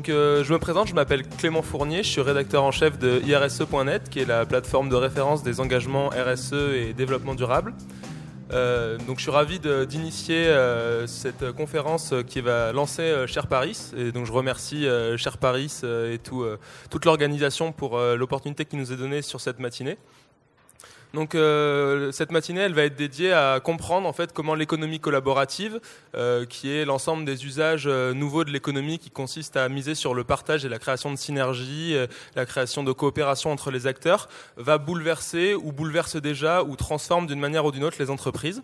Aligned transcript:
Donc 0.00 0.06
je 0.08 0.50
me 0.50 0.58
présente, 0.58 0.88
je 0.88 0.94
m'appelle 0.94 1.28
Clément 1.28 1.60
Fournier, 1.60 2.02
je 2.02 2.08
suis 2.08 2.22
rédacteur 2.22 2.64
en 2.64 2.70
chef 2.70 2.98
de 2.98 3.20
IRSE.net, 3.22 4.08
qui 4.08 4.20
est 4.20 4.24
la 4.24 4.46
plateforme 4.46 4.88
de 4.88 4.94
référence 4.94 5.42
des 5.42 5.60
engagements 5.60 6.08
RSE 6.08 6.54
et 6.74 6.94
développement 6.94 7.34
durable. 7.34 7.74
Euh, 8.54 8.96
je 9.14 9.20
suis 9.20 9.30
ravi 9.30 9.60
d'initier 9.86 10.46
euh, 10.46 11.06
cette 11.06 11.52
conférence 11.52 12.14
qui 12.26 12.40
va 12.40 12.72
lancer 12.72 13.02
euh, 13.02 13.26
Cher 13.26 13.46
Paris. 13.46 13.92
Et 13.94 14.10
donc 14.10 14.24
je 14.24 14.32
remercie 14.32 14.86
Cher 15.18 15.36
Paris 15.36 15.82
et 15.84 16.16
tout, 16.16 16.46
toute 16.88 17.04
l'organisation 17.04 17.72
pour 17.72 17.98
l'opportunité 17.98 18.64
qui 18.64 18.76
nous 18.76 18.94
est 18.94 18.96
donnée 18.96 19.20
sur 19.20 19.42
cette 19.42 19.58
matinée. 19.58 19.98
Donc 21.12 21.34
euh, 21.34 22.12
cette 22.12 22.30
matinée, 22.30 22.60
elle 22.60 22.74
va 22.74 22.84
être 22.84 22.94
dédiée 22.94 23.32
à 23.32 23.58
comprendre 23.60 24.06
en 24.06 24.12
fait 24.12 24.32
comment 24.32 24.54
l'économie 24.54 25.00
collaborative, 25.00 25.80
euh, 26.14 26.46
qui 26.46 26.70
est 26.70 26.84
l'ensemble 26.84 27.24
des 27.24 27.44
usages 27.46 27.86
euh, 27.86 28.14
nouveaux 28.14 28.44
de 28.44 28.50
l'économie, 28.50 28.98
qui 28.98 29.10
consiste 29.10 29.56
à 29.56 29.68
miser 29.68 29.96
sur 29.96 30.14
le 30.14 30.22
partage 30.22 30.64
et 30.64 30.68
la 30.68 30.78
création 30.78 31.10
de 31.10 31.16
synergies, 31.16 31.96
la 32.36 32.46
création 32.46 32.84
de 32.84 32.92
coopération 32.92 33.50
entre 33.50 33.70
les 33.70 33.86
acteurs, 33.86 34.28
va 34.56 34.78
bouleverser 34.78 35.54
ou 35.54 35.72
bouleverse 35.72 36.16
déjà 36.16 36.62
ou 36.62 36.76
transforme 36.76 37.26
d'une 37.26 37.40
manière 37.40 37.64
ou 37.64 37.72
d'une 37.72 37.84
autre 37.84 37.96
les 37.98 38.10
entreprises. 38.10 38.62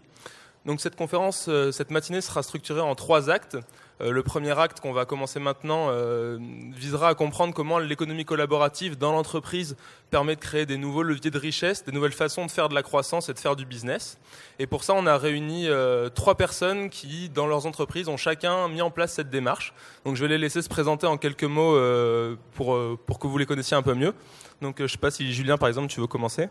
Donc 0.64 0.80
cette 0.80 0.96
conférence, 0.96 1.48
cette 1.72 1.90
matinée 1.90 2.20
sera 2.20 2.42
structurée 2.42 2.80
en 2.80 2.94
trois 2.94 3.30
actes. 3.30 3.56
Euh, 4.02 4.10
le 4.10 4.22
premier 4.22 4.58
acte 4.58 4.80
qu'on 4.80 4.92
va 4.92 5.06
commencer 5.06 5.40
maintenant 5.40 5.86
euh, 5.88 6.38
visera 6.74 7.08
à 7.08 7.14
comprendre 7.14 7.54
comment 7.54 7.78
l'économie 7.78 8.26
collaborative 8.26 8.98
dans 8.98 9.12
l'entreprise 9.12 9.76
permet 10.10 10.36
de 10.36 10.40
créer 10.40 10.66
des 10.66 10.76
nouveaux 10.76 11.02
leviers 11.02 11.30
de 11.30 11.38
richesse, 11.38 11.84
des 11.84 11.92
nouvelles 11.92 12.12
façons 12.12 12.44
de 12.44 12.50
faire 12.50 12.68
de 12.68 12.74
la 12.74 12.82
croissance 12.82 13.28
et 13.30 13.32
de 13.32 13.38
faire 13.38 13.56
du 13.56 13.64
business. 13.64 14.18
Et 14.58 14.66
pour 14.66 14.84
ça, 14.84 14.92
on 14.94 15.06
a 15.06 15.16
réuni 15.16 15.66
euh, 15.68 16.10
trois 16.10 16.34
personnes 16.34 16.90
qui, 16.90 17.30
dans 17.30 17.46
leurs 17.46 17.66
entreprises, 17.66 18.08
ont 18.08 18.18
chacun 18.18 18.68
mis 18.68 18.82
en 18.82 18.90
place 18.90 19.14
cette 19.14 19.30
démarche. 19.30 19.72
Donc 20.04 20.16
je 20.16 20.22
vais 20.22 20.28
les 20.28 20.38
laisser 20.38 20.60
se 20.60 20.68
présenter 20.68 21.06
en 21.06 21.16
quelques 21.16 21.44
mots 21.44 21.76
pour, 22.52 22.78
pour 23.06 23.18
que 23.18 23.26
vous 23.26 23.38
les 23.38 23.46
connaissiez 23.46 23.76
un 23.76 23.82
peu 23.82 23.94
mieux. 23.94 24.12
Donc 24.60 24.76
je 24.78 24.82
ne 24.84 24.88
sais 24.88 24.98
pas 24.98 25.10
si 25.10 25.32
Julien, 25.32 25.56
par 25.56 25.68
exemple, 25.68 25.88
tu 25.88 26.00
veux 26.00 26.06
commencer. 26.06 26.48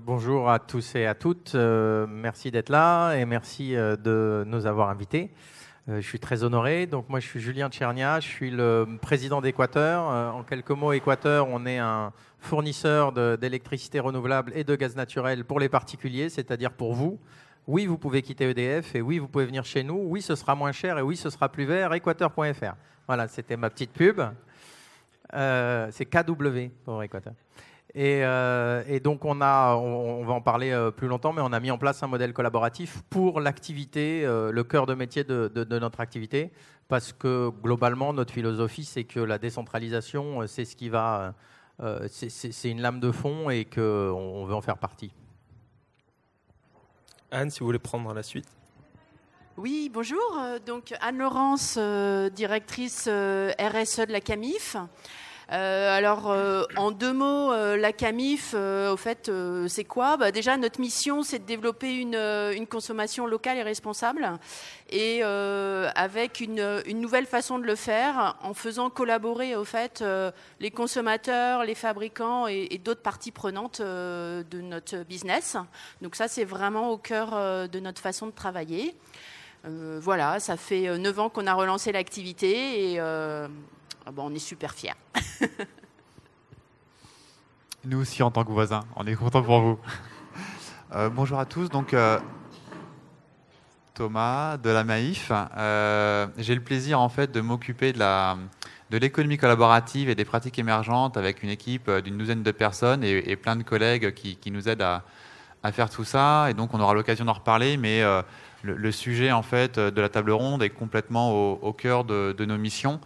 bonjour 0.00 0.50
à 0.50 0.58
tous 0.58 0.94
et 0.96 1.06
à 1.06 1.14
toutes. 1.14 1.54
merci 1.54 2.50
d'être 2.50 2.68
là 2.68 3.14
et 3.14 3.24
merci 3.24 3.72
de 3.74 4.44
nous 4.46 4.66
avoir 4.66 4.88
invités. 4.88 5.30
Euh, 5.88 6.00
je 6.00 6.06
suis 6.06 6.18
très 6.18 6.44
honoré. 6.44 6.86
Donc 6.86 7.08
moi, 7.08 7.20
je 7.20 7.26
suis 7.26 7.40
Julien 7.40 7.68
Tchernia, 7.68 8.20
je 8.20 8.26
suis 8.26 8.50
le 8.50 8.86
président 9.02 9.40
d'Équateur. 9.40 10.10
Euh, 10.10 10.30
en 10.30 10.42
quelques 10.42 10.70
mots, 10.70 10.92
Équateur, 10.92 11.48
on 11.48 11.66
est 11.66 11.78
un 11.78 12.12
fournisseur 12.38 13.12
d'électricité 13.38 14.00
renouvelable 14.00 14.52
et 14.54 14.64
de 14.64 14.76
gaz 14.76 14.96
naturel 14.96 15.44
pour 15.44 15.60
les 15.60 15.68
particuliers, 15.68 16.28
c'est-à-dire 16.28 16.72
pour 16.72 16.94
vous. 16.94 17.18
Oui, 17.66 17.86
vous 17.86 17.96
pouvez 17.96 18.22
quitter 18.22 18.50
EDF 18.50 18.94
et 18.94 19.00
oui, 19.00 19.18
vous 19.18 19.28
pouvez 19.28 19.46
venir 19.46 19.64
chez 19.64 19.82
nous. 19.82 19.96
Oui, 19.96 20.20
ce 20.20 20.34
sera 20.34 20.54
moins 20.54 20.72
cher 20.72 20.98
et 20.98 21.02
oui, 21.02 21.16
ce 21.16 21.30
sera 21.30 21.48
plus 21.48 21.64
vert. 21.64 21.92
Équateur.fr. 21.94 22.74
Voilà, 23.06 23.28
c'était 23.28 23.56
ma 23.56 23.70
petite 23.70 23.92
pub. 23.92 24.20
Euh, 25.32 25.88
c'est 25.90 26.04
KW 26.04 26.68
pour 26.84 27.02
Équateur. 27.02 27.32
Euh, 27.96 28.82
et, 28.88 28.98
donc 28.98 29.24
on 29.24 29.40
a, 29.40 29.76
on, 29.76 30.24
va 30.24 30.32
en 30.32 30.40
parler 30.40 30.72
euh, 30.72 30.90
plus 30.90 31.06
longtemps, 31.06 31.32
mais 31.32 31.42
on 31.42 31.52
a 31.52 31.60
mis 31.60 31.70
en 31.70 31.78
place 31.78 32.02
un 32.02 32.08
modèle 32.08 32.32
collaboratif 32.32 33.02
pour 33.08 33.40
l'activité, 33.40 34.24
euh, 34.24 34.50
le 34.50 34.64
cœur 34.64 34.86
de 34.86 34.94
métier 34.94 35.22
de, 35.22 35.78
notre 35.78 36.00
activité, 36.00 36.50
parce 36.88 37.12
que 37.12 37.50
globalement 37.62 38.12
notre 38.12 38.32
philosophie 38.32 38.84
c'est 38.84 39.04
que 39.04 39.20
la 39.20 39.38
décentralisation 39.38 40.46
c'est 40.48 40.64
ce 40.64 40.74
qui 40.74 40.88
va, 40.88 41.34
c'est 42.08 42.70
une 42.70 42.80
lame 42.80 42.98
de 42.98 43.12
fond 43.12 43.48
et 43.48 43.64
qu'on 43.64 43.80
on 43.80 44.44
veut 44.44 44.54
en 44.54 44.60
faire 44.60 44.78
partie. 44.78 45.12
Anne, 47.30 47.50
si 47.50 47.60
vous 47.60 47.66
voulez 47.66 47.78
prendre 47.78 48.12
la 48.12 48.22
suite. 48.22 48.48
Oui, 49.56 49.88
bonjour. 49.92 50.36
Donc 50.66 50.92
Anne-Laurence, 51.00 51.78
directrice 52.34 53.08
RSE 53.08 54.06
de 54.06 54.12
la 54.12 54.20
CAMIF. 54.20 54.76
Euh, 55.52 55.96
alors, 55.96 56.30
euh, 56.30 56.64
en 56.76 56.90
deux 56.90 57.12
mots, 57.12 57.52
euh, 57.52 57.76
la 57.76 57.92
CAMIF, 57.92 58.54
au 58.54 58.96
fait, 58.96 59.30
c'est 59.68 59.84
quoi 59.84 60.16
bah, 60.16 60.30
Déjà, 60.30 60.56
notre 60.56 60.80
mission, 60.80 61.22
c'est 61.22 61.38
de 61.38 61.44
développer 61.44 61.94
une, 61.94 62.66
consommation 62.66 63.26
locale 63.26 63.58
et 63.58 63.62
responsable, 63.62 64.38
et 64.90 65.22
avec 65.22 66.40
une, 66.40 66.82
nouvelle 66.94 67.26
façon 67.26 67.58
de 67.58 67.64
le 67.64 67.74
faire, 67.74 68.36
en 68.42 68.54
faisant 68.54 68.90
collaborer, 68.90 69.54
au 69.54 69.64
fait, 69.64 70.02
les 70.60 70.70
consommateurs, 70.70 71.64
les 71.64 71.74
fabricants 71.74 72.46
et, 72.46 72.80
d'autres 72.82 73.02
parties 73.02 73.30
prenantes 73.30 73.80
de 73.80 74.60
notre 74.60 75.04
business. 75.04 75.56
Donc 76.00 76.16
ça, 76.16 76.28
c'est 76.28 76.44
vraiment 76.44 76.90
au 76.90 76.98
cœur 76.98 77.68
de 77.68 77.80
notre 77.80 78.00
façon 78.00 78.26
de 78.26 78.32
travailler. 78.32 78.94
voilà, 79.64 80.40
ça 80.40 80.56
fait 80.56 80.98
neuf 80.98 81.18
ans 81.18 81.28
qu'on 81.28 81.46
a 81.46 81.54
relancé 81.54 81.92
l'activité 81.92 82.92
et 82.92 83.00
ah 84.06 84.10
bon, 84.12 84.30
on 84.30 84.34
est 84.34 84.38
super 84.38 84.74
fiers. 84.74 84.92
Nous 87.86 87.98
aussi, 87.98 88.22
en 88.22 88.30
tant 88.30 88.44
que 88.44 88.52
voisins, 88.52 88.84
on 88.96 89.06
est 89.06 89.14
contents 89.14 89.42
pour 89.42 89.60
vous. 89.60 89.78
Euh, 90.94 91.08
bonjour 91.08 91.38
à 91.38 91.46
tous. 91.46 91.70
Donc, 91.70 91.94
euh, 91.94 92.20
Thomas 93.94 94.58
de 94.58 94.68
la 94.68 94.84
Maïf. 94.84 95.32
Euh, 95.56 96.26
j'ai 96.36 96.54
le 96.54 96.60
plaisir 96.60 97.00
en 97.00 97.08
fait 97.08 97.32
de 97.32 97.40
m'occuper 97.40 97.94
de 97.94 97.98
la 97.98 98.36
de 98.90 98.98
l'économie 98.98 99.38
collaborative 99.38 100.10
et 100.10 100.14
des 100.14 100.26
pratiques 100.26 100.58
émergentes 100.58 101.16
avec 101.16 101.42
une 101.42 101.48
équipe 101.48 101.90
d'une 101.90 102.18
douzaine 102.18 102.42
de 102.42 102.50
personnes 102.50 103.02
et, 103.02 103.36
plein 103.36 103.56
de 103.56 103.62
collègues 103.62 104.12
qui, 104.12 104.50
nous 104.50 104.68
aident 104.68 104.82
à, 104.82 105.02
faire 105.72 105.88
tout 105.88 106.04
ça. 106.04 106.50
Et 106.50 106.54
donc, 106.54 106.74
on 106.74 106.80
aura 106.80 106.92
l'occasion 106.92 107.24
d'en 107.24 107.32
reparler, 107.32 107.78
mais 107.78 108.04
le, 108.62 108.92
sujet 108.92 109.32
en 109.32 109.42
fait 109.42 109.78
de 109.80 110.00
la 110.00 110.10
table 110.10 110.30
ronde 110.30 110.62
est 110.62 110.70
complètement 110.70 111.32
au, 111.32 111.72
cœur 111.72 112.04
de 112.04 112.44
nos 112.44 112.58
missions 112.58 113.00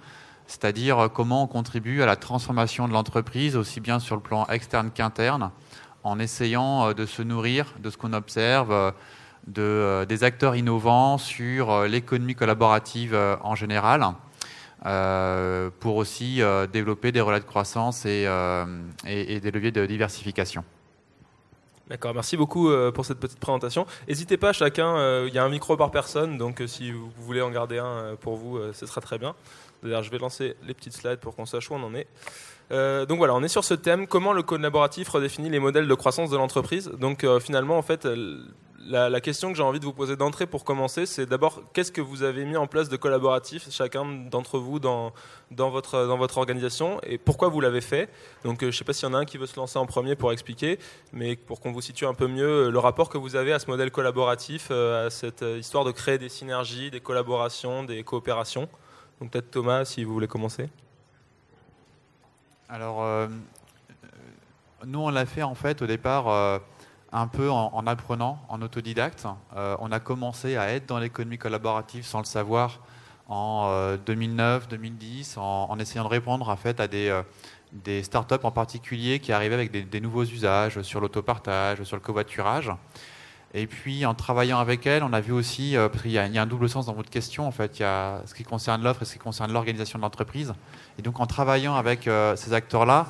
c'est-à-dire 0.49 0.99
euh, 0.99 1.09
comment 1.09 1.45
on 1.45 1.47
contribue 1.47 2.03
à 2.03 2.07
la 2.07 2.17
transformation 2.17 2.89
de 2.89 2.93
l'entreprise, 2.93 3.55
aussi 3.55 3.81
bien 3.81 4.01
sur 4.01 4.17
le 4.17 4.23
plan 4.23 4.47
externe 4.47 4.91
qu'interne, 4.93 5.53
en 6.03 6.19
essayant 6.19 6.89
euh, 6.89 6.95
de 6.95 7.07
se 7.07 7.23
nourrir 7.23 7.75
de 7.79 7.91
ce 7.91 7.97
qu'on 7.97 8.15
observe 8.15 8.73
euh, 8.73 8.91
de, 9.47 10.05
des 10.09 10.25
acteurs 10.25 10.57
innovants 10.57 11.19
sur 11.19 11.85
l'économie 11.85 12.35
collaborative 12.35 13.17
en 13.43 13.55
général, 13.55 14.05
pour 15.81 15.97
aussi 15.97 16.43
développer 16.71 17.13
des 17.13 17.23
relais 17.23 17.41
de 17.41 17.47
croissance 17.47 18.05
et, 18.05 18.27
et, 19.07 19.41
des 19.41 19.51
leviers 19.51 19.73
de 19.73 19.87
diversification. 19.87 20.65
D'accord, 21.89 22.13
merci 22.13 22.37
beaucoup 22.37 22.71
pour 22.93 23.07
cette 23.07 23.21
petite 23.21 23.41
présentation. 23.41 23.87
N'hésitez 24.07 24.37
pas, 24.37 24.53
chacun, 24.53 25.25
il 25.25 25.33
y 25.33 25.39
a 25.39 25.45
un 25.45 25.49
micro 25.49 25.79
par 25.79 25.91
personne, 25.91 26.37
donc 26.37 26.63
si 26.67 26.93
vous 26.93 27.11
voulez 27.17 27.41
en 27.41 27.51
garder 27.51 27.79
un 27.79 28.17
pour 28.21 28.37
vous, 28.37 28.61
ce 28.75 28.85
sera 28.85 29.01
très 29.01 29.19
bien. 29.19 29.35
D'ailleurs, 29.83 30.03
je 30.03 30.11
vais 30.11 30.19
lancer 30.19 30.57
les 30.67 30.75
petites 30.75 30.95
slides 30.95 31.21
pour 31.21 31.37
qu'on 31.37 31.47
sache 31.47 31.71
où 31.71 31.75
on 31.75 31.83
en 31.83 31.95
est. 31.95 32.07
Euh, 32.71 33.07
donc 33.07 33.19
voilà, 33.19 33.35
on 33.35 33.43
est 33.43 33.49
sur 33.49 33.65
ce 33.65 33.75
thème, 33.75 34.07
comment 34.07 34.33
le 34.33 34.43
collaboratif 34.43 35.09
redéfinit 35.09 35.49
les 35.49 35.59
modèles 35.59 35.89
de 35.89 35.95
croissance 35.95 36.31
de 36.31 36.37
l'entreprise. 36.37 36.91
Donc 36.99 37.25
euh, 37.25 37.41
finalement, 37.41 37.79
en 37.79 37.83
fait, 37.83 38.07
la, 38.87 39.21
question 39.21 39.51
que 39.51 39.57
j'ai 39.57 39.63
envie 39.63 39.81
de 39.81 39.85
vous 39.85 39.93
poser 39.93 40.17
d'entrée 40.17 40.47
pour 40.47 40.65
commencer, 40.65 41.07
c'est 41.07 41.25
d'abord 41.25 41.63
qu'est-ce 41.73 41.93
que 41.93 42.01
vous 42.01 42.23
avez 42.23 42.45
mis 42.45 42.57
en 42.57 42.67
place 42.67 42.89
de 42.89 42.97
collaboratif, 42.97 43.69
chacun 43.71 44.05
d'entre 44.05 44.59
vous 44.59 44.79
dans, 44.81 45.13
dans, 45.51 45.71
votre, 45.71 46.07
dans 46.07 46.19
votre 46.19 46.39
organisation, 46.39 47.01
et 47.05 47.17
pourquoi 47.17 47.49
vous 47.49 47.61
l'avez 47.61 47.81
fait? 47.81 48.11
Donc 48.45 48.63
euh, 48.63 48.67
je 48.67 48.67
ne 48.67 48.73
sais 48.73 48.85
pas 48.85 48.93
s'il 48.93 49.09
y 49.09 49.11
en 49.11 49.15
a 49.15 49.19
un 49.19 49.25
qui 49.25 49.39
veut 49.39 49.47
se 49.47 49.57
lancer 49.57 49.79
en 49.79 49.87
premier 49.87 50.15
pour 50.15 50.33
expliquer, 50.33 50.79
mais 51.13 51.37
pour 51.37 51.61
qu'on 51.61 51.73
vous 51.73 51.81
situe 51.81 52.07
un 52.07 52.15
peu 52.15 52.27
mieux 52.27 52.71
le 52.71 52.79
rapport 52.79 53.09
que 53.09 53.19
vous 53.19 53.35
avez 53.35 53.53
à 53.53 53.59
ce 53.59 53.67
modèle 53.67 53.91
collaboratif, 53.91 54.71
à 54.71 55.09
cette 55.09 55.43
histoire 55.43 55.85
de 55.85 55.93
créer 55.93 56.19
des 56.19 56.29
synergies, 56.29 56.91
des 56.91 57.01
collaborations, 57.01 57.85
des 57.85 58.03
coopérations. 58.03 58.69
Donc 59.21 59.31
peut-être 59.31 59.51
Thomas, 59.51 59.85
si 59.85 60.05
vous 60.05 60.13
voulez 60.13 60.29
commencer. 60.29 60.69
Alors, 62.69 63.03
euh, 63.03 63.27
nous, 64.87 65.01
on 65.01 65.09
l'a 65.09 65.27
fait 65.27 65.43
en 65.43 65.55
fait 65.55 65.83
au 65.83 65.87
départ 65.87 66.29
euh, 66.29 66.59
un 67.13 67.27
peu 67.27 67.51
en, 67.51 67.87
apprenant, 67.87 68.41
en 68.49 68.63
autodidacte. 68.63 69.27
Euh, 69.57 69.77
on 69.81 69.91
a 69.91 69.99
commencé 69.99 70.57
à 70.57 70.71
être 70.73 70.87
dans 70.87 70.99
l'économie 70.99 71.39
collaborative 71.39 72.05
sans 72.05 72.21
le 72.21 72.27
savoir 72.27 72.81
en 73.29 73.97
2009, 74.07 74.69
2010, 74.69 75.37
en, 75.37 75.79
essayant 75.79 76.05
de 76.05 76.09
répondre 76.09 76.49
en 76.49 76.57
fait 76.57 76.81
à 76.81 76.89
des, 76.89 78.03
startups 78.03 78.43
en 78.43 78.51
particulier 78.51 79.19
qui 79.19 79.33
arrivaient 79.33 79.55
avec 79.55 79.71
des, 79.71 79.83
des 79.83 80.01
nouveaux 80.01 80.25
usages 80.25 80.81
sur 80.81 81.01
l'autopartage, 81.01 81.83
sur 81.83 81.97
le 81.97 82.01
covoiturage. 82.01 82.73
Et 83.55 83.67
puis 83.67 84.05
en 84.05 84.15
travaillant 84.15 84.59
avec 84.59 84.87
elle, 84.87 85.03
on 85.03 85.13
a 85.13 85.21
vu 85.21 85.33
aussi, 85.33 85.77
euh, 85.77 85.89
parce 85.89 86.03
qu'il 86.03 86.13
y, 86.13 86.19
a 86.19 86.25
un 86.25 86.47
double 86.47 86.69
sens 86.69 86.87
dans 86.87 86.93
votre 86.93 87.09
question, 87.09 87.47
en 87.47 87.51
fait, 87.51 87.79
il 87.79 87.83
y 87.83 87.85
a 87.85 88.23
ce 88.27 88.35
qui 88.35 88.45
concerne 88.45 88.83
l'offre 88.83 89.03
et 89.03 89.05
ce 89.07 89.15
qui 89.15 89.19
concerne 89.19 89.53
l'organisation 89.53 89.99
de 89.99 90.03
l'entreprise. 90.03 90.53
Et 90.99 91.03
donc 91.03 91.19
en 91.19 91.27
travaillant 91.27 91.75
avec 91.75 92.07
euh, 92.07 92.37
ces 92.37 92.53
acteurs-là, 92.53 93.07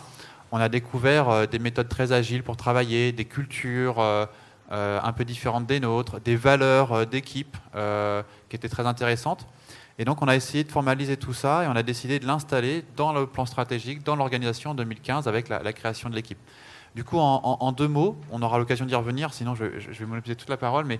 on 0.52 0.58
a 0.58 0.68
découvert 0.68 1.28
euh, 1.28 1.46
des 1.46 1.58
méthodes 1.58 1.88
très 1.88 2.12
agiles 2.12 2.44
pour 2.44 2.56
travailler, 2.56 3.10
des 3.12 3.24
cultures 3.24 4.00
un 4.70 5.12
peu 5.12 5.24
différentes 5.24 5.66
des 5.66 5.80
nôtres, 5.80 6.20
des 6.20 6.36
valeurs 6.36 7.06
d'équipe 7.06 7.56
qui 7.72 8.56
étaient 8.56 8.68
très 8.68 8.86
intéressantes. 8.86 9.46
Et 9.98 10.04
donc 10.04 10.22
on 10.22 10.28
a 10.28 10.36
essayé 10.36 10.62
de 10.62 10.70
formaliser 10.70 11.16
tout 11.16 11.32
ça 11.32 11.64
et 11.64 11.66
on 11.66 11.74
a 11.74 11.82
décidé 11.82 12.18
de 12.18 12.26
l'installer 12.26 12.84
dans 12.94 13.12
le 13.12 13.26
plan 13.26 13.46
stratégique, 13.46 14.04
dans 14.04 14.14
l'organisation 14.14 14.70
en 14.70 14.74
2015 14.74 15.26
avec 15.26 15.48
la 15.48 15.72
création 15.72 16.10
de 16.10 16.14
l'équipe. 16.14 16.38
Du 16.98 17.04
coup, 17.04 17.18
en, 17.20 17.70
deux 17.70 17.86
mots, 17.86 18.16
on 18.32 18.42
aura 18.42 18.58
l'occasion 18.58 18.84
d'y 18.84 18.96
revenir, 18.96 19.32
sinon 19.32 19.54
je, 19.54 19.66
vais 19.66 20.04
monopoliser 20.04 20.34
toute 20.34 20.48
la 20.48 20.56
parole, 20.56 20.84
mais 20.84 20.98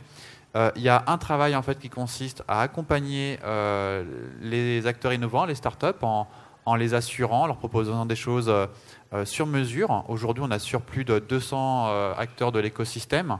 euh, 0.55 0.71
il 0.77 0.83
y 0.83 0.89
a 0.89 1.03
un 1.09 1.19
travail 1.19 1.57
en 1.57 1.63
fait 1.63 1.81
qui 1.81 1.89
consiste 1.89 2.45
à 2.47 2.61
accompagner 2.61 3.41
euh, 3.43 4.05
les 4.41 4.87
acteurs 4.87 5.13
innovants, 5.13 5.45
les 5.45 5.57
startups, 5.57 5.99
en, 6.03 6.29
en 6.67 6.77
les 6.77 6.95
assurant, 6.95 7.49
leur 7.49 7.57
proposant 7.57 8.07
des 8.07 8.15
choses 8.15 8.49
euh, 8.49 9.25
sur 9.25 9.49
mesure. 9.49 10.05
Aujourd'hui, 10.07 10.45
on 10.47 10.53
a 10.53 10.61
sur 10.61 10.83
plus 10.83 11.05
de 11.05 11.19
200 11.19 12.13
acteurs 12.17 12.53
de 12.53 12.61
l'écosystème. 12.61 13.39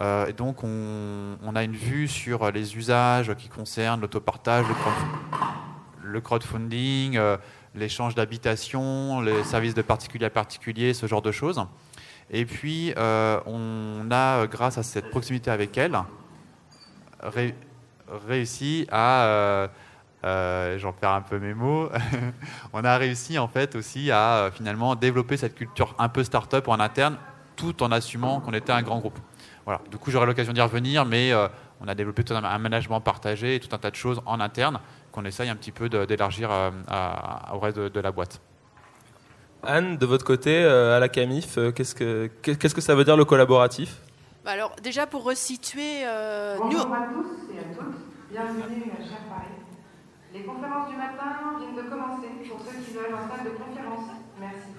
et 0.00 0.32
donc, 0.32 0.64
on, 0.64 1.54
a 1.54 1.62
une 1.62 1.76
vue 1.76 2.08
sur 2.08 2.50
les 2.50 2.78
usages 2.78 3.34
qui 3.34 3.50
concernent 3.50 4.00
l'autopartage, 4.00 4.64
le, 6.02 6.20
crowdfunding, 6.22 7.20
l'échange 7.74 8.14
d'habitation, 8.14 9.20
les 9.20 9.44
services 9.44 9.74
de 9.74 9.82
particulier 9.82 10.24
à 10.24 10.30
particulier, 10.30 10.94
ce 10.94 11.06
genre 11.06 11.20
de 11.20 11.30
choses. 11.30 11.62
Et 12.30 12.44
puis, 12.44 12.94
on 12.96 14.08
a, 14.10 14.46
grâce 14.46 14.78
à 14.78 14.82
cette 14.82 15.10
proximité 15.10 15.50
avec 15.50 15.76
elles, 15.76 15.98
réussi 18.26 18.86
à, 18.90 19.24
euh, 19.24 19.68
euh, 20.24 20.78
j'en 20.78 20.92
perds 20.92 21.12
un 21.12 21.20
peu 21.22 21.38
mes 21.38 21.54
mots, 21.54 21.88
on 22.72 22.84
a 22.84 22.96
réussi 22.96 23.38
en 23.38 23.48
fait 23.48 23.74
aussi 23.76 24.10
à 24.10 24.34
euh, 24.34 24.50
finalement 24.50 24.94
développer 24.94 25.36
cette 25.36 25.54
culture 25.54 25.94
un 25.98 26.08
peu 26.08 26.24
start-up 26.24 26.68
en 26.68 26.80
interne, 26.80 27.16
tout 27.56 27.82
en 27.82 27.92
assumant 27.92 28.40
qu'on 28.40 28.52
était 28.52 28.72
un 28.72 28.82
grand 28.82 28.98
groupe. 28.98 29.18
Voilà. 29.64 29.80
Du 29.90 29.98
coup, 29.98 30.10
j'aurai 30.10 30.26
l'occasion 30.26 30.52
d'y 30.52 30.60
revenir, 30.60 31.04
mais 31.04 31.32
on 31.80 31.86
a 31.86 31.94
développé 31.94 32.24
tout 32.24 32.34
un, 32.34 32.58
management 32.58 33.00
partagé 33.00 33.56
et 33.56 33.60
tout 33.60 33.72
un 33.74 33.78
tas 33.78 33.90
de 33.90 33.96
choses 33.96 34.20
en 34.24 34.40
interne 34.40 34.80
qu'on 35.12 35.24
essaye 35.26 35.50
un 35.50 35.54
petit 35.54 35.70
peu 35.70 35.88
d'élargir 35.88 36.50
au 37.52 37.58
reste 37.58 37.78
de, 37.78 38.00
la 38.00 38.10
boîte. 38.10 38.40
Anne, 39.62 39.96
de 39.96 40.06
votre 40.06 40.24
côté, 40.24 40.64
à 40.64 40.98
la 40.98 41.08
CAMIF, 41.08 41.58
qu'est-ce 41.74 41.94
que, 41.94 42.30
qu'est-ce 42.42 42.74
que 42.74 42.80
ça 42.80 42.94
veut 42.94 43.04
dire 43.04 43.16
le 43.16 43.24
collaboratif? 43.24 43.96
Bah 44.44 44.52
alors, 44.52 44.74
déjà 44.82 45.06
pour 45.06 45.24
resituer. 45.24 46.06
Euh, 46.06 46.56
Bonjour 46.58 46.86
nous... 46.86 46.94
à 46.94 47.06
tous 47.12 47.54
et 47.54 47.58
à 47.58 47.74
toutes. 47.74 47.94
Bienvenue, 48.30 48.84
chers 48.98 49.28
Paris. 49.28 49.52
Les 50.32 50.42
conférences 50.44 50.88
du 50.88 50.96
matin 50.96 51.58
viennent 51.58 51.76
de 51.76 51.90
commencer 51.90 52.28
pour 52.48 52.60
ceux 52.60 52.78
qui 52.84 52.92
veulent 52.92 53.12
un 53.12 53.28
salle 53.28 53.44
de 53.44 53.50
conférence. 53.50 54.10
Merci. 54.40 54.70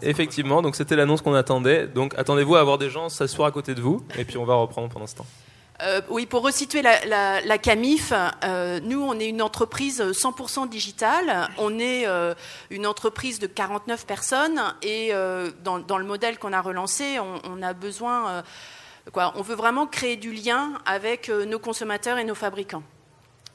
Effectivement, 0.00 0.62
donc 0.62 0.76
c'était 0.76 0.96
l'annonce 0.96 1.20
qu'on 1.20 1.34
attendait. 1.34 1.86
Donc 1.86 2.14
attendez-vous 2.16 2.56
à 2.56 2.60
avoir 2.60 2.78
des 2.78 2.88
gens 2.88 3.10
s'asseoir 3.10 3.48
à 3.48 3.50
côté 3.50 3.74
de 3.74 3.82
vous 3.82 4.02
et 4.16 4.24
puis 4.24 4.38
on 4.38 4.44
va 4.44 4.54
reprendre 4.54 4.88
pendant 4.88 5.06
ce 5.06 5.16
temps. 5.16 5.26
Euh, 5.82 6.00
oui, 6.08 6.26
pour 6.26 6.42
resituer 6.42 6.82
la, 6.82 7.58
CAMIF, 7.58 8.12
euh, 8.44 8.78
nous, 8.82 9.02
on 9.02 9.18
est 9.18 9.28
une 9.28 9.42
entreprise 9.42 10.00
100% 10.00 10.68
digitale. 10.68 11.48
On 11.58 11.78
est 11.78 12.06
euh, 12.06 12.34
une 12.70 12.86
entreprise 12.86 13.40
de 13.40 13.48
49 13.48 14.06
personnes 14.06 14.62
et 14.82 15.12
dans, 15.64 15.98
le 15.98 16.04
modèle 16.04 16.38
qu'on 16.38 16.52
a 16.52 16.60
relancé, 16.60 17.18
on, 17.18 17.62
a 17.62 17.72
besoin, 17.72 18.44
quoi, 19.12 19.32
on 19.36 19.42
veut 19.42 19.56
vraiment 19.56 19.86
créer 19.86 20.16
du 20.16 20.32
lien 20.32 20.74
avec 20.86 21.28
nos 21.28 21.58
consommateurs 21.58 22.18
et 22.18 22.24
nos 22.24 22.34
fabricants. 22.34 22.82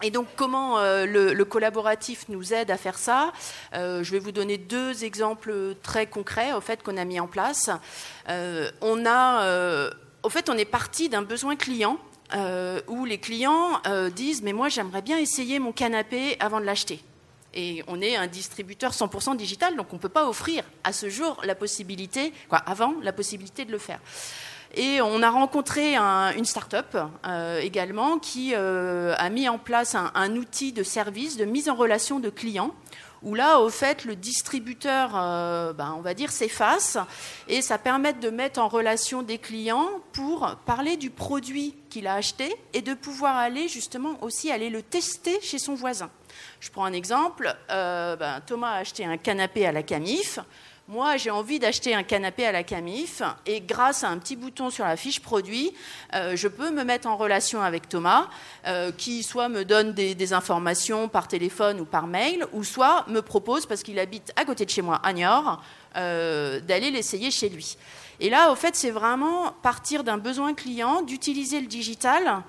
Et 0.02 0.12
donc, 0.12 0.28
comment 0.36 0.80
le, 0.80 1.44
collaboratif 1.44 2.26
nous 2.28 2.54
aide 2.54 2.70
à 2.72 2.78
faire 2.78 2.98
ça? 2.98 3.32
Je 3.74 4.12
vais 4.12 4.20
vous 4.20 4.32
donner 4.34 4.58
deux 4.58 5.06
exemples 5.06 5.76
très 5.84 6.06
concrets, 6.06 6.52
au 6.54 6.62
fait, 6.62 6.84
qu'on 6.84 6.98
a 6.98 7.06
mis 7.06 7.20
en 7.20 7.28
place. 7.28 7.70
on 8.28 9.06
a, 9.06 9.90
au 10.24 10.30
fait, 10.30 10.50
on 10.50 10.58
est 10.58 10.66
parti 10.66 11.08
d'un 11.08 11.22
besoin 11.22 11.56
client 11.56 11.98
euh, 12.34 12.82
où 12.88 13.06
les 13.06 13.18
clients 13.18 13.82
euh, 13.88 14.10
disent 14.10 14.42
Mais 14.42 14.54
moi, 14.54 14.70
j'aimerais 14.70 15.02
bien 15.02 15.18
essayer 15.18 15.60
mon 15.60 15.72
canapé 15.72 16.38
avant 16.40 16.60
de 16.60 16.66
l'acheter. 16.66 17.04
Et 17.54 17.84
on 17.88 18.00
est 18.02 18.16
un 18.16 18.28
distributeur 18.28 18.92
100% 18.92 19.36
digital, 19.36 19.76
donc 19.76 19.88
on 19.92 19.96
ne 19.96 20.02
peut 20.02 20.08
pas 20.08 20.28
offrir 20.28 20.64
à 20.84 20.94
ce 20.94 21.10
jour 21.10 21.42
la 21.44 21.56
possibilité, 21.56 22.32
quoi, 22.48 22.60
avant, 22.60 22.94
la 23.02 23.12
possibilité 23.12 23.66
de 23.66 23.72
le 23.72 23.80
faire. 23.80 24.00
Et 24.76 25.02
on 25.02 25.24
a 25.24 25.32
rencontré 25.32 25.96
une 25.96 26.46
start-up 26.46 26.96
euh, 27.26 27.60
également 27.60 28.20
qui 28.20 28.54
a 28.54 29.30
mis 29.32 29.50
en 29.50 29.58
place 29.58 29.96
un, 29.96 30.12
un, 30.14 30.36
outil 30.36 30.74
de 30.74 30.84
service 30.84 31.38
de 31.38 31.46
mise 31.46 31.70
en 31.70 31.76
relation 31.76 32.20
de 32.20 32.30
clients 32.30 32.76
où 33.22 33.36
là, 33.36 33.60
au 33.60 33.70
fait, 33.70 34.06
le 34.06 34.16
distributeur, 34.16 35.12
euh, 35.16 35.74
ben, 35.74 35.94
on 35.98 36.02
va 36.02 36.14
dire, 36.14 36.32
s'efface 36.32 36.98
et 37.48 37.62
ça 37.62 37.78
permet 37.78 38.14
de 38.14 38.30
mettre 38.30 38.60
en 38.60 38.68
relation 38.68 39.22
des 39.22 39.38
clients 39.38 39.90
pour 40.14 40.56
parler 40.66 40.98
du 40.98 41.10
produit 41.10 41.76
qu'il 41.90 42.08
a 42.08 42.16
acheté 42.16 42.56
et 42.74 42.82
de 42.82 42.94
pouvoir 42.94 43.36
aller 43.36 43.68
justement 43.68 44.18
aussi 44.22 44.52
aller 44.52 44.70
le 44.70 44.82
tester 44.82 45.40
chez 45.42 45.60
son 45.60 45.76
voisin. 45.76 46.10
Je 46.60 46.70
prends 46.70 46.86
un 46.86 46.94
exemple. 46.94 47.56
Euh, 47.70 48.16
ben, 48.16 48.42
Thomas 48.46 48.72
a 48.72 48.78
acheté 48.78 49.06
un 49.06 49.18
canapé 49.18 49.66
à 49.66 49.72
la 49.72 49.84
Camif. 49.84 50.40
Moi, 50.90 51.18
j'ai 51.18 51.30
envie 51.30 51.60
d'acheter 51.60 51.94
un 51.94 52.02
canapé 52.02 52.48
à 52.48 52.52
la 52.52 52.64
Camif 52.64 53.22
et 53.46 53.62
grâce 53.62 54.04
à 54.04 54.10
un 54.10 54.18
petit 54.18 54.36
bouton 54.36 54.72
sur 54.72 54.86
la 54.86 54.98
fiche 54.98 55.20
produit, 55.20 55.72
euh, 56.16 56.36
je 56.36 56.48
peux 56.48 56.72
me 56.72 56.84
mettre 56.84 57.08
en 57.08 57.16
relation 57.16 57.62
avec 57.62 57.88
Thomas, 57.88 58.28
euh, 58.66 58.92
qui 58.92 59.22
soit 59.22 59.50
me 59.50 59.64
donne 59.66 59.94
des, 59.94 60.34
informations 60.34 61.08
par 61.08 61.28
téléphone 61.28 61.80
ou 61.80 61.86
par 61.86 62.08
mail, 62.08 62.44
ou 62.54 62.64
soit 62.64 63.06
me 63.08 63.22
propose, 63.22 63.68
parce 63.68 63.84
qu'il 63.84 64.00
habite 64.00 64.34
à 64.36 64.46
côté 64.46 64.66
de 64.66 64.72
chez 64.72 64.82
moi, 64.82 65.00
à 65.04 65.14
Niort, 65.14 65.62
euh, 65.96 66.60
d'aller 66.60 66.90
l'essayer 66.90 67.30
chez 67.30 67.50
lui. 67.50 67.78
Et 68.20 68.32
là, 68.32 68.52
au 68.52 68.56
fait, 68.56 68.76
c'est 68.76 68.90
vraiment 68.90 69.54
partir 69.62 70.04
d'un 70.04 70.18
besoin 70.18 70.56
client, 70.56 71.04
d'utiliser 71.04 71.62
le 71.62 71.68
digital 71.68 72.42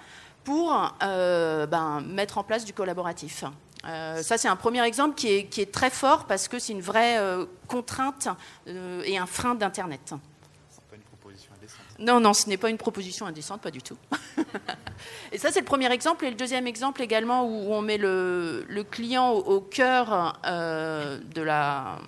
pour 0.44 0.94
ben, 1.00 2.02
mettre 2.06 2.38
en 2.38 2.42
place 2.42 2.64
du 2.64 2.72
collaboratif. 2.72 3.44
Euh, 3.86 4.22
ça, 4.22 4.36
c'est 4.36 4.48
un 4.48 4.56
premier 4.56 4.84
exemple 4.84 5.14
qui 5.14 5.28
est, 5.28 5.72
très 5.72 5.90
fort 5.90 6.26
parce 6.26 6.48
que 6.48 6.58
c'est 6.58 6.72
une 6.72 6.82
vraie 6.82 7.18
euh, 7.18 7.46
contrainte 7.66 8.28
euh, 8.68 9.02
et 9.04 9.16
un 9.16 9.26
frein 9.26 9.54
d'Internet. 9.54 10.00
Ce 10.08 10.14
n'est 10.14 10.88
pas 10.90 10.96
une 10.96 11.02
proposition 11.02 11.50
indécente. 11.56 11.80
Non, 11.98 12.20
non, 12.20 12.34
ce 12.34 12.48
n'est 12.48 12.56
pas 12.58 12.70
une 12.70 12.76
proposition 12.76 13.26
indécente, 13.26 13.60
pas 13.62 13.70
du 13.70 13.82
tout. 13.82 13.96
et 15.32 15.38
ça, 15.38 15.50
c'est 15.50 15.60
le 15.60 15.64
premier 15.64 15.90
exemple. 15.92 16.26
Et 16.26 16.30
le 16.30 16.36
deuxième 16.36 16.66
exemple 16.66 17.00
également 17.00 17.44
où 17.44 17.72
on 17.72 17.80
met 17.80 17.98
le, 17.98 18.84
client 18.90 19.30
au, 19.32 19.60
cœur 19.60 20.38
de 20.44 21.42
la, 21.42 21.98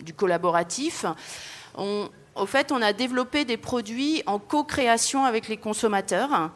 du 0.00 0.14
collaboratif. 0.14 1.04
au 1.76 2.46
fait, 2.46 2.72
on 2.72 2.82
a 2.82 2.92
développé 2.92 3.44
des 3.44 3.56
produits 3.56 4.22
en 4.26 4.40
co-création 4.40 5.24
avec 5.24 5.46
les 5.46 5.56
consommateurs. 5.56 6.50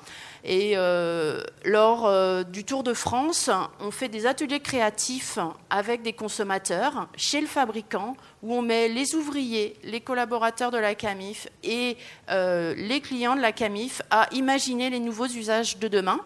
Et 0.45 0.73
euh, 0.77 1.43
lors 1.65 2.07
euh, 2.07 2.43
du 2.43 2.65
Tour 2.65 2.83
de 2.83 2.95
France, 2.95 3.51
on 3.81 3.91
fait 3.91 4.09
des 4.09 4.27
ateliers 4.27 4.61
créatifs 4.61 5.39
avec 5.71 6.03
des 6.03 6.13
consommateurs 6.13 7.09
chez 7.17 7.41
le 7.41 7.47
fabricant 7.47 8.17
où 8.43 8.55
on 8.55 8.63
met 8.63 8.89
les 8.89 9.15
ouvriers, 9.15 9.77
les 9.83 10.01
collaborateurs 10.01 10.71
de 10.71 10.79
la 10.79 10.95
CAMIF 10.95 11.49
et 11.65 11.97
euh, 12.31 12.75
les 12.77 13.01
clients 13.01 13.37
de 13.37 13.41
la 13.41 13.53
CAMIF 13.53 14.03
à 14.11 14.29
imaginer 14.33 14.91
les 14.91 15.01
nouveaux 15.01 15.27
usages 15.27 15.79
de 15.79 15.89
demain. 15.89 16.21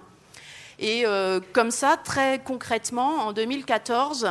Et 0.83 1.05
euh, 1.05 1.41
comme 1.53 1.71
ça, 1.71 1.99
très 2.03 2.39
concrètement, 2.43 3.27
en 3.27 3.33
2014, 3.35 4.31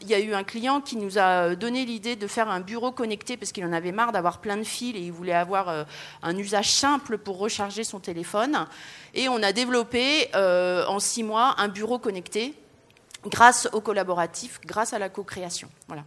il 0.00 0.08
y 0.08 0.14
a 0.14 0.18
eu 0.18 0.32
un 0.32 0.44
client 0.44 0.80
qui 0.80 0.96
nous 0.96 1.18
a 1.18 1.54
donné 1.54 1.84
l'idée 1.84 2.16
de 2.16 2.26
faire 2.26 2.48
un 2.48 2.60
bureau 2.60 2.90
connecté 2.90 3.36
parce 3.36 3.52
qu'il 3.52 3.66
en 3.66 3.72
avait 3.72 3.92
marre 3.92 4.10
d'avoir 4.10 4.38
plein 4.38 4.56
de 4.56 4.64
fils 4.64 4.96
et 4.96 5.00
il 5.00 5.12
voulait 5.12 5.34
avoir 5.34 5.68
euh, 5.68 5.84
un 6.22 6.34
usage 6.38 6.72
simple 6.72 7.18
pour 7.18 7.36
recharger 7.36 7.84
son 7.84 8.00
téléphone. 8.00 8.66
Et 9.12 9.28
on 9.28 9.42
a 9.42 9.52
développé 9.52 10.30
euh, 10.34 10.86
en 10.86 11.00
six 11.00 11.22
mois 11.22 11.54
un 11.58 11.68
bureau 11.68 11.98
connecté 11.98 12.54
grâce 13.26 13.68
au 13.74 13.82
collaboratif, 13.82 14.58
grâce 14.64 14.94
à 14.94 14.98
la 14.98 15.10
co-création. 15.10 15.68
Voilà. 15.86 16.04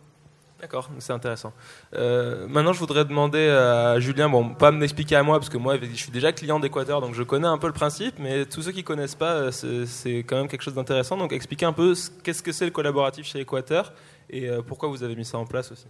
D'accord, 0.63 0.89
c'est 1.00 1.12
intéressant. 1.12 1.51
Euh, 1.93 2.48
maintenant, 2.48 2.72
je 2.72 2.79
voudrais 2.79 3.03
demander 3.03 3.50
à 3.50 4.00
Julien, 4.00 4.29
bon, 4.29 4.53
pas 4.53 4.72
m'expliquer 4.72 5.17
à 5.17 5.22
moi, 5.22 5.38
parce 5.38 5.50
que 5.50 5.58
moi, 5.58 5.75
je 5.77 5.93
suis 5.93 6.10
déjà 6.10 6.32
client 6.32 6.58
d'Équateur, 6.58 7.01
donc 7.01 7.15
je 7.15 7.24
connais 7.24 7.50
un 7.50 7.58
peu 7.58 7.67
le 7.67 7.74
principe, 7.74 8.15
mais 8.17 8.46
tous 8.46 8.62
ceux 8.62 8.72
qui 8.72 8.77
ne 8.77 8.86
connaissent 8.86 9.13
pas, 9.13 9.34
euh, 9.34 9.86
c'est 9.86 10.20
quand 10.20 10.38
même 10.38 10.48
quelque 10.48 10.62
chose 10.62 10.75
d'intéressant. 10.75 11.17
Donc, 11.17 11.34
expliquez 11.34 11.65
un 11.65 11.74
peu 11.74 11.93
qu'est-ce 12.24 12.41
que 12.41 12.53
c'est 12.53 12.63
le 12.63 12.72
collaboratif 12.72 13.25
chez 13.25 13.41
Équateur 13.41 13.91
et 14.29 14.48
euh, 14.48 14.62
pourquoi 14.65 14.88
vous 14.88 15.03
avez 15.03 15.17
mis 15.17 15.25
ça 15.25 15.38
en 15.38 15.46
place 15.46 15.70
aussi. 15.70 15.88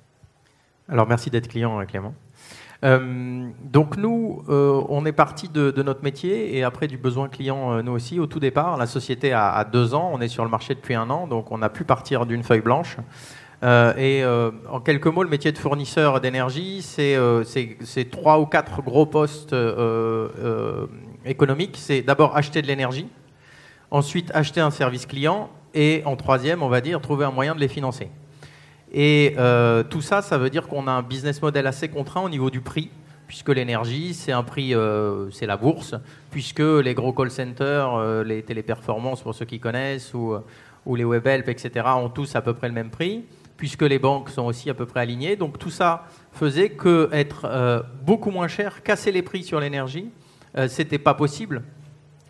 Alors, 0.89 1.05
merci 1.05 1.29
d'être 1.29 1.49
client, 1.49 1.85
Clément. 1.85 2.15
donc 2.81 3.97
nous, 3.97 4.43
on 4.47 5.05
est 5.05 5.11
parti 5.11 5.49
de, 5.49 5.83
notre 5.83 6.03
métier 6.03 6.57
et 6.57 6.63
après 6.63 6.87
du 6.87 6.97
besoin 6.97 7.29
client, 7.29 7.83
nous 7.83 7.91
aussi. 7.91 8.19
Au 8.19 8.25
tout 8.25 8.39
départ, 8.39 8.77
la 8.77 8.87
société 8.87 9.33
a, 9.33 9.53
a, 9.53 9.65
deux 9.65 9.93
ans, 9.93 10.09
on 10.11 10.19
est 10.19 10.27
sur 10.29 10.43
le 10.43 10.49
marché 10.49 10.73
depuis 10.73 10.95
un 10.95 11.11
an, 11.11 11.27
donc 11.27 11.51
on 11.51 11.61
a 11.61 11.69
pu 11.69 11.83
partir 11.83 12.25
d'une 12.25 12.41
feuille 12.41 12.61
blanche. 12.61 12.97
Euh, 13.63 13.93
et 13.95 14.23
euh, 14.23 14.51
en 14.69 14.81
quelques 14.81 15.07
mots, 15.07 15.23
le 15.23 15.29
métier 15.29 15.53
de 15.53 15.57
fournisseur 15.57 16.19
d'énergie, 16.19 16.81
c'est 16.81 17.15
euh, 17.15 17.43
trois 18.11 18.39
ou 18.39 18.45
quatre 18.45 18.81
gros 18.81 19.05
postes 19.05 19.55
économiques. 21.25 21.77
C'est 21.77 22.01
d'abord 22.01 22.35
acheter 22.35 22.61
de 22.61 22.67
l'énergie, 22.67 23.07
ensuite 23.89 24.31
acheter 24.33 24.59
un 24.59 24.71
service 24.71 25.05
client, 25.05 25.49
et 25.73 26.03
en 26.05 26.15
troisième, 26.15 26.61
on 26.61 26.69
va 26.69 26.81
dire, 26.81 26.99
trouver 27.01 27.25
un 27.25 27.31
moyen 27.31 27.55
de 27.55 27.59
les 27.59 27.67
financer. 27.67 28.09
Et 28.91 29.35
tout 29.89 30.01
ça, 30.01 30.21
ça 30.21 30.37
veut 30.37 30.49
dire 30.49 30.67
qu'on 30.67 30.87
a 30.87 30.91
un 30.91 31.01
business 31.01 31.41
model 31.41 31.65
assez 31.65 31.87
contraint 31.87 32.21
au 32.21 32.29
niveau 32.29 32.49
du 32.49 32.61
prix, 32.61 32.91
puisque 33.27 33.49
l'énergie, 33.49 34.13
c'est 34.13 34.33
un 34.33 34.43
prix, 34.43 34.75
c'est 35.31 35.47
la 35.47 35.57
bourse, 35.57 35.95
puisque 36.29 36.59
les 36.59 36.93
gros 36.93 37.13
call 37.13 37.31
centers, 37.31 38.23
les 38.23 38.43
téléperformances, 38.43 39.21
pour 39.21 39.33
ceux 39.33 39.45
qui 39.45 39.59
connaissent, 39.59 40.13
ou, 40.13 40.35
ou 40.85 40.95
les 40.95 41.05
web 41.05 41.25
help, 41.25 41.47
etc., 41.47 41.87
ont 41.95 42.09
tous 42.09 42.35
à 42.35 42.41
peu 42.41 42.53
près 42.53 42.67
le 42.67 42.73
même 42.75 42.91
prix. 42.91 43.23
Puisque 43.57 43.81
les 43.83 43.99
banques 43.99 44.29
sont 44.29 44.43
aussi 44.43 44.69
à 44.69 44.73
peu 44.73 44.85
près 44.85 45.01
alignées. 45.01 45.35
Donc 45.35 45.59
tout 45.59 45.69
ça 45.69 46.05
faisait 46.31 46.69
que 46.69 47.09
être 47.11 47.45
euh, 47.45 47.81
beaucoup 48.03 48.31
moins 48.31 48.47
cher, 48.47 48.83
casser 48.83 49.11
les 49.11 49.21
prix 49.21 49.43
sur 49.43 49.59
l'énergie, 49.59 50.09
euh, 50.57 50.67
c'était 50.67 50.97
pas 50.97 51.13
possible. 51.13 51.63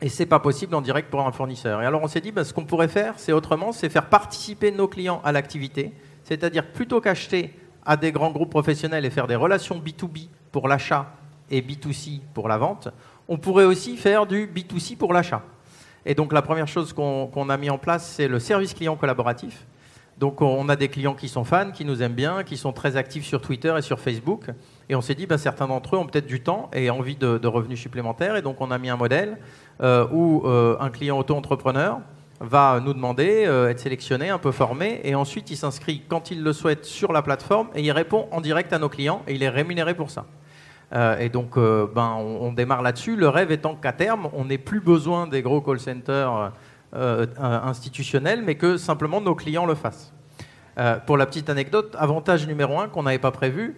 Et 0.01 0.09
c'est 0.09 0.25
pas 0.25 0.39
possible 0.39 0.75
en 0.75 0.81
direct 0.81 1.09
pour 1.09 1.21
un 1.21 1.31
fournisseur. 1.31 1.81
Et 1.81 1.85
alors 1.85 2.03
on 2.03 2.07
s'est 2.07 2.21
dit, 2.21 2.31
bah, 2.31 2.43
ce 2.43 2.53
qu'on 2.53 2.65
pourrait 2.65 2.89
faire, 2.89 3.13
c'est 3.17 3.31
autrement, 3.31 3.71
c'est 3.71 3.89
faire 3.89 4.09
participer 4.09 4.71
nos 4.71 4.87
clients 4.87 5.21
à 5.23 5.31
l'activité. 5.31 5.93
C'est-à-dire 6.23 6.71
plutôt 6.71 6.99
qu'acheter 6.99 7.53
à 7.85 7.97
des 7.97 8.11
grands 8.11 8.31
groupes 8.31 8.49
professionnels 8.49 9.05
et 9.05 9.09
faire 9.09 9.27
des 9.27 9.35
relations 9.35 9.79
B2B 9.79 10.27
pour 10.51 10.67
l'achat 10.67 11.13
et 11.49 11.61
B2C 11.61 12.21
pour 12.33 12.47
la 12.47 12.57
vente, 12.57 12.89
on 13.27 13.37
pourrait 13.37 13.65
aussi 13.65 13.97
faire 13.97 14.25
du 14.25 14.47
B2C 14.47 14.97
pour 14.97 15.13
l'achat. 15.13 15.41
Et 16.05 16.15
donc 16.15 16.33
la 16.33 16.41
première 16.41 16.67
chose 16.67 16.91
qu'on 16.93 17.49
a 17.49 17.57
mis 17.57 17.69
en 17.69 17.77
place, 17.77 18.05
c'est 18.07 18.27
le 18.27 18.39
service 18.39 18.73
client 18.73 18.95
collaboratif. 18.95 19.65
Donc 20.17 20.41
on 20.41 20.69
a 20.69 20.75
des 20.75 20.89
clients 20.89 21.15
qui 21.15 21.27
sont 21.27 21.43
fans, 21.43 21.71
qui 21.71 21.85
nous 21.85 22.03
aiment 22.03 22.13
bien, 22.13 22.43
qui 22.43 22.57
sont 22.57 22.71
très 22.71 22.97
actifs 22.97 23.25
sur 23.25 23.41
Twitter 23.41 23.73
et 23.77 23.81
sur 23.81 23.99
Facebook. 23.99 24.45
Et 24.89 24.95
on 24.95 25.01
s'est 25.01 25.15
dit, 25.15 25.25
bah, 25.25 25.37
certains 25.37 25.67
d'entre 25.67 25.95
eux 25.95 25.99
ont 25.99 26.05
peut-être 26.05 26.27
du 26.27 26.41
temps 26.41 26.69
et 26.73 26.89
envie 26.89 27.15
de, 27.15 27.47
revenus 27.47 27.79
supplémentaires. 27.79 28.35
Et 28.35 28.41
donc 28.41 28.61
on 28.61 28.71
a 28.71 28.77
mis 28.77 28.89
un 28.89 28.97
modèle 28.97 29.37
euh, 29.81 30.07
où 30.11 30.43
euh, 30.45 30.77
un 30.79 30.89
client 30.89 31.17
auto-entrepreneur 31.17 31.99
va 32.39 32.79
nous 32.83 32.93
demander, 32.93 33.45
euh, 33.47 33.69
être 33.69 33.79
sélectionné, 33.79 34.29
un 34.29 34.37
peu 34.37 34.51
formé, 34.51 35.01
et 35.03 35.15
ensuite 35.15 35.49
il 35.49 35.55
s'inscrit 35.55 36.03
quand 36.07 36.29
il 36.29 36.43
le 36.43 36.51
souhaite 36.51 36.85
sur 36.85 37.13
la 37.13 37.21
plateforme 37.21 37.69
et 37.73 37.81
il 37.81 37.91
répond 37.91 38.27
en 38.31 38.41
direct 38.41 38.73
à 38.73 38.79
nos 38.79 38.89
clients 38.89 39.21
et 39.27 39.33
il 39.33 39.43
est 39.43 39.49
rémunéré 39.49 39.93
pour 39.93 40.11
ça. 40.11 40.25
et 41.19 41.29
donc 41.29 41.55
ben, 41.55 42.15
on, 42.19 42.47
on 42.47 42.53
démarre 42.53 42.81
là-dessus. 42.81 43.15
Le 43.15 43.29
rêve 43.29 43.51
étant 43.51 43.75
qu'à 43.75 43.93
terme, 43.93 44.29
on 44.33 44.45
n'ait 44.45 44.59
plus 44.59 44.79
besoin 44.79 45.25
des 45.25 45.41
gros 45.41 45.61
call 45.61 45.79
centers 45.79 46.51
euh, 46.95 47.25
institutionnel, 47.39 48.43
mais 48.45 48.53
que 48.53 48.77
simplement 48.77 49.19
nos 49.19 49.33
clients 49.33 49.65
le 49.65 49.73
fassent. 49.73 50.13
Euh, 50.77 50.97
pour 50.97 51.17
la 51.17 51.25
petite 51.25 51.49
anecdote, 51.49 51.95
avantage 51.97 52.45
numéro 52.45 52.79
un 52.79 52.87
qu'on 52.87 53.01
n'avait 53.01 53.17
pas 53.17 53.31
prévu, 53.31 53.75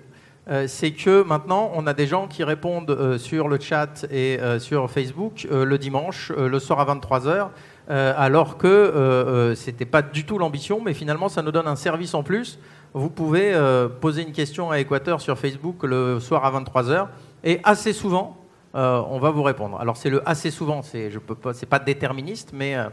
euh, 0.49 0.65
c'est 0.67 0.91
que 0.91 1.23
maintenant, 1.23 1.71
on 1.75 1.87
a 1.87 1.93
des 1.93 2.07
gens 2.07 2.27
qui 2.27 2.43
répondent 2.43 3.17
sur 3.17 3.47
le 3.47 3.57
chat 3.57 4.05
et 4.11 4.37
sur 4.59 4.91
Facebook 4.91 5.47
le 5.49 5.77
dimanche, 5.77 6.33
le 6.35 6.59
soir 6.59 6.81
à 6.81 6.93
23h, 6.93 7.51
alors 7.87 8.57
que 8.57 9.53
ce 9.55 9.65
n'était 9.67 9.85
pas 9.85 10.01
du 10.01 10.25
tout 10.25 10.37
l'ambition, 10.37 10.81
mais 10.83 10.93
finalement, 10.93 11.29
ça 11.29 11.41
nous 11.41 11.51
donne 11.51 11.67
un 11.67 11.77
service 11.77 12.13
en 12.15 12.23
plus. 12.23 12.59
Vous 12.93 13.09
pouvez 13.09 13.57
poser 14.01 14.23
une 14.23 14.33
question 14.33 14.71
à 14.71 14.79
Équateur 14.79 15.21
sur 15.21 15.37
Facebook 15.39 15.83
le 15.83 16.19
soir 16.19 16.43
à 16.43 16.51
23h, 16.51 17.07
et 17.45 17.61
assez 17.63 17.93
souvent, 17.93 18.44
euh, 18.75 19.01
on 19.09 19.19
va 19.19 19.31
vous 19.31 19.43
répondre. 19.43 19.79
Alors 19.79 19.95
c'est 19.95 20.09
le 20.09 20.27
assez 20.27 20.51
souvent, 20.51 20.81
c'est 20.81 21.09
je 21.09 21.19
peux 21.19 21.35
pas, 21.35 21.53
c'est 21.53 21.65
pas 21.65 21.79
déterministe, 21.79 22.51
mais 22.53 22.75
euh, 22.75 22.89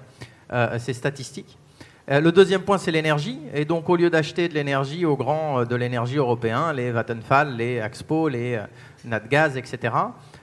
euh, 0.53 0.77
c'est 0.79 0.93
statistique. 0.93 1.59
le 2.09 2.31
deuxième 2.31 2.63
point, 2.63 2.79
c'est 2.79 2.93
l'énergie. 2.93 3.41
Et 3.53 3.65
donc, 3.65 3.89
au 3.89 3.97
lieu 3.97 4.11
d'acheter 4.11 4.49
de 4.49 4.55
l'énergie 4.55 5.05
aux 5.05 5.17
grands 5.17 5.65
de 5.65 5.77
l'énergie 5.77 6.19
européen, 6.19 6.73
les 6.73 6.93
Vattenfall, 6.93 7.57
les 7.57 7.81
Axpo, 7.81 8.29
les 8.29 8.61
Natgaz, 9.05 9.57
etc., 9.57 9.95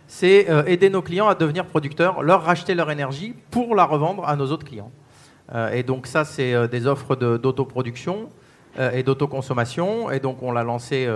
c'est 0.08 0.48
aider 0.66 0.90
nos 0.90 1.04
clients 1.04 1.28
à 1.28 1.36
devenir 1.36 1.66
producteurs, 1.66 2.24
leur 2.24 2.44
racheter 2.44 2.76
leur 2.76 2.90
énergie 2.90 3.36
pour 3.52 3.76
la 3.76 3.86
revendre 3.86 4.26
à 4.26 4.36
nos 4.36 4.48
autres 4.52 4.66
clients. 4.66 4.92
et 5.72 5.84
donc, 5.84 6.08
ça, 6.08 6.26
c'est 6.26 6.68
des 6.70 6.88
offres 6.88 7.16
d'autoproduction 7.16 8.30
et 8.94 9.04
d'autoconsommation. 9.04 10.10
Et 10.10 10.20
donc, 10.20 10.42
on 10.42 10.52
l'a 10.52 10.64
lancé 10.64 11.08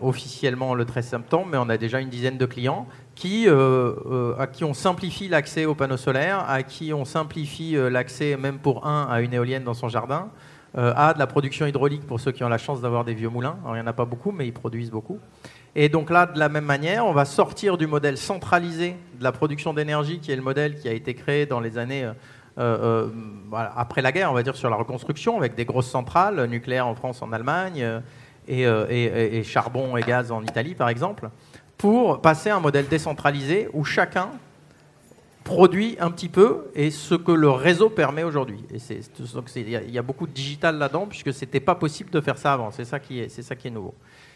officiellement 0.00 0.74
le 0.74 0.84
13 0.84 1.06
septembre, 1.06 1.46
mais 1.50 1.58
on 1.58 1.68
a 1.68 1.78
déjà 1.78 2.00
une 2.00 2.10
dizaine 2.10 2.38
de 2.38 2.46
clients 2.46 2.86
qui, 3.20 3.46
euh, 3.46 3.92
euh, 4.10 4.34
à 4.38 4.46
qui 4.46 4.64
on 4.64 4.72
simplifie 4.72 5.28
l'accès 5.28 5.66
aux 5.66 5.74
panneaux 5.74 5.98
solaires, 5.98 6.42
à 6.48 6.62
qui 6.62 6.94
on 6.94 7.04
simplifie 7.04 7.76
euh, 7.76 7.90
l'accès 7.90 8.38
même 8.38 8.58
pour 8.58 8.86
un 8.86 9.08
à 9.10 9.20
une 9.20 9.34
éolienne 9.34 9.62
dans 9.62 9.74
son 9.74 9.90
jardin, 9.90 10.30
à 10.74 11.12
de 11.14 11.18
la 11.18 11.26
production 11.26 11.66
hydraulique 11.66 12.06
pour 12.06 12.20
ceux 12.20 12.30
qui 12.30 12.44
ont 12.44 12.48
la 12.48 12.56
chance 12.56 12.80
d'avoir 12.80 13.04
des 13.04 13.12
vieux 13.12 13.28
moulins. 13.28 13.58
Alors, 13.62 13.76
il 13.76 13.80
n'y 13.80 13.84
en 13.84 13.88
a 13.88 13.92
pas 13.92 14.04
beaucoup, 14.04 14.30
mais 14.30 14.46
ils 14.46 14.52
produisent 14.52 14.92
beaucoup. 14.92 15.18
Et 15.74 15.88
donc 15.88 16.10
là, 16.10 16.26
de 16.26 16.38
la 16.38 16.48
même 16.48 16.64
manière, 16.64 17.04
on 17.04 17.12
va 17.12 17.24
sortir 17.24 17.76
du 17.76 17.88
modèle 17.88 18.16
centralisé 18.16 18.94
de 19.18 19.24
la 19.24 19.32
production 19.32 19.74
d'énergie, 19.74 20.20
qui 20.20 20.30
est 20.30 20.36
le 20.36 20.42
modèle 20.42 20.76
qui 20.76 20.88
a 20.88 20.92
été 20.92 21.12
créé 21.14 21.44
dans 21.44 21.58
les 21.58 21.76
années 21.76 22.08
après 22.56 24.00
la 24.00 24.12
guerre, 24.12 24.30
on 24.30 24.34
va 24.34 24.44
dire, 24.44 24.54
sur 24.54 24.70
la 24.70 24.76
reconstruction, 24.76 25.36
avec 25.36 25.56
des 25.56 25.64
grosses 25.64 25.90
centrales 25.90 26.46
nucléaires 26.46 26.86
en 26.86 26.94
France, 26.94 27.20
en 27.20 27.32
Allemagne, 27.32 28.00
et, 28.46 28.62
et 28.62 29.42
charbon 29.42 29.96
et 29.96 30.02
gaz 30.02 30.30
en 30.30 30.40
Italie, 30.40 30.76
par 30.76 30.88
exemple 30.88 31.30
pour 31.80 32.20
passer 32.20 32.50
à 32.50 32.56
un 32.56 32.60
modèle 32.60 32.86
décentralisé 32.88 33.70
où 33.72 33.84
chacun 33.84 34.28
produit 35.44 35.96
un 35.98 36.10
petit 36.10 36.28
peu 36.28 36.66
et 36.74 36.90
ce 36.90 37.14
que 37.14 37.32
le 37.32 37.48
réseau 37.48 37.88
permet 37.88 38.22
aujourd'hui. 38.22 38.62
Et 38.70 38.76
il 39.56 39.90
y, 39.90 39.98
a 39.98 40.02
beaucoup 40.02 40.26
de 40.26 40.32
digital 40.32 40.76
là-dedans 40.76 41.06
puisque 41.06 41.32
c'était 41.32 41.58
pas 41.58 41.74
possible 41.74 42.10
de 42.10 42.20
faire 42.20 42.36
ça 42.36 42.52
avant. 42.52 42.70
C'est 42.70 42.84
ça 42.84 43.00
qui 43.00 43.20
est, 43.20 43.30
c'est 43.30 43.40
ça 43.40 43.56
qui 43.56 43.68
est 43.68 43.70
nouveau. 43.70 43.94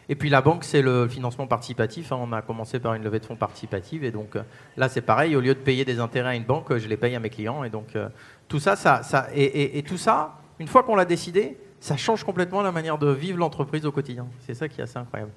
Et 0.08 0.14
puis 0.14 0.30
la 0.30 0.40
banque, 0.40 0.64
c'est 0.64 0.80
le 0.80 1.06
financement 1.06 1.46
participatif. 1.46 2.12
Hein. 2.12 2.18
On 2.18 2.32
a 2.32 2.40
commencé 2.40 2.80
par 2.80 2.94
une 2.94 3.04
levée 3.04 3.20
de 3.20 3.26
fonds 3.26 3.36
participative 3.36 4.04
et 4.04 4.10
donc 4.10 4.36
euh, 4.36 4.42
là, 4.78 4.88
c'est 4.88 5.02
pareil. 5.02 5.36
Au 5.36 5.40
lieu 5.42 5.54
de 5.54 5.60
payer 5.60 5.84
des 5.84 6.00
intérêts 6.00 6.30
à 6.30 6.34
une 6.36 6.44
banque, 6.44 6.74
je 6.74 6.88
les 6.88 6.96
paye 6.96 7.14
à 7.14 7.20
mes 7.20 7.28
clients. 7.28 7.62
Et 7.62 7.68
donc 7.68 7.94
euh, 7.94 8.08
tout 8.48 8.58
ça, 8.58 8.74
ça, 8.74 9.02
ça 9.02 9.28
et, 9.34 9.78
et 9.78 9.82
tout 9.82 9.98
ça, 9.98 10.38
une 10.58 10.68
fois 10.68 10.82
qu'on 10.82 10.96
l'a 10.96 11.04
décidé, 11.04 11.58
ça 11.78 11.98
change 11.98 12.24
complètement 12.24 12.62
la 12.62 12.72
manière 12.72 12.96
de 12.96 13.10
vivre 13.10 13.38
l'entreprise 13.38 13.84
au 13.84 13.92
quotidien. 13.92 14.26
C'est 14.46 14.54
ça 14.54 14.66
qui 14.66 14.80
est 14.80 14.84
assez 14.84 14.96
incroyable. 14.96 15.32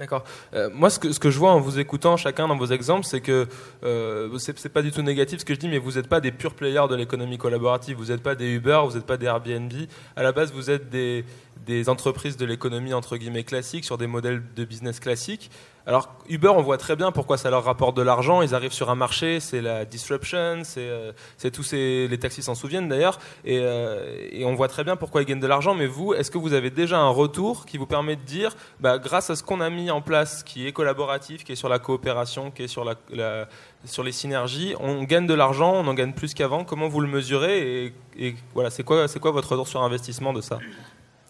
D'accord. 0.00 0.24
Euh, 0.54 0.70
moi, 0.72 0.88
ce 0.88 0.98
que, 0.98 1.30
je 1.30 1.38
vois 1.38 1.52
en 1.52 1.60
vous 1.60 1.78
écoutant 1.78 2.16
chacun 2.16 2.48
dans 2.48 2.56
vos 2.56 2.68
exemples, 2.68 3.04
c'est 3.04 3.20
que 3.20 3.46
euh, 3.84 4.38
c'est 4.38 4.72
pas 4.72 4.80
du 4.80 4.92
tout 4.92 5.02
négatif 5.02 5.40
ce 5.40 5.44
que 5.44 5.52
je 5.52 5.60
dis, 5.60 5.68
mais 5.68 5.76
vous 5.76 5.92
n'êtes 5.92 6.08
pas 6.08 6.22
des 6.22 6.32
purs 6.32 6.54
players 6.54 6.86
de 6.88 6.94
l'économie 6.94 7.36
collaborative. 7.36 7.98
Vous 7.98 8.06
n'êtes 8.06 8.22
pas 8.22 8.34
des 8.34 8.50
Uber, 8.50 8.80
vous 8.86 8.94
n'êtes 8.94 9.04
pas 9.04 9.18
des 9.18 9.26
Airbnb. 9.26 9.70
À 10.16 10.22
la 10.22 10.32
base, 10.32 10.54
vous 10.54 10.70
êtes 10.70 10.88
des, 10.88 11.26
des 11.66 11.90
entreprises 11.90 12.38
de 12.38 12.46
l'économie 12.46 12.94
entre 12.94 13.18
guillemets 13.18 13.44
classiques 13.44 13.84
sur 13.84 13.98
des 13.98 14.06
modèles 14.06 14.42
de 14.56 14.64
business 14.64 15.00
classiques. 15.00 15.50
Alors 15.86 16.14
Uber, 16.28 16.48
on 16.48 16.62
voit 16.62 16.76
très 16.76 16.94
bien 16.94 17.10
pourquoi 17.10 17.38
ça 17.38 17.50
leur 17.50 17.64
rapporte 17.64 17.96
de 17.96 18.02
l'argent. 18.02 18.42
Ils 18.42 18.54
arrivent 18.54 18.72
sur 18.72 18.90
un 18.90 18.94
marché, 18.94 19.40
c'est 19.40 19.60
la 19.60 19.84
disruption, 19.84 20.62
c'est 20.62 20.80
euh, 20.80 21.12
tous 21.52 21.72
les 21.72 22.18
taxis 22.18 22.42
s'en 22.42 22.54
souviennent 22.54 22.88
d'ailleurs, 22.88 23.18
euh, 23.46 24.28
et, 24.30 24.44
on 24.44 24.54
voit 24.54 24.68
très 24.68 24.84
bien 24.84 24.96
pourquoi 24.96 25.22
ils 25.22 25.24
gagnent 25.24 25.40
de 25.40 25.46
l'argent. 25.46 25.74
Mais 25.74 25.86
vous, 25.86 26.12
est-ce 26.14 26.30
que 26.30 26.38
vous 26.38 26.52
avez 26.52 26.70
déjà 26.70 26.98
un 26.98 27.08
retour 27.08 27.64
qui 27.66 27.78
vous 27.78 27.86
permet 27.86 28.16
de 28.16 28.22
dire, 28.22 28.54
bah, 28.80 28.98
grâce 28.98 29.30
à 29.30 29.36
ce 29.36 29.42
qu'on 29.42 29.60
a 29.60 29.70
mis 29.70 29.90
en 29.90 30.02
place, 30.02 30.42
qui 30.42 30.66
est 30.66 30.72
collaboratif, 30.72 31.44
qui 31.44 31.52
est 31.52 31.56
sur 31.56 31.68
la 31.68 31.78
coopération, 31.78 32.50
qui 32.50 32.64
est 32.64 32.68
sur, 32.68 32.84
les 32.84 34.12
synergies, 34.12 34.74
on 34.80 35.02
gagne 35.04 35.26
de 35.26 35.34
l'argent, 35.34 35.72
on 35.74 35.86
en 35.86 35.94
gagne 35.94 36.12
plus 36.12 36.34
qu'avant. 36.34 36.64
Comment 36.64 36.88
vous 36.88 37.00
le 37.00 37.08
mesurez 37.08 37.92
et, 38.18 38.36
voilà, 38.54 38.70
c'est 38.70 38.82
quoi, 38.82 39.06
quoi 39.08 39.30
votre 39.30 39.52
retour 39.52 39.66
sur 39.66 39.82
investissement 39.82 40.32
de 40.32 40.40
ça? 40.40 40.58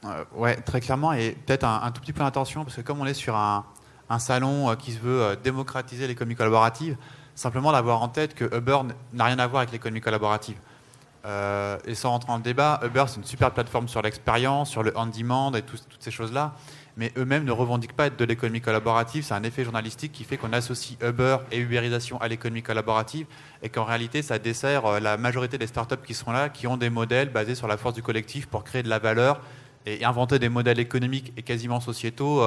Euh, 0.04 0.24
Ouais, 0.34 0.56
très 0.56 0.80
clairement, 0.80 1.12
et 1.12 1.36
peut-être 1.46 1.64
un, 1.64 1.82
un, 1.82 1.90
tout 1.92 2.00
petit 2.00 2.12
peu 2.12 2.20
d'intention, 2.24 2.64
parce 2.64 2.76
que 2.76 2.80
comme 2.80 3.00
on 3.00 3.06
est 3.06 3.14
sur 3.14 3.36
un 3.36 3.64
un 4.10 4.18
salon 4.18 4.68
euh, 4.68 4.74
qui 4.74 4.92
se 4.92 4.98
veut 4.98 5.22
euh, 5.22 5.36
démocratiser 5.42 6.06
l'économie 6.06 6.34
collaborative, 6.34 6.96
simplement 7.34 7.72
d'avoir 7.72 8.02
en 8.02 8.08
tête 8.08 8.34
que 8.34 8.44
Uber 8.54 8.80
n'a 9.14 9.24
rien 9.24 9.38
à 9.38 9.46
voir 9.46 9.60
avec 9.60 9.72
l'économie 9.72 10.00
collaborative. 10.00 10.56
Euh, 11.24 11.78
et 11.84 11.94
sans 11.94 12.10
rentrer 12.10 12.28
dans 12.28 12.38
le 12.38 12.42
débat, 12.42 12.80
Uber 12.82 13.04
c'est 13.06 13.16
une 13.16 13.24
super 13.24 13.52
plateforme 13.52 13.88
sur 13.88 14.02
l'expérience, 14.02 14.70
sur 14.70 14.82
le 14.82 14.92
on-demand 14.96 15.52
et 15.54 15.62
toutes 15.62 15.84
ces 16.00 16.10
choses-là, 16.10 16.54
mais 16.96 17.12
eux-mêmes 17.16 17.44
ne 17.44 17.52
revendiquent 17.52 17.94
pas 17.94 18.06
être 18.06 18.18
de 18.18 18.24
l'économie 18.24 18.62
collaborative. 18.62 19.22
C'est 19.22 19.34
un 19.34 19.42
effet 19.42 19.62
journalistique 19.62 20.12
qui 20.12 20.24
fait 20.24 20.38
qu'on 20.38 20.52
associe 20.52 20.98
Uber 21.02 21.36
et 21.52 21.58
Uberisation 21.58 22.18
à 22.20 22.28
l'économie 22.28 22.62
collaborative 22.62 23.26
et 23.62 23.68
qu'en 23.68 23.84
réalité 23.84 24.22
ça 24.22 24.38
dessert 24.38 24.98
la 25.00 25.18
majorité 25.18 25.58
des 25.58 25.66
startups 25.66 26.02
qui 26.04 26.14
sont 26.14 26.32
là, 26.32 26.48
qui 26.48 26.66
ont 26.66 26.78
des 26.78 26.90
modèles 26.90 27.28
basés 27.28 27.54
sur 27.54 27.68
la 27.68 27.76
force 27.76 27.94
du 27.94 28.02
collectif 28.02 28.46
pour 28.46 28.64
créer 28.64 28.82
de 28.82 28.88
la 28.88 28.98
valeur 28.98 29.40
et 29.84 30.04
inventer 30.04 30.38
des 30.38 30.48
modèles 30.48 30.80
économiques 30.80 31.34
et 31.36 31.42
quasiment 31.42 31.80
sociétaux 31.80 32.42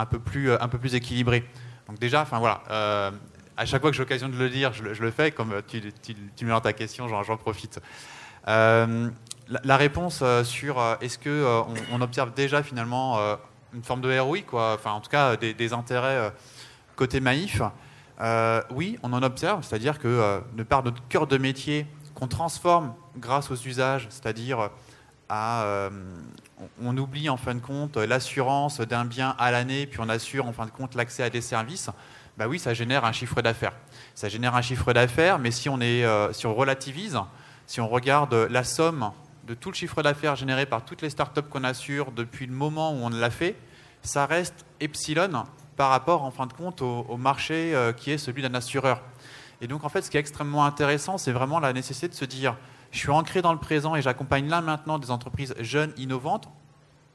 un 0.00 0.06
peu 0.06 0.18
plus, 0.18 0.50
euh, 0.50 0.56
un 0.60 0.68
peu 0.68 0.78
plus 0.78 0.94
équilibré. 0.94 1.44
Donc 1.88 1.98
déjà, 1.98 2.22
enfin 2.22 2.38
voilà, 2.38 2.62
euh, 2.70 3.10
à 3.56 3.66
chaque 3.66 3.80
fois 3.82 3.90
que 3.90 3.96
j'ai 3.96 4.02
l'occasion 4.02 4.28
de 4.28 4.36
le 4.36 4.48
dire, 4.48 4.72
je, 4.72 4.82
le 4.82 5.10
fais. 5.10 5.30
Comme 5.30 5.60
tu, 5.66 5.92
tu, 6.36 6.44
me 6.44 6.52
rends 6.52 6.60
ta 6.60 6.72
question, 6.72 7.06
j'en 7.08 7.36
profite. 7.36 7.80
Euh, 8.48 9.10
la, 9.64 9.76
réponse 9.76 10.22
sur 10.44 10.82
est-ce 11.00 11.18
que 11.18 11.62
on, 11.92 12.00
observe 12.00 12.32
déjà 12.32 12.62
finalement 12.62 13.18
une 13.74 13.82
forme 13.82 14.00
de 14.00 14.18
ROI, 14.18 14.42
quoi, 14.46 14.74
enfin 14.74 14.92
en 14.92 15.00
tout 15.00 15.10
cas 15.10 15.36
des, 15.36 15.72
intérêts 15.72 16.32
côté 16.96 17.20
Maïf. 17.20 17.60
oui, 18.70 18.98
on 19.02 19.12
en 19.12 19.22
observe, 19.22 19.62
c'est-à-dire 19.64 19.98
que 19.98 20.40
de 20.54 20.62
par 20.62 20.84
notre 20.84 21.06
cœur 21.08 21.26
de 21.26 21.36
métier 21.36 21.86
qu'on 22.14 22.28
transforme 22.28 22.94
grâce 23.18 23.50
aux 23.50 23.56
usages, 23.56 24.06
c'est-à-dire 24.08 24.70
à, 25.28 25.90
on 26.82 26.96
oublie 26.96 27.28
en 27.28 27.36
fin 27.36 27.54
de 27.54 27.60
compte 27.60 27.96
l'assurance 27.96 28.80
d'un 28.80 29.04
bien 29.04 29.34
à 29.38 29.50
l'année, 29.50 29.86
puis 29.86 30.00
on 30.00 30.08
assure 30.08 30.46
en 30.46 30.52
fin 30.52 30.66
de 30.66 30.70
compte 30.70 30.94
l'accès 30.94 31.22
à 31.22 31.30
des 31.30 31.40
services, 31.40 31.90
bah 32.36 32.48
oui, 32.48 32.58
ça 32.58 32.74
génère 32.74 33.04
un 33.04 33.12
chiffre 33.12 33.42
d'affaires. 33.42 33.74
Ça 34.14 34.28
génère 34.28 34.54
un 34.54 34.62
chiffre 34.62 34.92
d'affaires, 34.92 35.38
mais 35.38 35.50
si 35.50 35.68
on, 35.68 35.80
est, 35.80 36.04
euh, 36.04 36.32
si 36.32 36.46
on 36.46 36.54
relativise, 36.54 37.18
si 37.66 37.80
on 37.80 37.88
regarde 37.88 38.34
la 38.34 38.64
somme 38.64 39.12
de 39.46 39.54
tout 39.54 39.70
le 39.70 39.74
chiffre 39.74 40.02
d'affaires 40.02 40.36
généré 40.36 40.64
par 40.64 40.84
toutes 40.84 41.02
les 41.02 41.10
startups 41.10 41.42
qu'on 41.42 41.64
assure 41.64 42.12
depuis 42.12 42.46
le 42.46 42.52
moment 42.52 42.92
où 42.92 42.96
on 43.02 43.08
l'a 43.10 43.30
fait, 43.30 43.56
ça 44.02 44.26
reste 44.26 44.64
epsilon 44.80 45.44
par 45.76 45.90
rapport 45.90 46.22
en 46.24 46.30
fin 46.30 46.46
de 46.46 46.52
compte 46.52 46.82
au, 46.82 47.16
marché 47.16 47.74
euh, 47.74 47.92
qui 47.92 48.10
est 48.10 48.18
celui 48.18 48.42
d'un 48.42 48.54
assureur. 48.54 49.02
Et 49.60 49.66
donc 49.66 49.84
en 49.84 49.88
fait, 49.88 50.02
ce 50.02 50.10
qui 50.10 50.16
est 50.16 50.20
extrêmement 50.20 50.64
intéressant, 50.64 51.18
c'est 51.18 51.32
vraiment 51.32 51.60
la 51.60 51.72
nécessité 51.72 52.08
de 52.08 52.14
se 52.14 52.24
dire 52.24 52.56
je 52.90 52.98
suis 52.98 53.10
ancré 53.10 53.42
dans 53.42 53.52
le 53.52 53.58
présent 53.58 53.94
et 53.94 54.02
j'accompagne 54.02 54.48
là 54.48 54.60
maintenant 54.60 54.98
des 54.98 55.10
entreprises 55.10 55.54
jeunes, 55.60 55.92
innovantes, 55.96 56.48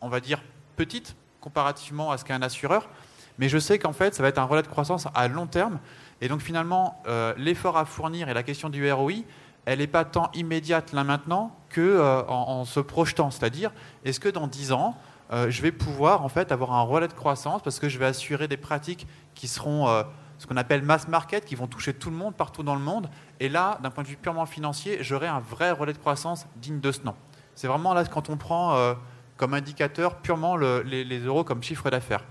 on 0.02 0.10
va 0.10 0.20
dire, 0.20 0.42
petite 0.76 1.16
comparativement 1.42 2.12
à 2.12 2.18
ce 2.18 2.26
qu'est 2.26 2.34
un 2.34 2.42
assureur. 2.42 2.90
Mais 3.38 3.50
je 3.50 3.58
sais 3.58 3.78
qu'en 3.78 3.94
fait, 3.94 4.16
ça 4.16 4.24
va 4.24 4.30
être 4.30 4.38
un 4.38 4.46
relais 4.46 4.62
de 4.62 4.68
croissance 4.68 5.08
à 5.14 5.28
long 5.28 5.48
terme. 5.48 5.80
Et 6.22 6.28
donc 6.28 6.42
finalement, 6.42 7.02
euh, 7.08 7.34
l'effort 7.38 7.78
à 7.78 7.86
fournir 7.86 8.30
et 8.30 8.34
la 8.34 8.44
question 8.44 8.70
du 8.70 8.90
ROI, 8.92 9.24
elle 9.66 9.80
n'est 9.80 9.88
pas 9.88 10.06
tant 10.06 10.30
immédiate 10.34 10.94
là 10.94 11.04
maintenant 11.04 11.56
que 11.70 11.82
euh, 11.82 12.24
en, 12.28 12.64
se 12.66 12.80
projetant. 12.80 13.32
C'est-à-dire, 13.32 13.72
est-ce 14.06 14.20
que 14.20 14.30
dans 14.30 14.48
10 14.48 14.72
ans, 14.72 14.96
euh, 15.34 15.50
je 15.50 15.62
vais 15.62 15.72
pouvoir 15.72 16.24
en 16.24 16.30
fait 16.30 16.52
avoir 16.52 16.74
un 16.74 16.84
relais 16.84 17.08
de 17.08 17.14
croissance 17.14 17.62
parce 17.62 17.80
que 17.80 17.90
je 17.90 17.98
vais 17.98 18.06
assurer 18.06 18.48
des 18.48 18.58
pratiques 18.58 19.08
qui 19.34 19.48
seront 19.48 20.06
ce 20.38 20.48
qu'on 20.48 20.58
appelle 20.58 20.82
mass 20.82 21.08
market, 21.08 21.46
qui 21.46 21.56
vont 21.56 21.68
toucher 21.68 21.94
tout 21.94 22.10
le 22.10 22.16
monde 22.16 22.36
partout 22.36 22.64
dans 22.64 22.76
le 22.76 22.82
monde. 22.82 23.10
Et 23.40 23.50
là, 23.50 23.80
d'un 23.82 23.90
point 23.90 24.04
de 24.04 24.10
vue 24.10 24.18
purement 24.18 24.46
financier, 24.46 24.98
j'aurai 25.02 25.28
un 25.28 25.40
vrai 25.40 25.72
relais 25.72 25.94
de 25.94 25.98
croissance 25.98 26.46
digne 26.58 26.80
de 26.80 26.92
ce 26.92 27.02
nom. 27.04 27.16
C'est 27.56 27.68
vraiment 27.68 27.94
là 27.94 28.04
quand 28.06 28.30
on 28.30 28.38
prend 28.38 28.96
comme 29.38 29.54
indicateur 29.54 30.16
purement 30.18 30.58
les, 30.58 31.20
euros 31.20 31.44
comme 31.44 31.62
chiffre 31.64 31.90
d'affaires. 31.90 32.24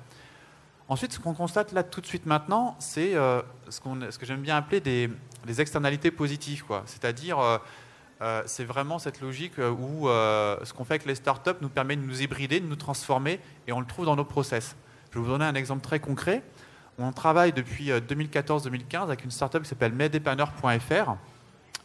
Ensuite, 0.88 1.12
ce 1.12 1.20
qu'on 1.20 1.34
constate 1.34 1.72
là 1.72 1.82
tout 1.82 2.00
de 2.00 2.06
suite 2.06 2.26
maintenant, 2.26 2.76
c'est 2.78 3.14
euh, 3.14 3.40
ce, 3.68 3.80
que 3.80 4.26
j'aime 4.26 4.42
bien 4.42 4.56
appeler 4.56 4.80
des, 4.80 5.10
externalités 5.60 6.10
positives. 6.10 6.64
C'est-à-dire, 6.84 7.38
euh, 7.38 7.58
euh, 8.20 8.42
c'est 8.46 8.64
vraiment 8.64 8.98
cette 8.98 9.20
logique 9.20 9.58
où 9.58 10.06
ce 10.08 10.72
qu'on 10.72 10.84
fait 10.84 10.94
avec 10.94 11.06
les 11.06 11.14
startups 11.14 11.56
nous 11.60 11.70
permet 11.70 11.96
de 11.96 12.02
nous 12.02 12.22
hybrider, 12.22 12.60
de 12.60 12.66
nous 12.66 12.76
transformer, 12.76 13.40
et 13.66 13.72
on 13.72 13.80
le 13.80 13.86
trouve 13.86 14.04
dans 14.04 14.16
nos 14.16 14.24
process. 14.24 14.76
Je 15.10 15.18
vais 15.18 15.24
vous 15.24 15.30
donner 15.30 15.44
un 15.44 15.54
exemple 15.54 15.82
très 15.82 16.00
concret. 16.00 16.42
On 16.98 17.12
travaille 17.12 17.52
depuis 17.52 17.90
2014-2015 17.90 19.02
avec 19.02 19.24
une 19.24 19.30
startup 19.30 19.62
qui 19.62 19.68
s'appelle 19.68 19.92
medepanner.fr 19.92 21.16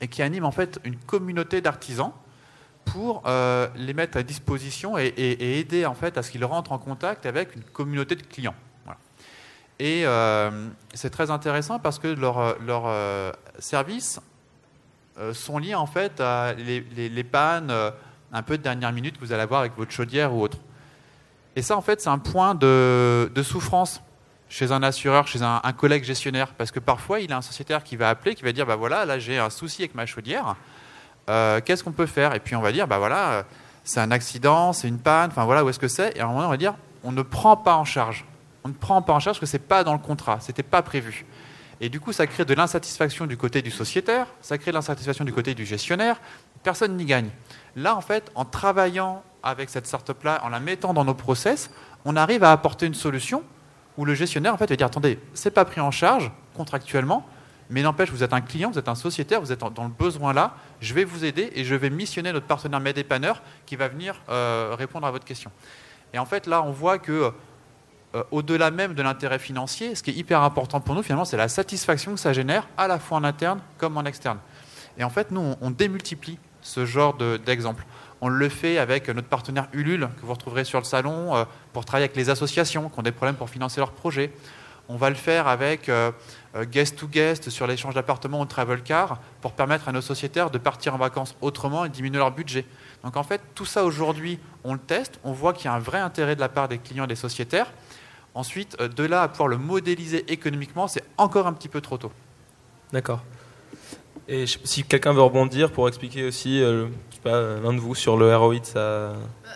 et 0.02 0.08
qui 0.08 0.22
anime 0.22 0.46
en 0.46 0.52
fait 0.52 0.80
une 0.84 0.96
communauté 0.96 1.62
d'artisans 1.62 2.12
pour 2.86 3.24
euh, 3.26 3.68
les 3.76 3.94
mettre 3.94 4.18
à 4.18 4.24
disposition 4.24 4.98
et, 4.98 5.14
aider 5.18 5.86
en 5.86 5.94
fait 5.94 6.18
à 6.18 6.24
ce 6.24 6.32
qu'ils 6.32 6.46
rentrent 6.46 6.72
en 6.72 6.80
contact 6.80 7.26
avec 7.26 7.56
une 7.56 7.64
communauté 7.64 8.16
de 8.16 8.24
clients. 8.24 8.56
Et 9.82 10.06
euh, 10.06 10.68
c'est 10.94 11.10
très 11.10 11.32
intéressant 11.32 11.80
parce 11.80 12.00
que 12.00 12.10
leurs 12.10 12.60
leur, 12.60 12.84
euh, 12.88 13.32
services 13.60 14.20
sont 15.34 15.58
liés 15.58 15.76
en 15.76 15.86
fait 15.86 16.20
à 16.20 16.54
les, 16.54 17.24
pannes 17.24 17.74
un 18.32 18.42
peu 18.42 18.58
de 18.58 18.64
dernière 18.64 18.92
minute 18.92 19.18
que 19.18 19.26
vous 19.26 19.32
allez 19.32 19.44
avoir 19.44 19.62
avec 19.62 19.78
votre 19.78 19.92
chaudière 19.92 20.34
ou 20.34 20.42
autre. 20.42 20.58
Et 21.56 21.62
ça 21.62 21.78
en 21.78 21.82
fait 21.82 22.02
c'est 22.02 22.10
un 22.10 22.20
point 22.20 22.56
de, 22.56 23.42
souffrance 23.44 24.02
chez 24.50 24.72
un 24.72 24.84
assureur, 24.84 25.28
chez 25.28 25.42
un, 25.44 25.62
collègue 25.78 26.04
gestionnaire, 26.04 26.54
parce 26.58 26.72
que 26.72 26.80
parfois 26.80 27.20
il 27.20 27.32
a 27.32 27.38
un 27.38 27.42
sociétaire 27.42 27.84
qui 27.84 27.96
va 27.96 28.10
appeler, 28.10 28.36
qui 28.36 28.44
va 28.44 28.52
dire 28.52 28.66
bah 28.66 28.76
voilà 28.76 29.06
là 29.06 29.20
j'ai 29.20 29.38
un 29.38 29.50
souci 29.50 29.84
avec 29.84 29.96
ma 29.96 30.06
chaudière. 30.06 30.56
Euh, 31.30 31.62
qu'est-ce 31.64 31.84
qu'on 31.84 31.92
peut 31.92 32.08
faire? 32.08 32.34
Et 32.34 32.40
puis 32.40 32.56
on 32.56 32.62
va 32.62 32.72
dire, 32.72 32.88
bah 32.88 32.98
voilà, 32.98 33.32
euh, 33.32 33.44
c'est 33.84 34.00
un 34.00 34.10
accident, 34.10 34.74
c'est 34.74 34.88
une 34.88 34.98
panne, 34.98 35.30
enfin 35.30 35.46
voilà, 35.46 35.64
où 35.64 35.70
est-ce 35.70 35.80
que 35.80 35.88
c'est 35.88 36.18
Et 36.18 36.22
à 36.22 36.26
un 36.26 36.28
moment, 36.28 36.48
on 36.48 36.50
va 36.50 36.58
dire, 36.58 36.74
on 37.04 37.12
ne 37.12 37.22
prend 37.22 37.56
pas 37.56 37.76
en 37.76 37.86
charge. 37.86 38.26
On 38.64 38.70
ne 38.70 38.74
prend 38.74 39.02
pas 39.02 39.14
en 39.14 39.20
charge 39.20 39.40
parce 39.40 39.52
que 39.52 39.58
ce 39.58 39.62
n'est 39.62 39.68
pas 39.68 39.84
dans 39.84 39.94
le 39.94 40.00
contrat, 40.00 40.40
ce 40.42 40.48
n'était 40.48 40.64
pas 40.64 40.82
prévu. 40.82 41.26
Et 41.82 41.90
du 41.90 42.00
coup, 42.00 42.12
ça 42.12 42.28
crée 42.28 42.46
de 42.46 42.54
l'insatisfaction 42.54 43.26
du 43.26 43.38
côté 43.38 43.62
du 43.62 43.72
sociétaire, 43.72 44.28
ça 44.42 44.58
crée 44.58 44.72
de 44.72 44.76
l'insatisfaction 44.76 45.24
du 45.24 45.32
côté 45.32 45.54
du 45.54 45.66
gestionnaire, 45.66 46.20
personne 46.64 46.98
n'y 46.98 47.06
gagne. 47.06 47.30
Là, 47.76 47.96
en 47.96 48.02
fait, 48.02 48.32
en 48.36 48.44
travaillant 48.44 49.24
avec 49.44 49.70
cette 49.70 49.88
startup-là, 49.88 50.42
en 50.44 50.50
la 50.50 50.60
mettant 50.60 50.94
dans 50.94 51.06
nos 51.06 51.14
process, 51.14 51.70
on 52.04 52.16
arrive 52.16 52.44
à 52.44 52.52
apporter 52.52 52.86
une 52.86 52.96
solution 52.96 53.44
où 54.00 54.06
le 54.06 54.14
gestionnaire, 54.14 54.54
en 54.54 54.58
fait, 54.58 54.70
va 54.70 54.78
dire, 54.78 54.88
attendez, 54.88 55.20
c'est 55.34 55.52
pas 55.52 55.66
pris 55.66 55.82
en 55.82 55.92
charge 55.92 56.32
contractuellement, 56.56 57.28
mais 57.70 57.82
n'empêche, 57.82 58.10
vous 58.12 58.24
êtes 58.24 58.32
un 58.32 58.40
client, 58.40 58.72
vous 58.72 58.80
êtes 58.80 58.88
un 58.88 58.96
sociétaire, 58.96 59.42
vous 59.42 59.52
êtes 59.52 59.60
dans 59.60 59.84
le 59.84 59.90
besoin 59.90 60.32
là, 60.32 60.56
je 60.80 60.94
vais 60.94 61.04
vous 61.04 61.26
aider 61.26 61.52
et 61.54 61.66
je 61.66 61.76
vais 61.76 61.90
missionner 61.90 62.32
notre 62.32 62.46
partenaire 62.46 62.80
MedEpanner 62.80 63.34
qui 63.66 63.76
va 63.76 63.90
venir 63.90 64.16
euh, 64.30 64.74
répondre 64.80 65.06
à 65.06 65.12
votre 65.12 65.26
question. 65.26 65.52
Et 66.14 66.18
en 66.18 66.26
fait, 66.26 66.48
là, 66.48 66.64
on 66.64 66.72
voit 66.72 66.98
que 66.98 67.34
euh, 68.16 68.24
au-delà 68.32 68.72
même 68.72 68.94
de 68.94 69.02
l'intérêt 69.04 69.38
financier, 69.38 69.96
ce 69.96 70.02
qui 70.02 70.12
est 70.12 70.16
hyper 70.16 70.44
important 70.44 70.80
pour 70.80 70.96
nous, 70.96 71.04
finalement, 71.04 71.26
c'est 71.26 71.36
la 71.36 71.50
satisfaction 71.50 72.14
que 72.14 72.22
ça 72.22 72.32
génère, 72.32 72.70
à 72.78 72.88
la 72.88 73.00
fois 73.00 73.18
en 73.18 73.26
interne 73.26 73.60
comme 73.78 73.98
en 73.98 74.06
externe. 74.06 74.40
Et 74.98 75.04
en 75.04 75.10
fait, 75.10 75.30
nous, 75.32 75.56
on, 75.60 75.72
démultiplie 75.72 76.40
ce 76.62 76.86
genre 76.86 77.18
d'exemple. 77.46 77.86
On 78.22 78.30
le 78.30 78.50
fait 78.50 78.78
avec 78.78 79.10
notre 79.10 79.28
partenaire 79.28 79.68
Ulule, 79.74 80.10
que 80.20 80.26
vous 80.26 80.34
retrouverez 80.34 80.66
sur 80.66 80.80
le 80.80 80.86
salon, 80.86 81.36
euh, 81.36 81.46
pour 81.74 81.86
travailler 81.86 82.06
avec 82.06 82.18
les 82.18 82.30
associations 82.30 82.90
qui 82.90 83.00
ont 83.00 83.04
des 83.04 83.12
problèmes 83.12 83.36
pour 83.36 83.50
financer 83.50 83.80
leurs 83.80 83.92
projets. 83.92 84.32
On 84.92 84.98
va 84.98 85.10
le 85.10 85.16
faire 85.16 85.48
avec 85.48 85.88
euh, 85.88 86.12
euh, 86.56 86.66
guest 86.66 86.98
to 86.98 87.08
guest 87.08 87.50
sur 87.50 87.68
l'échange 87.68 87.94
d'appartements 87.94 88.42
ou 88.42 88.46
travel 88.46 88.82
car 88.82 89.20
pour 89.40 89.54
permettre 89.54 89.88
à 89.88 89.92
nos 89.92 90.02
sociétaires 90.02 90.50
de 90.50 90.58
partir 90.58 90.96
en 90.96 90.98
vacances 90.98 91.36
autrement 91.42 91.86
et 91.86 91.90
diminuer 91.90 92.18
leur 92.18 92.32
budget. 92.32 92.66
Donc 93.04 93.16
en 93.16 93.24
fait, 93.24 93.40
tout 93.54 93.66
ça 93.66 93.86
aujourd'hui, 93.86 94.40
on 94.64 94.74
le 94.74 94.80
teste, 94.80 95.20
on 95.24 95.32
voit 95.32 95.54
qu'il 95.54 95.66
y 95.66 95.68
a 95.68 95.74
un 95.74 95.80
vrai 95.80 96.00
intérêt 96.00 96.36
de 96.36 96.42
la 96.42 96.50
part 96.50 96.68
des 96.68 96.80
clients 96.80 97.04
et 97.06 97.08
des 97.08 97.16
sociétaires. 97.16 97.72
Ensuite, 98.34 98.82
de 98.82 99.04
là 99.04 99.24
à 99.24 99.28
pouvoir 99.28 99.48
le 99.48 99.58
modéliser 99.58 100.32
économiquement, 100.32 100.88
c'est 100.88 101.04
encore 101.18 101.46
un 101.46 101.54
petit 101.54 101.68
peu 101.68 101.82
trop 101.82 101.98
tôt. 101.98 102.12
D'accord. 102.92 103.22
Et 104.28 104.46
si 104.46 104.84
quelqu'un 104.84 105.14
veut 105.14 105.22
rebondir 105.22 105.72
pour 105.72 105.88
expliquer 105.88 106.26
aussi, 106.26 106.62
l'un 107.26 107.74
de 107.74 107.80
vous 107.80 107.96
sur 107.96 108.18
le 108.18 108.36
ROI 108.36 108.60
de 108.60 108.66
sa... 108.66 109.14
Bah, 109.44 109.50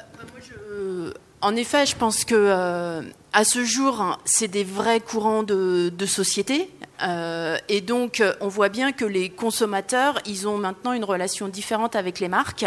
en 1.43 1.58
effet, 1.58 1.86
je 1.86 1.97
pense 1.97 2.23
que 2.23 2.36
euh, 2.38 3.02
à 3.34 3.43
ce 3.43 3.65
jour, 3.65 4.17
c'est 4.23 4.47
des 4.47 4.63
vrais 4.63 5.02
courants 5.02 5.43
de, 5.43 5.91
société. 6.06 6.69
Euh, 7.02 7.58
et 7.67 7.82
donc, 7.82 8.23
on 8.39 8.47
voit 8.47 8.69
bien 8.69 8.93
que 8.93 9.04
les 9.04 9.30
consommateurs, 9.30 10.19
ils 10.26 10.47
ont 10.47 10.58
maintenant 10.58 10.93
une 10.93 11.04
relation 11.04 11.49
différente 11.49 11.97
avec 11.97 12.21
les 12.21 12.30
marques. 12.30 12.65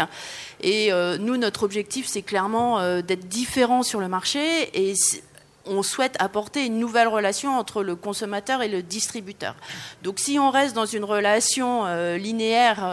Et 0.61 0.93
euh, 0.93 1.17
nous, 1.17 1.37
notre 1.37 1.63
objectif, 1.63 2.05
c'est 2.05 2.21
clairement 2.21 3.01
d'être 3.01 3.27
différents 3.27 3.81
sur 3.81 3.99
le 3.99 4.07
marché. 4.07 4.69
Et 4.75 4.93
on 5.69 5.83
souhaite 5.83 6.15
apporter 6.19 6.65
une 6.65 6.79
nouvelle 6.79 7.07
relation 7.07 7.57
entre 7.57 7.83
le 7.83 7.95
consommateur 7.95 8.61
et 8.61 8.67
le 8.67 8.81
distributeur. 8.81 9.55
Donc, 10.03 10.19
si 10.19 10.39
on 10.39 10.49
reste 10.49 10.75
dans 10.75 10.85
une 10.85 11.03
relation 11.03 11.85
linéaire 12.15 12.85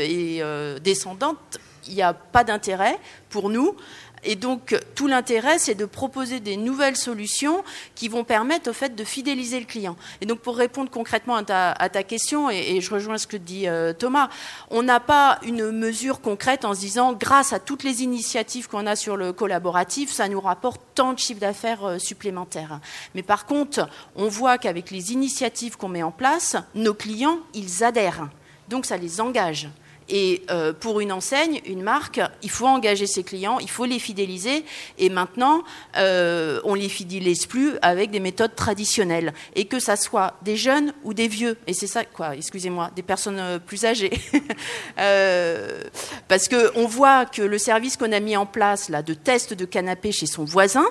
et 0.00 0.42
descendante, 0.82 1.58
il 1.86 1.94
n'y 1.94 2.02
a 2.02 2.12
pas 2.12 2.44
d'intérêt 2.44 2.98
pour 3.28 3.50
nous. 3.50 3.76
Et 4.24 4.36
donc, 4.36 4.78
tout 4.94 5.08
l'intérêt, 5.08 5.58
c'est 5.58 5.74
de 5.74 5.84
proposer 5.84 6.38
des 6.38 6.56
nouvelles 6.56 6.96
solutions 6.96 7.64
qui 7.94 8.08
vont 8.08 8.22
permettre 8.22 8.70
au 8.70 8.72
fait 8.72 8.94
de 8.94 9.04
fidéliser 9.04 9.58
le 9.58 9.66
client. 9.66 9.96
Et 10.20 10.26
donc, 10.26 10.38
pour 10.40 10.56
répondre 10.56 10.90
concrètement 10.90 11.36
à 11.36 11.88
ta, 11.88 12.02
question, 12.04 12.48
et, 12.48 12.80
je 12.80 12.94
rejoins 12.94 13.18
ce 13.18 13.26
que 13.26 13.36
dit 13.36 13.66
euh, 13.66 13.92
Thomas, 13.92 14.28
on 14.70 14.82
n'a 14.82 15.00
pas 15.00 15.38
une 15.42 15.72
mesure 15.72 16.20
concrète 16.20 16.64
en 16.64 16.74
se 16.74 16.80
disant, 16.80 17.12
grâce 17.12 17.52
à 17.52 17.58
toutes 17.58 17.82
les 17.82 18.02
initiatives 18.02 18.68
qu'on 18.68 18.86
a 18.86 18.94
sur 18.94 19.16
le 19.16 19.32
collaboratif, 19.32 20.12
ça 20.12 20.28
nous 20.28 20.40
rapporte 20.40 20.80
tant 20.94 21.12
de 21.12 21.18
chiffres 21.18 21.40
d'affaires 21.40 21.84
euh, 21.84 21.98
supplémentaires. 21.98 22.78
Mais 23.14 23.22
par 23.22 23.44
contre, 23.46 23.88
on 24.14 24.28
voit 24.28 24.58
qu'avec 24.58 24.90
les 24.90 25.12
initiatives 25.12 25.76
qu'on 25.76 25.88
met 25.88 26.02
en 26.02 26.12
place, 26.12 26.56
nos 26.74 26.94
clients, 26.94 27.38
ils 27.54 27.82
adhèrent. 27.82 28.28
Donc, 28.68 28.86
ça 28.86 28.96
les 28.96 29.20
engage. 29.20 29.68
Et 30.14 30.42
euh, 30.50 30.74
pour 30.74 31.00
une 31.00 31.10
enseigne, 31.10 31.62
une 31.64 31.82
marque, 31.82 32.20
il 32.42 32.50
faut 32.50 32.66
engager 32.66 33.06
ses 33.06 33.24
clients, 33.24 33.58
il 33.58 33.70
faut 33.70 33.86
les 33.86 33.98
fidéliser. 33.98 34.62
Et 34.98 35.08
maintenant, 35.08 35.62
euh, 35.96 36.60
on 36.64 36.74
les 36.74 36.90
fidélise 36.90 37.46
plus 37.46 37.78
avec 37.80 38.10
des 38.10 38.20
méthodes 38.20 38.54
traditionnelles. 38.54 39.32
Et 39.56 39.64
que 39.64 39.80
ça 39.80 39.96
soit 39.96 40.34
des 40.42 40.56
jeunes 40.56 40.92
ou 41.02 41.14
des 41.14 41.28
vieux. 41.28 41.56
Et 41.66 41.72
c'est 41.72 41.86
ça, 41.86 42.04
quoi, 42.04 42.36
excusez-moi, 42.36 42.90
des 42.94 43.02
personnes 43.02 43.38
euh, 43.38 43.58
plus 43.58 43.86
âgées. 43.86 44.12
parce 46.28 46.46
qu'on 46.46 46.86
voit 46.86 47.24
que 47.24 47.40
le 47.40 47.56
service 47.56 47.96
qu'on 47.96 48.12
a 48.12 48.20
mis 48.20 48.36
en 48.36 48.44
place, 48.44 48.90
là, 48.90 49.02
de 49.02 49.14
test 49.14 49.54
de 49.54 49.64
canapé 49.64 50.12
chez 50.12 50.26
son 50.26 50.44
voisin, 50.44 50.84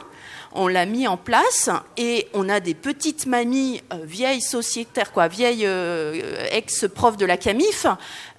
on 0.54 0.68
l'a 0.68 0.86
mis 0.86 1.08
en 1.08 1.18
place 1.18 1.70
et 1.98 2.28
on 2.34 2.50
a 2.50 2.60
des 2.60 2.74
petites 2.74 3.26
mamies 3.26 3.82
euh, 3.94 3.98
vieilles 4.04 4.42
sociétaires, 4.42 5.12
vieilles 5.30 5.66
euh, 5.66 6.48
ex-profs 6.52 7.18
de 7.18 7.26
la 7.26 7.38
CAMIF, 7.38 7.86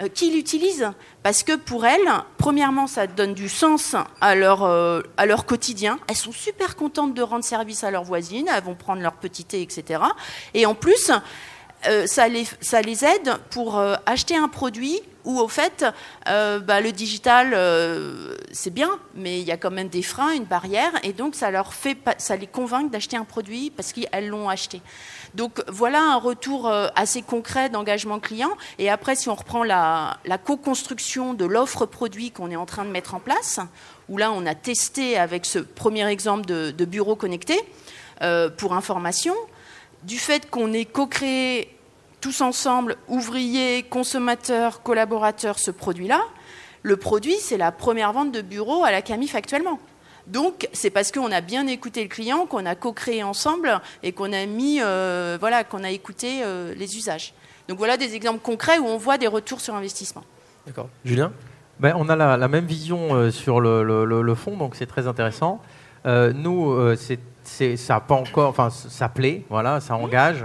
euh, 0.01 0.09
qui 0.09 0.31
l'utilisent. 0.31 0.91
Parce 1.23 1.43
que 1.43 1.57
pour 1.57 1.87
elles, 1.87 2.01
premièrement, 2.37 2.87
ça 2.87 3.07
donne 3.07 3.35
du 3.35 3.49
sens 3.49 3.95
à 4.21 4.35
leur, 4.35 4.65
à 4.65 5.25
leur 5.25 5.47
quotidien. 5.47 6.01
Elles 6.09 6.17
sont 6.17 6.33
super 6.33 6.75
contentes 6.75 7.15
de 7.15 7.23
rendre 7.23 7.45
service 7.45 7.85
à 7.85 7.93
leurs 7.93 8.03
voisines, 8.03 8.49
elles 8.53 8.65
vont 8.65 8.75
prendre 8.75 9.03
leur 9.03 9.13
petit 9.13 9.45
thé, 9.45 9.63
etc. 9.63 10.01
Et 10.53 10.67
en 10.67 10.75
plus, 10.75 11.13
ça, 12.07 12.29
les, 12.29 12.47
ça 12.61 12.81
les 12.81 13.05
aide 13.05 13.37
pour 13.51 13.79
acheter 14.07 14.37
un 14.37 14.49
produit 14.49 15.01
où 15.25 15.39
au 15.39 15.49
fait, 15.49 15.85
euh, 16.29 16.59
bah, 16.59 16.81
le 16.81 16.93
digital, 16.93 17.53
euh, 17.55 18.37
c'est 18.53 18.73
bien, 18.73 18.91
mais 19.15 19.41
il 19.41 19.47
y 19.47 19.53
a 19.53 19.57
quand 19.57 19.71
même 19.71 19.89
des 19.89 20.03
freins, 20.03 20.33
une 20.33 20.45
barrière, 20.45 20.93
et 21.03 21.13
donc 21.13 21.35
ça, 21.35 21.51
leur 21.51 21.75
fait, 21.75 21.97
ça 22.19 22.37
les 22.37 22.47
convainc 22.47 22.91
d'acheter 22.91 23.17
un 23.17 23.25
produit 23.25 23.71
parce 23.71 23.93
qu'elles 23.93 24.29
l'ont 24.29 24.49
acheté. 24.49 24.81
Donc 25.35 25.63
voilà 25.69 26.01
un 26.01 26.17
retour 26.17 26.69
euh, 26.69 26.89
assez 26.97 27.23
concret 27.23 27.71
d'engagement 27.71 28.21
client. 28.21 28.51
Et 28.79 28.91
après, 28.91 29.15
si 29.15 29.29
on 29.29 29.35
reprend 29.35 29.65
la, 29.65 30.19
co-construction 30.45 31.35
de 31.35 31.45
l'offre 31.45 31.87
produit 31.87 32.31
qu'on 32.31 32.51
est 32.51 32.57
en 32.57 32.67
train 32.67 32.85
de 32.85 32.91
mettre 32.91 33.15
en 33.15 33.21
place, 33.21 33.61
où 34.09 34.19
là 34.19 34.33
on 34.33 34.45
a 34.45 34.55
testé 34.55 35.17
avec 35.17 35.47
ce 35.47 35.59
premier 35.59 36.07
exemple 36.09 36.45
de, 36.47 36.85
bureau 36.85 37.17
connecté, 37.17 37.59
pour 38.59 38.75
information, 38.75 39.35
du 40.05 40.19
fait 40.19 40.51
qu'on 40.51 40.73
ait 40.73 40.85
co-créé 40.85 41.77
tous 42.21 42.41
ensemble, 42.41 42.97
ouvriers, 43.09 43.83
consommateurs, 43.83 44.83
collaborateurs, 44.83 45.59
ce 45.59 45.71
produit-là, 45.71 46.21
le 46.83 46.97
produit, 46.97 47.37
c'est 47.41 47.57
la 47.57 47.73
première 47.73 48.13
vente 48.13 48.33
de 48.33 48.41
bureau 48.41 48.85
à 48.85 48.91
la 48.91 49.03
CAMIF 49.03 49.35
actuellement. 49.35 49.79
Donc, 50.27 50.69
c'est 50.73 50.91
parce 50.91 51.11
qu'on 51.11 51.33
a 51.33 51.41
bien 51.41 51.67
écouté 51.67 52.03
le 52.03 52.09
client 52.09 52.47
qu'on 52.47 52.65
a 52.67 52.75
co-créé 52.75 53.23
ensemble 53.23 53.81
et 54.03 54.13
qu'on 54.13 54.33
a 54.33 54.47
mis, 54.47 54.79
euh, 54.81 55.37
voilà, 55.39 55.65
qu'on 55.65 55.83
a 55.85 55.91
écouté 55.91 56.43
euh, 56.45 56.75
les 56.77 56.97
usages. 56.97 57.35
Donc 57.69 57.79
voilà 57.79 57.97
des 57.97 58.15
exemples 58.15 58.41
concrets 58.41 58.79
où 58.79 58.87
on 58.87 58.99
voit 58.99 59.19
des 59.19 59.27
retours 59.27 59.61
sur 59.61 59.75
investissement. 59.75 60.25
D'accord. 60.67 60.89
Julien? 61.05 61.33
Ben, 61.81 61.95
On 61.97 62.09
a 62.09 62.15
la, 62.15 62.49
même 62.49 62.67
vision 62.67 63.15
euh, 63.15 63.31
sur 63.31 63.61
le, 63.61 64.35
fond, 64.35 64.57
donc 64.57 64.77
c'est 64.77 64.87
très 64.87 65.07
intéressant. 65.09 65.61
nous, 66.05 66.97
c'est, 66.97 67.19
ça 67.77 68.01
pas 68.01 68.15
encore, 68.15 68.49
enfin, 68.49 68.71
ça 68.71 69.09
plaît, 69.09 69.45
voilà, 69.51 69.81
ça 69.81 69.97
engage. 69.97 70.45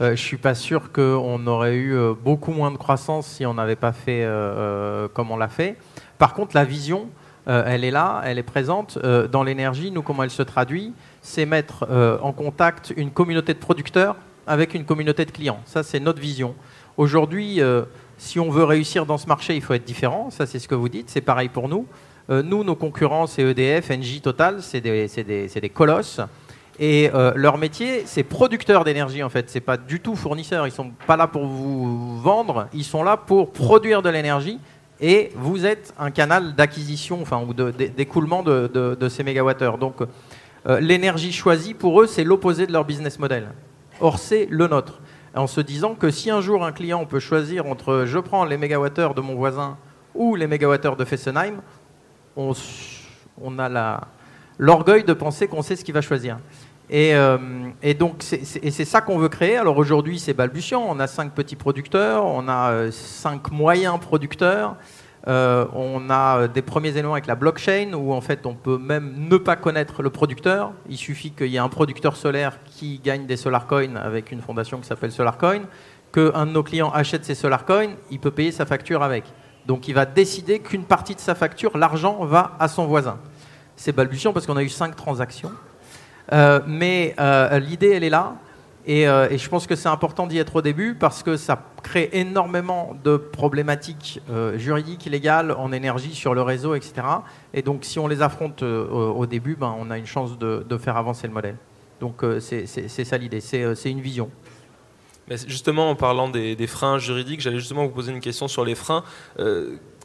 Je 0.00 0.10
je 0.10 0.20
suis 0.20 0.36
pas 0.36 0.54
sûr 0.54 0.92
qu'on 0.92 1.46
aurait 1.46 1.76
eu 1.76 1.96
beaucoup 2.22 2.52
moins 2.52 2.70
de 2.70 2.76
croissance 2.76 3.26
si 3.26 3.46
on 3.46 3.54
n'avait 3.54 3.76
pas 3.76 3.92
fait 3.92 4.28
comme 5.14 5.30
on 5.30 5.36
l'a 5.36 5.48
fait. 5.48 5.76
Par 6.18 6.34
contre, 6.34 6.54
la 6.54 6.64
vision, 6.64 7.08
euh, 7.48 7.64
elle 7.66 7.84
est 7.84 7.90
là, 7.90 8.22
elle 8.24 8.38
est 8.38 8.44
présente. 8.44 8.98
Euh, 9.04 9.28
dans 9.28 9.42
l'énergie, 9.42 9.90
nous, 9.90 10.02
comment 10.02 10.22
elle 10.22 10.30
se 10.30 10.42
traduit 10.42 10.92
C'est 11.22 11.46
mettre 11.46 11.86
euh, 11.90 12.18
en 12.22 12.32
contact 12.32 12.92
une 12.96 13.10
communauté 13.10 13.52
de 13.54 13.58
producteurs 13.58 14.16
avec 14.46 14.74
une 14.74 14.84
communauté 14.84 15.24
de 15.24 15.30
clients. 15.30 15.60
Ça, 15.64 15.82
c'est 15.82 16.00
notre 16.00 16.20
vision. 16.20 16.54
Aujourd'hui, 16.96 17.60
si 18.18 18.38
on 18.38 18.50
veut 18.50 18.62
réussir 18.62 19.04
dans 19.04 19.18
ce 19.18 19.26
marché, 19.26 19.56
il 19.56 19.62
faut 19.62 19.72
être 19.72 19.84
différent. 19.84 20.30
Ça, 20.30 20.46
c'est 20.46 20.58
ce 20.58 20.68
que 20.68 20.74
vous 20.74 20.88
dites. 20.88 21.08
C'est 21.08 21.22
pareil 21.22 21.48
pour 21.48 21.68
nous. 21.68 21.86
nous, 22.28 22.62
nos 22.62 22.76
concurrents, 22.76 23.26
c'est 23.26 23.42
EDF, 23.42 23.90
Engie, 23.90 24.20
Total, 24.20 24.62
c'est 24.62 24.82
des, 24.82 25.08
des, 25.08 25.68
colosses. 25.70 26.20
Et 26.80 27.10
leur 27.36 27.56
métier, 27.56 28.02
c'est 28.04 28.24
producteur 28.24 28.84
d'énergie 28.84 29.22
en 29.22 29.28
fait. 29.28 29.48
C'est 29.48 29.60
pas 29.60 29.76
du 29.76 30.00
tout 30.00 30.16
fournisseur. 30.16 30.66
Ils 30.66 30.72
sont 30.72 30.90
pas 31.06 31.16
là 31.16 31.26
pour 31.28 31.46
vous 31.46 32.20
vendre. 32.20 32.66
Ils 32.72 32.84
sont 32.84 33.04
là 33.04 33.16
pour 33.16 33.52
produire 33.52 34.02
de 34.02 34.08
l'énergie 34.08 34.58
et 35.00 35.30
vous 35.34 35.66
êtes 35.66 35.92
un 35.98 36.10
canal 36.10 36.54
d'acquisition 36.54 37.20
enfin, 37.20 37.42
ou 37.46 37.52
d'écoulement 37.52 38.42
de, 38.42 38.70
de, 38.98 39.08
ces 39.08 39.22
mégawattheures. 39.22 39.78
Donc 39.78 39.96
euh, 40.66 40.80
l'énergie 40.80 41.32
choisie 41.32 41.74
pour 41.74 42.00
eux, 42.00 42.06
c'est 42.06 42.24
l'opposé 42.24 42.66
de 42.66 42.72
leur 42.72 42.84
business 42.84 43.18
model. 43.18 43.48
Or, 44.00 44.18
c'est 44.18 44.46
le 44.50 44.66
nôtre. 44.66 45.00
En 45.34 45.46
se 45.46 45.60
disant 45.60 45.94
que 45.94 46.10
si 46.10 46.30
un 46.30 46.40
jour 46.40 46.64
un 46.64 46.72
client 46.72 47.04
peut 47.06 47.18
choisir 47.18 47.66
entre 47.66 48.04
je 48.06 48.18
prends 48.18 48.44
les 48.44 48.56
mégawattheures 48.56 49.14
de 49.14 49.20
mon 49.20 49.34
voisin 49.34 49.76
ou 50.14 50.36
les 50.36 50.46
mégawattheures 50.46 50.96
de 50.96 51.04
Fessenheim, 51.04 51.60
on 52.36 52.54
a 53.58 54.00
l'orgueil 54.58 55.02
de 55.04 55.12
penser 55.12 55.48
qu'on 55.48 55.62
sait 55.62 55.74
ce 55.76 55.84
qu'il 55.84 55.94
va 55.94 56.00
choisir. 56.00 56.38
Euh, 56.92 57.38
et, 57.82 57.94
donc, 57.94 58.16
c'est 58.20 58.84
ça 58.84 59.00
qu'on 59.00 59.18
veut 59.18 59.28
créer. 59.28 59.56
Alors 59.56 59.78
aujourd'hui, 59.78 60.18
c'est 60.18 60.34
balbutiant. 60.34 60.84
On 60.86 61.00
a 61.00 61.06
cinq 61.06 61.32
petits 61.32 61.56
producteurs, 61.56 62.24
on 62.24 62.48
a 62.48 62.70
euh, 62.70 62.90
cinq 62.90 63.50
moyens 63.50 63.98
producteurs. 64.00 64.76
Euh, 65.26 65.64
on 65.72 66.10
a 66.10 66.48
des 66.48 66.60
premiers 66.60 66.90
éléments 66.90 67.14
avec 67.14 67.26
la 67.26 67.34
blockchain 67.34 67.94
où 67.94 68.12
en 68.12 68.20
fait 68.20 68.44
on 68.44 68.54
peut 68.54 68.76
même 68.76 69.26
ne 69.30 69.38
pas 69.38 69.56
connaître 69.56 70.02
le 70.02 70.10
producteur. 70.10 70.72
Il 70.90 70.98
suffit 70.98 71.30
qu'il 71.30 71.46
y 71.46 71.56
ait 71.56 71.60
un 71.60 71.70
producteur 71.70 72.14
solaire 72.14 72.58
qui 72.66 73.00
gagne 73.02 73.24
des 73.24 73.38
solar 73.38 73.66
coins 73.66 73.96
avec 73.96 74.32
une 74.32 74.42
fondation 74.42 74.78
qui 74.80 74.86
s'appelle 74.86 75.12
Solarcoin, 75.12 75.62
qu'un 76.12 76.44
de 76.44 76.50
nos 76.50 76.62
clients 76.62 76.90
achète 76.90 77.24
ces 77.24 77.34
solar 77.34 77.64
coins, 77.64 77.94
il 78.10 78.20
peut 78.20 78.32
payer 78.32 78.52
sa 78.52 78.66
facture 78.66 79.02
avec. 79.02 79.24
Donc 79.66 79.88
il 79.88 79.94
va 79.94 80.04
décider 80.04 80.58
qu'une 80.58 80.84
partie 80.84 81.14
de 81.14 81.20
sa 81.20 81.34
facture, 81.34 81.78
l'argent 81.78 82.22
va 82.26 82.52
à 82.58 82.68
son 82.68 82.84
voisin. 82.86 83.18
C'est 83.76 83.92
balbutiant 83.92 84.34
parce 84.34 84.46
qu'on 84.46 84.58
a 84.58 84.62
eu 84.62 84.68
cinq 84.68 84.94
transactions. 84.94 85.52
Euh, 86.32 86.60
mais 86.66 87.14
euh, 87.18 87.58
l'idée, 87.58 87.90
elle 87.90 88.04
est 88.04 88.10
là. 88.10 88.36
Euh, 88.86 89.28
et, 89.30 89.38
je 89.38 89.48
pense 89.48 89.66
que 89.66 89.76
c'est 89.76 89.88
important 89.88 90.26
d'y 90.26 90.38
être 90.38 90.56
au 90.56 90.62
début 90.62 90.94
parce 90.94 91.22
que 91.22 91.38
ça 91.38 91.58
crée 91.82 92.10
énormément 92.12 92.94
de 93.02 93.16
problématiques 93.16 94.20
juridiques, 94.56 95.06
légales, 95.06 95.52
en 95.52 95.72
énergie, 95.72 96.14
sur 96.14 96.34
le 96.34 96.42
réseau, 96.42 96.74
etc. 96.74 96.94
Et 97.54 97.62
donc, 97.62 97.84
si 97.84 97.98
on 97.98 98.06
les 98.06 98.20
affronte 98.20 98.62
au, 98.62 99.24
début, 99.26 99.56
ben, 99.56 99.74
on 99.78 99.90
a 99.90 99.96
une 99.96 100.06
chance 100.06 100.38
de, 100.38 100.78
faire 100.78 100.96
avancer 100.98 101.26
le 101.26 101.32
modèle. 101.32 101.56
Donc, 102.00 102.22
c'est 102.40 102.66
ça 102.66 103.16
l'idée, 103.16 103.40
c'est 103.40 103.90
une 103.90 104.00
vision. 104.00 104.30
Mais 105.28 105.36
justement, 105.48 105.88
en 105.88 105.94
parlant 105.94 106.28
des, 106.28 106.54
des 106.54 106.66
freins 106.66 106.98
juridiques, 106.98 107.40
j'allais 107.40 107.58
justement 107.58 107.84
vous 107.86 107.92
poser 107.92 108.12
une 108.12 108.20
question 108.20 108.48
sur 108.48 108.66
les 108.66 108.74
freins 108.74 109.02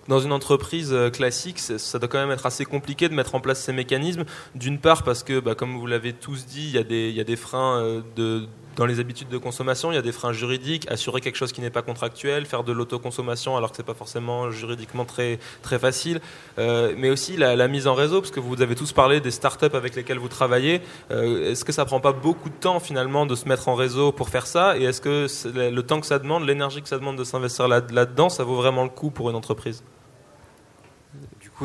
dans 0.09 0.19
une 0.19 0.31
entreprise 0.31 0.91
euh, 0.91 1.11
classique, 1.11 1.59
ça 1.59 1.99
doit 1.99 2.09
quand 2.09 2.17
même 2.17 2.31
être 2.31 2.47
assez 2.47 2.65
compliqué 2.65 3.07
de 3.07 3.13
mettre 3.13 3.35
en 3.35 3.39
place 3.39 3.61
ces 3.61 3.71
mécanismes. 3.71 4.25
D'une 4.55 4.79
part 4.79 5.03
parce 5.03 5.23
que, 5.23 5.39
bah, 5.39 5.53
comme 5.53 5.77
vous 5.77 5.85
l'avez 5.85 6.13
tous 6.13 6.47
dit, 6.47 6.65
il 6.65 7.15
y, 7.15 7.19
a 7.19 7.23
des, 7.23 7.35
freins 7.35 8.01
euh, 8.17 8.41
dans 8.75 8.87
les 8.87 8.99
habitudes 8.99 9.29
de 9.29 9.37
consommation, 9.37 9.91
il 9.91 9.95
y 9.95 9.99
a 9.99 10.01
des 10.01 10.11
freins 10.11 10.33
juridiques, 10.33 10.89
assurer 10.89 11.21
quelque 11.21 11.35
chose 11.35 11.51
qui 11.51 11.61
n'est 11.61 11.69
pas 11.69 11.83
contractuel, 11.83 12.47
faire 12.47 12.63
de 12.63 12.71
l'autoconsommation 12.71 13.55
alors 13.55 13.69
que 13.69 13.77
ce 13.77 13.83
n'est 13.83 13.85
pas 13.85 13.93
forcément 13.93 14.49
juridiquement 14.49 15.05
très, 15.05 15.37
facile, 15.61 16.21
euh, 16.57 16.95
mais 16.97 17.11
aussi 17.11 17.37
la, 17.37 17.67
mise 17.67 17.85
en 17.85 17.93
réseau, 17.93 18.19
parce 18.19 18.31
que 18.31 18.39
vous 18.39 18.63
avez 18.63 18.73
tous 18.73 18.91
parlé 18.93 19.19
des 19.19 19.31
startups 19.31 19.75
avec 19.75 19.95
lesquelles 19.95 20.17
vous 20.17 20.27
travaillez. 20.27 20.81
est-ce 21.11 21.63
que 21.63 21.71
ça 21.71 21.85
prend 21.85 21.99
pas 21.99 22.13
beaucoup 22.13 22.49
de 22.49 22.55
temps 22.55 22.79
finalement 22.79 23.27
de 23.27 23.35
se 23.35 23.47
mettre 23.47 23.67
en 23.67 23.75
réseau 23.75 24.11
pour 24.11 24.29
faire 24.29 24.47
ça? 24.47 24.75
Et 24.75 24.85
est-ce 24.85 25.01
que 25.01 25.27
le 25.45 25.81
temps 25.81 25.99
que 25.99 26.07
ça 26.07 26.17
demande, 26.17 26.47
l'énergie 26.47 26.81
que 26.81 26.89
ça 26.89 26.97
demande 26.97 27.17
de 27.17 27.23
s'investir 27.23 27.67
là-dedans, 27.67 28.29
ça 28.29 28.43
vaut 28.43 28.55
vraiment 28.55 28.83
le 28.83 28.89
coup 28.89 29.11
pour 29.11 29.29
une 29.29 29.35
entreprise? 29.35 29.83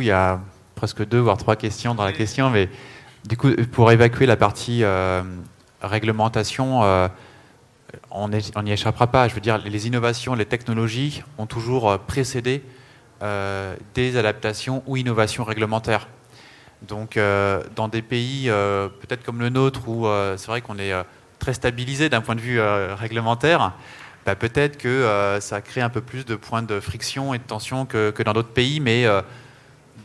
Il 0.01 0.07
y 0.07 0.13
a 0.13 0.41
presque 0.75 1.07
deux, 1.07 1.19
voire 1.19 1.37
trois 1.37 1.57
questions 1.57 1.95
dans 1.95 2.05
la 2.05 2.13
question, 2.13 2.51
mais 2.51 2.69
du 3.27 3.37
coup, 3.37 3.51
pour 3.73 3.91
évacuer 3.91 4.27
la 4.27 4.37
partie 4.37 4.85
euh, 4.85 5.23
réglementation, 5.81 6.83
euh, 6.83 7.09
on 8.11 8.29
n'y 8.29 8.73
échappera 8.73 9.07
pas. 9.07 9.29
Je 9.29 9.35
veux 9.35 9.41
dire, 9.41 9.59
les 9.59 9.87
innovations, 9.87 10.35
les 10.35 10.45
technologies 10.45 11.23
ont 11.39 11.47
toujours 11.47 11.91
euh, 11.91 11.99
précédé 11.99 12.63
des 13.95 14.19
adaptations 14.19 14.83
ou 14.87 14.99
innovations 14.99 15.45
réglementaires. 15.45 16.09
Donc, 16.83 17.19
dans 17.75 17.89
des 17.89 18.03
pays 18.03 18.51
peut-être 18.51 19.25
comme 19.25 19.41
le 19.41 19.49
nôtre, 19.49 19.89
où 19.89 20.07
c'est 20.37 20.49
vrai 20.49 20.61
qu'on 20.61 20.79
est 20.79 20.93
très 21.39 21.55
stabilisé 21.55 22.11
d'un 22.11 22.21
point 22.21 22.35
de 22.35 22.43
vue 22.43 22.61
réglementaire, 22.61 23.73
bah, 24.27 24.35
peut-être 24.35 24.77
que 24.77 25.39
ça 25.41 25.63
crée 25.63 25.81
un 25.81 25.89
peu 25.89 26.03
plus 26.03 26.27
de 26.27 26.37
points 26.37 26.61
de 26.61 26.81
friction 26.81 27.33
et 27.33 27.39
de 27.39 27.45
tension 27.45 27.87
que, 27.87 28.11
que 28.11 28.23
dans 28.23 28.35
d'autres 28.35 28.53
pays, 28.53 28.79
mais 28.79 29.07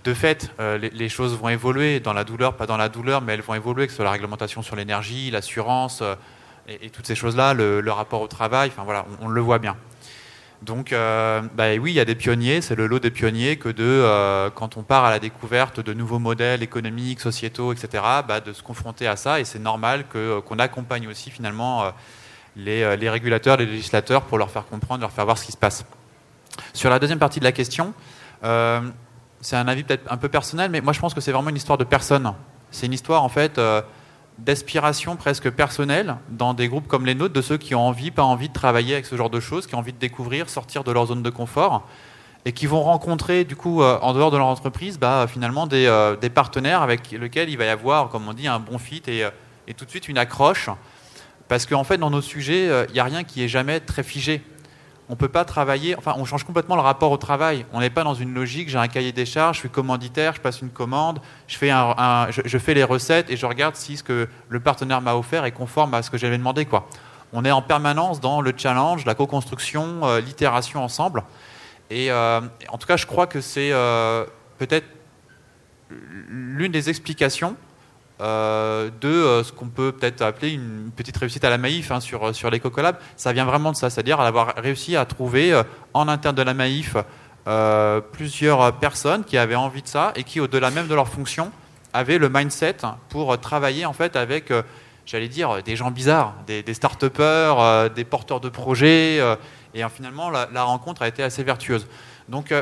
de 0.10 0.14
fait, 0.16 0.52
euh, 0.60 0.78
les, 0.78 1.10
choses 1.10 1.38
vont 1.38 1.50
évoluer 1.50 2.00
dans 2.00 2.14
la 2.14 2.24
douleur, 2.24 2.56
pas 2.56 2.66
dans 2.66 2.78
la 2.78 2.90
douleur, 2.90 3.22
mais 3.22 3.34
elles 3.34 3.42
vont 3.42 3.54
évoluer, 3.54 3.86
que 3.86 3.92
ce 3.92 3.98
soit 3.98 4.06
la 4.06 4.12
réglementation 4.12 4.64
sur 4.64 4.76
l'énergie, 4.76 5.30
l'assurance 5.30 6.02
euh, 6.02 6.16
et, 6.68 6.90
toutes 6.90 7.06
ces 7.06 7.14
choses-là, 7.14 7.54
le, 7.54 7.92
rapport 7.92 8.22
au 8.22 8.28
travail, 8.28 8.70
enfin 8.74 8.84
voilà, 8.84 9.06
on, 9.22 9.28
le 9.28 9.40
voit 9.40 9.60
bien. 9.60 9.78
Donc, 10.64 10.92
euh, 10.94 11.42
bah 11.54 11.66
oui, 11.80 11.92
il 11.92 11.94
y 11.94 12.00
a 12.00 12.06
des 12.06 12.16
pionniers, 12.16 12.62
c'est 12.62 12.74
le 12.76 12.88
lot 12.88 12.98
des 12.98 13.12
pionniers 13.12 13.58
que 13.58 13.70
de, 13.70 14.50
quand 14.56 14.78
on 14.78 14.84
part 14.84 15.06
à 15.06 15.12
la 15.12 15.20
découverte 15.20 15.80
de 15.80 15.94
nouveaux 15.94 16.20
modèles 16.20 16.64
économiques, 16.64 17.20
sociétaux, 17.20 17.72
etc., 17.72 18.04
bah, 18.28 18.40
de 18.40 18.52
se 18.52 18.64
confronter 18.64 19.08
à 19.08 19.16
ça, 19.16 19.40
et 19.40 19.46
c'est 19.46 19.60
normal 19.60 20.06
qu'on 20.12 20.58
accompagne 20.58 21.08
aussi 21.08 21.30
finalement 21.30 21.94
les, 22.56 22.98
les, 22.98 23.10
régulateurs, 23.12 23.58
les 23.58 23.68
législateurs 23.68 24.24
pour 24.24 24.40
leur 24.40 24.50
faire 24.50 24.66
comprendre, 24.66 25.02
leur 25.02 25.12
faire 25.12 25.26
voir 25.26 25.38
ce 25.38 25.46
qui 25.46 25.52
se 25.52 25.58
passe. 25.58 25.86
Sur 26.74 26.90
la 26.90 26.98
deuxième 26.98 27.20
partie 27.20 27.40
de 27.40 27.46
la 27.46 27.52
question, 27.52 27.94
c'est 29.42 29.56
un 29.56 29.68
avis 29.68 29.84
peut-être 29.84 30.12
un 30.12 30.18
peu 30.18 30.30
personnel, 30.30 30.72
mais 30.72 30.82
moi 30.82 30.94
je 30.94 31.00
pense 31.00 31.14
que 31.14 31.22
c'est 31.22 31.32
vraiment 31.32 31.50
une 31.50 31.56
histoire 31.56 31.78
de 31.78 31.84
personne. 31.84 32.34
C'est 32.72 32.86
une 32.86 32.94
histoire 32.94 33.24
en 33.24 33.30
fait 33.30 33.58
euh, 33.58 33.82
d'aspiration 34.38 35.16
presque 35.16 35.50
personnelle 35.50 36.18
dans 36.30 36.54
des 36.54 36.68
groupes 36.68 36.88
comme 36.88 37.06
les 37.06 37.16
nôtres, 37.16 37.34
de 37.34 37.42
ceux 37.42 37.58
qui 37.58 37.76
ont 37.76 37.88
envie, 37.88 38.12
pas 38.12 38.24
envie 38.24 38.50
de 38.50 38.54
travailler 38.54 38.94
avec 38.94 39.06
ce 39.06 39.16
genre 39.16 39.30
de 39.30 39.40
choses, 39.40 39.68
qui 39.68 39.76
ont 39.76 39.80
envie 39.80 39.94
de 39.94 39.98
découvrir, 39.98 40.50
sortir 40.50 40.84
de 40.84 40.92
leur 40.92 41.08
zone 41.08 41.24
de 41.24 41.30
confort, 41.30 41.88
et 42.46 42.52
qui 42.52 42.68
vont 42.68 42.84
rencontrer 42.84 43.46
du 43.46 43.56
coup 43.56 43.82
euh, 43.82 43.98
en 44.02 44.14
dehors 44.14 44.32
de 44.32 44.38
leur 44.38 44.48
entreprise, 44.48 45.00
bah, 45.00 45.26
finalement 45.28 45.68
des, 45.68 45.86
euh, 45.86 46.16
des, 46.16 46.30
partenaires 46.30 46.82
avec 46.82 47.12
lesquels 47.12 47.50
il 47.50 47.58
va 47.58 47.66
y 47.66 47.70
avoir, 47.70 48.10
comme 48.10 48.28
on 48.28 48.34
dit, 48.34 48.48
un 48.48 48.60
bon 48.60 48.78
fit 48.78 49.04
et, 49.08 49.24
tout 49.74 49.86
de 49.86 49.90
suite 49.90 50.10
une 50.10 50.18
accroche, 50.18 50.70
parce 51.48 51.66
qu'en 51.66 51.84
fait 51.84 51.98
dans 51.98 52.10
nos 52.10 52.22
sujets, 52.22 52.70
il 52.90 52.94
n'y 52.94 53.00
a 53.00 53.04
rien 53.04 53.24
qui 53.24 53.44
est 53.44 53.48
jamais 53.48 53.80
très 53.80 54.02
figé 54.02 54.42
on 55.10 55.16
peut 55.16 55.28
pas 55.28 55.44
travailler, 55.44 55.96
enfin 55.98 56.14
on 56.18 56.26
change 56.26 56.44
complètement 56.44 56.76
le 56.76 56.82
rapport 56.82 57.12
au 57.12 57.18
travail. 57.18 57.66
On 57.74 57.80
n'est 57.80 57.90
pas 57.90 58.04
dans 58.04 58.14
une 58.14 58.34
logique, 58.34 58.70
j'ai 58.70 58.78
un 58.78 58.88
cahier 58.88 59.12
des 59.12 59.26
charges, 59.26 59.56
je 59.56 59.62
suis 59.62 59.70
commanditaire, 59.70 60.36
je 60.36 60.42
passe 60.42 60.62
une 60.62 60.70
commande, 60.70 61.20
je 61.48 61.58
fais, 61.58 62.74
les 62.76 62.84
recettes 62.84 63.32
et 63.32 63.36
je 63.36 63.46
regarde 63.48 63.76
si 63.76 63.98
ce 63.98 64.04
que 64.04 64.30
le 64.48 64.60
partenaire 64.60 65.02
m'a 65.02 65.16
offert 65.16 65.46
est 65.46 65.52
conforme 65.52 65.96
à 65.96 66.04
ce 66.04 66.12
que 66.12 66.18
j'avais 66.18 66.38
demandé. 66.38 66.68
On 67.34 67.44
est 67.44 67.52
en 67.52 67.64
permanence 67.64 68.22
dans 68.22 68.42
le 68.42 68.54
challenge, 68.56 69.06
la 69.06 69.16
co-construction, 69.16 70.02
euh, 70.04 70.22
l'itération 70.22 70.84
ensemble. 70.84 71.24
Et 71.90 72.12
euh, 72.12 72.42
en 72.70 72.78
tout 72.78 72.88
cas, 72.88 72.98
je 72.98 73.06
crois 73.06 73.28
que 73.28 73.42
c'est 73.42 73.72
euh, 73.72 74.26
peut-être 74.60 74.86
l'une 75.90 76.72
des 76.72 76.90
explications 76.90 77.56
euh, 78.22 78.90
de 79.00 79.08
euh, 79.08 79.44
ce 79.46 79.54
qu'on 79.54 79.70
peut 79.70 79.94
peut-être 79.94 80.22
appeler 80.22 80.52
une 80.52 80.92
petite 80.94 81.16
réussite 81.16 81.46
à 81.46 81.50
la 81.50 81.58
Maïf 81.58 81.90
hein, 81.90 82.02
sur, 82.02 82.36
sur 82.36 82.50
l'EcoCollab. 82.50 82.98
Ça 83.16 83.32
vient 83.32 83.46
vraiment 83.46 83.72
de 83.72 83.78
ça, 83.78 83.90
c'est-à-dire 83.90 84.20
avoir 84.20 84.56
réussi 84.58 84.98
à 84.98 85.06
trouver 85.06 85.54
euh, 85.54 85.64
en 85.94 86.10
interne 86.10 86.36
de 86.36 86.42
la 86.42 86.54
Maïf 86.54 86.98
plusieurs 88.12 88.74
personnes 88.78 89.24
qui 89.24 89.36
avaient 89.36 89.56
envie 89.56 89.82
de 89.82 89.88
ça 89.88 90.12
et 90.16 90.24
qui, 90.24 90.40
au-delà 90.40 90.70
même 90.70 90.88
de 90.88 90.94
leur 90.94 91.08
fonction, 91.08 91.52
avaient 91.94 92.20
le 92.20 92.30
mindset 92.30 92.78
pour 93.08 93.40
travailler 93.40 93.88
en 93.88 93.94
fait 93.94 94.16
avec, 94.16 94.54
j'allais 95.08 95.30
dire, 95.30 95.64
des 95.64 95.76
gens 95.76 95.90
bizarres, 95.90 96.36
des, 96.46 96.74
start-upers, 96.76 97.90
des 97.90 98.04
porteurs 98.04 98.40
de 98.40 98.50
projets. 98.50 99.18
et 99.74 99.84
finalement, 99.90 100.30
la, 100.30 100.64
rencontre 100.64 101.02
a 101.02 101.08
été 101.08 101.24
assez 101.24 101.42
vertueuse. 101.42 101.88
Donc, 102.28 102.54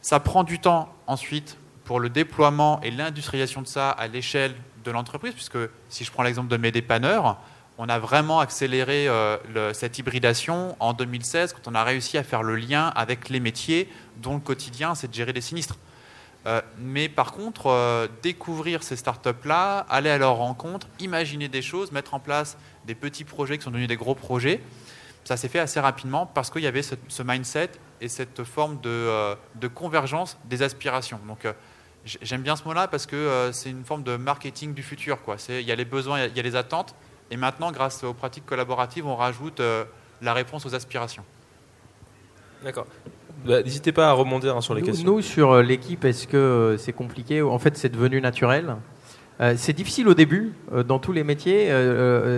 ça 0.00 0.20
prend 0.20 0.44
du 0.44 0.60
temps 0.60 0.94
ensuite 1.08 1.56
pour 1.84 1.98
le 1.98 2.08
déploiement 2.08 2.80
et 2.84 2.92
l'industrialisation 2.92 3.62
de 3.62 3.66
ça 3.66 3.90
à 3.90 4.06
l'échelle 4.06 4.54
de 4.84 4.90
l'entreprise, 4.90 5.34
puisque 5.34 5.58
si 5.88 6.04
je 6.04 6.12
prends 6.12 6.22
l'exemple 6.22 6.48
de 6.48 6.56
mes 6.56 6.70
dépanneurs, 6.70 7.38
on 7.78 7.88
a 7.88 7.98
vraiment 7.98 8.40
accéléré 8.40 9.08
euh, 9.08 9.72
cette 9.72 9.98
hybridation 9.98 10.76
en 10.78 10.92
2016 10.92 11.54
quand 11.54 11.70
on 11.70 11.74
a 11.74 11.82
réussi 11.82 12.16
à 12.18 12.22
faire 12.22 12.42
le 12.42 12.56
lien 12.56 12.92
avec 12.94 13.28
les 13.28 13.40
métiers 13.40 13.88
dont 14.18 14.34
le 14.34 14.40
quotidien 14.40 14.94
c'est 14.94 15.08
de 15.08 15.14
gérer 15.14 15.32
des 15.32 15.40
sinistres. 15.40 15.78
Euh, 16.46 16.60
mais 16.78 17.08
par 17.08 17.32
contre, 17.32 17.68
euh, 17.68 18.06
découvrir 18.22 18.82
ces 18.82 18.96
startups-là, 18.96 19.86
aller 19.88 20.10
à 20.10 20.18
leur 20.18 20.36
rencontre, 20.36 20.86
imaginer 21.00 21.48
des 21.48 21.62
choses, 21.62 21.90
mettre 21.90 22.12
en 22.14 22.20
place 22.20 22.58
des 22.86 22.94
petits 22.94 23.24
projets 23.24 23.56
qui 23.56 23.64
sont 23.64 23.70
devenus 23.70 23.88
des 23.88 23.96
gros 23.96 24.14
projets, 24.14 24.60
ça 25.24 25.38
s'est 25.38 25.48
fait 25.48 25.58
assez 25.58 25.80
rapidement 25.80 26.26
parce 26.26 26.50
qu'il 26.50 26.62
y 26.62 26.66
avait 26.66 26.82
ce, 26.82 27.22
mindset 27.22 27.70
et 28.02 28.08
cette 28.08 28.44
forme 28.44 28.78
de, 28.82 29.34
de 29.54 29.68
convergence 29.68 30.36
des 30.44 30.60
aspirations. 30.60 31.18
Donc, 31.26 31.46
J'aime 32.04 32.42
bien 32.42 32.54
ce 32.54 32.64
mot-là 32.64 32.86
parce 32.86 33.06
que 33.06 33.50
c'est 33.52 33.70
une 33.70 33.84
forme 33.84 34.02
de 34.02 34.16
marketing 34.16 34.74
du 34.74 34.82
futur. 34.82 35.22
Quoi. 35.22 35.36
Il 35.48 35.62
y 35.62 35.72
a 35.72 35.74
les 35.74 35.86
besoins, 35.86 36.24
il 36.24 36.36
y 36.36 36.40
a 36.40 36.42
les 36.42 36.54
attentes, 36.54 36.94
et 37.30 37.36
maintenant, 37.36 37.72
grâce 37.72 38.04
aux 38.04 38.12
pratiques 38.12 38.46
collaboratives, 38.46 39.06
on 39.06 39.16
rajoute 39.16 39.60
euh, 39.60 39.84
la 40.22 40.34
réponse 40.34 40.66
aux 40.66 40.74
aspirations. 40.74 41.24
D'accord. 42.62 42.86
Bah, 43.44 43.62
n'hésitez 43.62 43.92
pas 43.92 44.08
à 44.08 44.12
rebondir 44.12 44.56
hein, 44.56 44.60
sur 44.60 44.74
les 44.74 44.82
questions. 44.82 45.04
Nous, 45.04 45.22
sur 45.22 45.52
euh, 45.52 45.62
l'équipe, 45.62 46.04
est-ce 46.04 46.26
que 46.26 46.36
euh, 46.36 46.78
c'est 46.78 46.92
compliqué 46.92 47.42
En 47.42 47.58
fait, 47.58 47.76
c'est 47.76 47.88
devenu 47.88 48.20
naturel? 48.20 48.76
c'est 49.56 49.72
difficile 49.72 50.06
au 50.06 50.14
début, 50.14 50.52
dans 50.86 51.00
tous 51.00 51.10
les 51.10 51.24
métiers. 51.24 51.66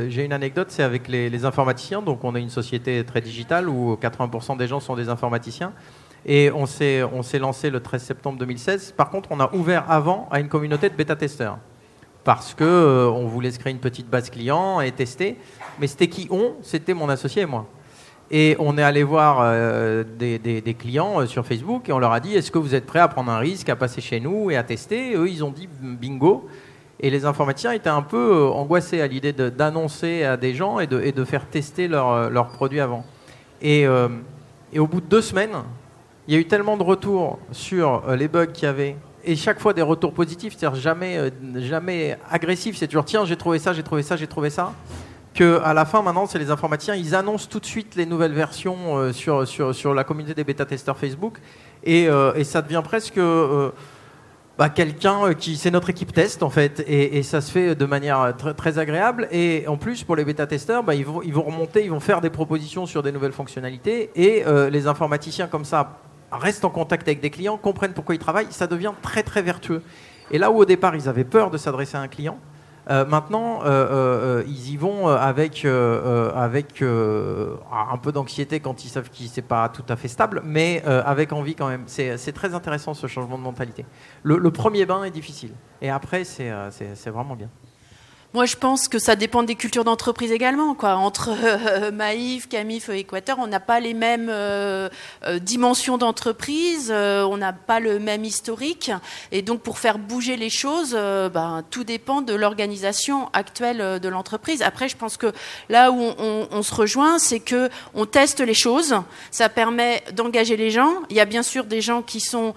J'ai 0.09 0.25
une 0.25 0.33
anecdote, 0.33 0.69
c'est 0.71 0.83
avec 0.83 1.09
les, 1.09 1.45
informaticiens. 1.45 2.01
Donc, 2.01 2.25
on 2.25 2.35
est 2.35 2.41
une 2.41 2.49
société 2.49 3.05
très 3.05 3.21
digitale 3.21 3.69
où 3.69 3.99
80% 4.01 4.57
des 4.57 4.67
gens 4.67 4.81
sont 4.81 4.97
des 4.97 5.11
informaticiens. 5.11 5.75
Et 6.29 6.51
on 6.51 6.67
s'est 6.67 7.39
lancé 7.39 7.71
le 7.71 7.81
13 7.81 8.03
septembre 8.03 8.39
2016. 8.39 8.95
Par 8.97 9.11
contre, 9.11 9.29
on 9.31 9.39
a 9.39 9.55
ouvert 9.55 9.89
avant 9.89 10.29
à 10.33 10.41
une 10.41 10.49
communauté 10.49 10.91
de 10.91 10.95
bêta-testeurs 10.95 11.59
parce 12.27 12.55
que 12.55 12.65
euh, 12.65 13.25
voulait 13.29 13.53
se 13.53 13.61
créer 13.61 13.73
une 13.73 13.79
petite 13.79 14.11
base 14.11 14.31
client 14.31 14.81
et 14.81 14.91
tester. 14.91 15.37
Mais 15.79 15.87
c'était 15.87 16.09
qui 16.09 16.27
on? 16.29 16.55
C'était 16.61 16.93
mon 16.93 17.09
associé 17.09 17.43
et 17.43 17.47
moi. 17.47 17.67
Et 18.33 18.57
on 18.59 18.77
est 18.77 18.83
allé 18.83 19.05
voir 19.05 19.39
euh, 19.41 20.03
des, 20.03 20.77
clients 20.77 21.21
euh, 21.21 21.27
sur 21.27 21.47
Facebook 21.47 21.89
et 21.89 21.93
on 21.93 22.01
leur 22.01 22.11
a 22.11 22.19
dit 22.19 22.35
est-ce 22.35 22.51
que 22.51 22.59
vous 22.59 22.75
êtes 22.75 22.85
prêts 22.85 22.99
à 22.99 23.07
prendre 23.07 23.31
un 23.31 23.39
risque, 23.39 23.69
à 23.69 23.77
passer 23.77 24.01
chez 24.01 24.19
nous 24.19 24.51
et 24.51 24.57
à 24.57 24.65
tester? 24.65 25.15
Eux, 25.15 25.31
ils 25.31 25.45
ont 25.45 25.53
dit 25.53 25.69
bingo. 25.81 26.49
Et 26.99 27.11
les 27.11 27.25
informaticiens 27.25 27.71
étaient 27.71 27.89
un 27.89 28.03
peu 28.03 28.47
angoissés 28.47 29.01
à 29.01 29.07
l'idée 29.07 29.33
d'annoncer 29.33 30.25
à 30.25 30.37
des 30.37 30.55
gens 30.55 30.81
et 30.81 30.89
de, 30.89 31.25
faire 31.25 31.47
tester 31.47 31.87
leurs 31.87 32.49
produits 32.49 32.81
avant. 32.81 33.05
Et, 33.61 33.83
et, 34.73 34.79
au 34.79 34.87
bout 34.87 35.03
de 35.03 35.07
deux 35.07 35.21
semaines, 35.21 35.53
il 36.29 36.35
y 36.35 36.37
a 36.37 36.41
eu 36.41 36.47
tellement 36.47 36.77
de 36.77 36.83
retours 36.83 37.39
sur 37.53 38.03
les 38.17 38.29
bugs 38.29 38.47
qu'il 38.47 38.65
y 38.65 38.67
avait 38.67 38.97
et 39.27 39.35
chaque 39.35 39.59
fois 39.59 39.75
des 39.75 39.83
retours 39.83 40.15
positifs, 40.15 40.55
c'est-à-dire 40.57 40.81
jamais, 40.81 41.19
euh, 41.19 41.31
jamais 41.57 42.17
agressif, 42.31 42.77
c'est 42.77 42.87
toujours 42.87 43.05
tiens, 43.05 43.25
j'ai 43.25 43.37
trouvé 43.37 43.59
ça, 43.59 43.73
j'ai 43.73 43.83
trouvé 43.83 44.03
ça, 44.05 44.17
j'ai 44.17 44.29
trouvé 44.29 44.51
ça. 44.51 44.73
Que 45.35 45.61
à 45.65 45.75
la 45.75 45.85
fin, 45.85 46.01
maintenant, 46.01 46.27
c'est 46.27 46.39
les 46.39 46.51
informaticiens, 46.51 46.95
ils 46.95 47.15
annoncent 47.15 47.49
tout 47.51 47.59
de 47.59 47.67
suite 47.67 47.97
les 47.97 48.07
nouvelles 48.07 48.33
versions 48.33 48.97
euh, 48.97 49.13
sur, 49.13 49.47
sur, 49.47 49.75
sur, 49.75 49.93
la 49.95 50.05
communauté 50.05 50.35
des 50.35 50.45
bêta-testeurs 50.45 50.97
Facebook. 50.97 51.39
Et, 51.83 52.09
euh, 52.09 52.35
et, 52.37 52.45
ça 52.45 52.63
devient 52.63 52.83
presque 52.85 53.21
bah, 54.57 54.69
quelqu'un 54.69 55.35
qui. 55.35 55.57
C'est 55.57 55.73
notre 55.73 55.91
équipe 55.91 56.13
test, 56.13 56.45
en 56.45 56.49
fait. 56.49 56.85
Et, 56.87 57.19
et 57.19 57.23
ça 57.25 57.41
se 57.41 57.51
fait 57.51 57.75
de 57.75 57.85
manière 57.85 58.33
très, 58.57 58.79
agréable. 58.79 59.27
Et 59.33 59.65
en 59.67 59.77
plus, 59.77 60.05
pour 60.05 60.15
les 60.15 60.25
bêta-testeurs, 60.25 60.85
bah, 60.85 60.95
ils, 60.95 61.05
vont, 61.05 61.21
ils 61.21 61.35
vont 61.35 61.43
remonter, 61.43 61.85
ils 61.85 61.91
vont 61.91 62.01
faire 62.01 62.21
des 62.21 62.31
propositions 62.31 62.87
sur 62.87 63.03
des 63.03 63.11
nouvelles 63.11 63.33
fonctionnalités. 63.33 64.11
Et 64.15 64.45
les 64.71 64.87
informaticiens, 64.87 65.49
comme 65.49 65.65
ça, 65.65 65.99
restent 66.31 66.65
en 66.65 66.71
contact 66.71 67.07
avec 67.09 67.21
des 67.21 67.31
clients, 67.31 67.57
comprennent 67.57 67.93
pourquoi 67.93 68.15
ils 68.15 68.21
travaillent, 68.21 68.51
ça 68.51 68.67
devient 68.67 68.93
très 69.03 69.23
très 69.23 69.43
vertueux. 69.43 69.83
Et 70.31 70.39
là 70.39 70.51
où 70.51 70.57
au 70.57 70.65
départ 70.65 70.97
ils 70.97 71.09
avaient 71.09 71.25
peur 71.25 71.51
de 71.51 71.59
s'adresser 71.59 71.97
à 71.97 72.01
un 72.01 72.09
client, 72.09 72.39
euh, 72.89 73.05
maintenant, 73.05 73.63
euh, 73.65 73.67
euh, 73.67 74.45
ils 74.47 74.71
y 74.71 74.77
vont 74.77 75.09
avec, 75.09 75.65
avec 75.65 76.83
un 76.83 77.99
peu 78.01 78.13
d'anxiété 78.13 78.61
quand 78.61 78.85
ils 78.85 78.89
savent 78.89 79.11
qu'il 79.11 79.29
n'est 79.35 79.43
pas 79.43 79.69
tout 79.69 79.85
à 79.89 79.97
fait 79.97 80.09
stable, 80.09 80.43
mais 80.45 80.83
avec 80.85 81.33
envie 81.33 81.55
quand 81.55 81.69
même. 81.69 81.85
C'est 81.87 82.33
très 82.33 82.55
intéressant 82.55 82.95
ce 82.95 83.07
changement 83.07 83.39
de 83.39 83.43
mentalité. 83.43 83.85
le 84.23 84.51
premier 84.51 84.87
bain 84.87 85.05
est 85.05 85.11
difficile, 85.11 85.53
et 85.81 85.91
après, 85.91 86.25
c'est 86.25 87.11
vraiment 87.11 87.37
bien. 87.37 87.49
Moi, 88.37 88.45
je 88.45 88.57
pense 88.57 88.89
que 88.89 88.99
ça 88.99 89.17
dépend 89.17 89.45
des 89.45 89.55
cultures 89.55 89.85
d'entreprise 89.85 90.31
également. 90.31 90.77
Entre 90.83 91.31
euh, 91.31 91.91
Maïf, 91.91 92.51
Camif 92.51 92.91
Équateur, 92.91 93.39
on 93.39 93.47
n'a 93.47 93.61
pas 93.61 93.81
les 93.81 93.95
mêmes 93.95 94.29
euh, 94.29 94.91
euh, 95.25 95.39
dimensions 95.39 95.97
d'entreprise, 95.97 96.93
on 96.93 97.39
n'a 97.39 97.55
pas 97.55 97.81
le 97.81 97.99
même 97.99 98.27
historique. 98.27 98.91
Et 99.33 99.41
donc, 99.41 99.63
pour 99.63 99.79
faire 99.79 99.97
bouger 99.99 100.37
les 100.37 100.51
choses, 100.51 100.93
ben, 100.93 101.65
tout 101.71 101.83
dépend 101.83 102.21
de 102.21 102.35
l'organisation 102.35 103.31
actuelle 103.33 104.01
de 104.01 104.09
l'entreprise. 104.11 104.61
Après, 104.61 104.91
je 104.91 104.99
pense 104.99 105.17
que 105.17 105.33
là 105.71 105.91
où 105.91 105.97
on, 105.97 106.63
se 106.63 106.75
rejoint, 106.75 107.19
c'est 107.19 107.41
que 107.41 107.71
on 107.95 108.05
teste 108.05 108.41
les 108.41 108.53
choses. 108.53 108.97
Ça 109.31 109.49
permet 109.49 110.05
d'engager 110.13 110.59
les 110.59 110.71
gens. 110.71 110.93
Il 111.09 111.17
y 111.17 111.21
a 111.21 111.25
bien 111.25 111.43
sûr 111.43 111.65
des 111.65 111.81
gens 111.81 112.03
qui 112.03 112.21
sont 112.21 112.53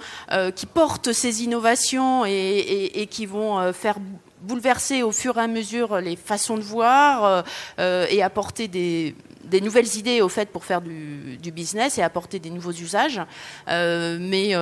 qui 0.57 0.65
portent 0.65 1.13
ces 1.13 1.45
innovations 1.45 2.25
et, 2.25 2.91
et 2.95 3.07
qui 3.07 3.25
vont 3.25 3.71
faire 3.71 3.95
bouleverser 4.41 5.03
au 5.03 5.11
fur 5.11 5.37
et 5.37 5.41
à 5.41 5.47
mesure 5.47 5.99
les 5.99 6.15
façons 6.15 6.57
de 6.57 6.61
voir 6.61 7.25
euh, 7.25 7.41
euh, 7.79 8.05
et 8.09 8.23
apporter 8.23 8.67
des, 8.67 9.15
nouvelles 9.61 9.97
idées 9.97 10.21
au 10.21 10.29
fait 10.29 10.49
pour 10.49 10.63
faire 10.63 10.81
du, 10.81 11.51
business 11.51 11.97
et 11.97 12.03
apporter 12.03 12.39
des 12.39 12.49
nouveaux 12.49 12.71
usages. 12.71 13.21
Euh, 13.67 14.17
mais 14.19 14.53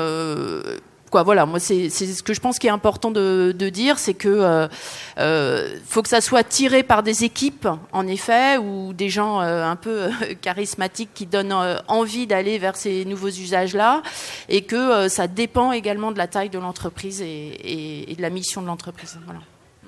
quoi, 1.11 1.23
voilà, 1.23 1.45
moi 1.45 1.59
c'est 1.59 1.89
ce 1.89 2.23
que 2.23 2.33
je 2.33 2.39
pense 2.41 2.59
qui 2.59 2.67
est 2.67 2.71
important 2.71 3.11
de, 3.11 3.69
dire, 3.69 3.99
c'est 3.99 4.13
que 4.13 4.67
faut 5.85 6.01
que 6.01 6.09
ça 6.09 6.21
soit 6.21 6.43
tiré 6.43 6.83
par 6.83 7.03
des 7.03 7.23
équipes, 7.23 7.67
en 7.91 8.07
effet, 8.07 8.57
ou 8.57 8.93
des 8.93 9.09
gens 9.09 9.39
un 9.39 9.75
peu 9.75 10.09
charismatiques 10.41 11.11
qui 11.13 11.25
donnent 11.25 11.55
envie 11.87 12.25
d'aller 12.25 12.57
vers 12.57 12.75
ces 12.75 13.05
nouveaux 13.05 13.27
usages-là, 13.27 14.01
et 14.49 14.63
que 14.63 15.07
ça 15.09 15.27
dépend 15.27 15.71
également 15.71 16.11
de 16.11 16.17
la 16.17 16.27
taille 16.27 16.49
de 16.49 16.59
l'entreprise 16.59 17.21
et, 17.21 18.11
et, 18.11 18.15
de 18.15 18.21
la 18.21 18.29
mission 18.29 18.61
de 18.61 18.67
l'entreprise. 18.67 19.19
Voilà. 19.25 19.41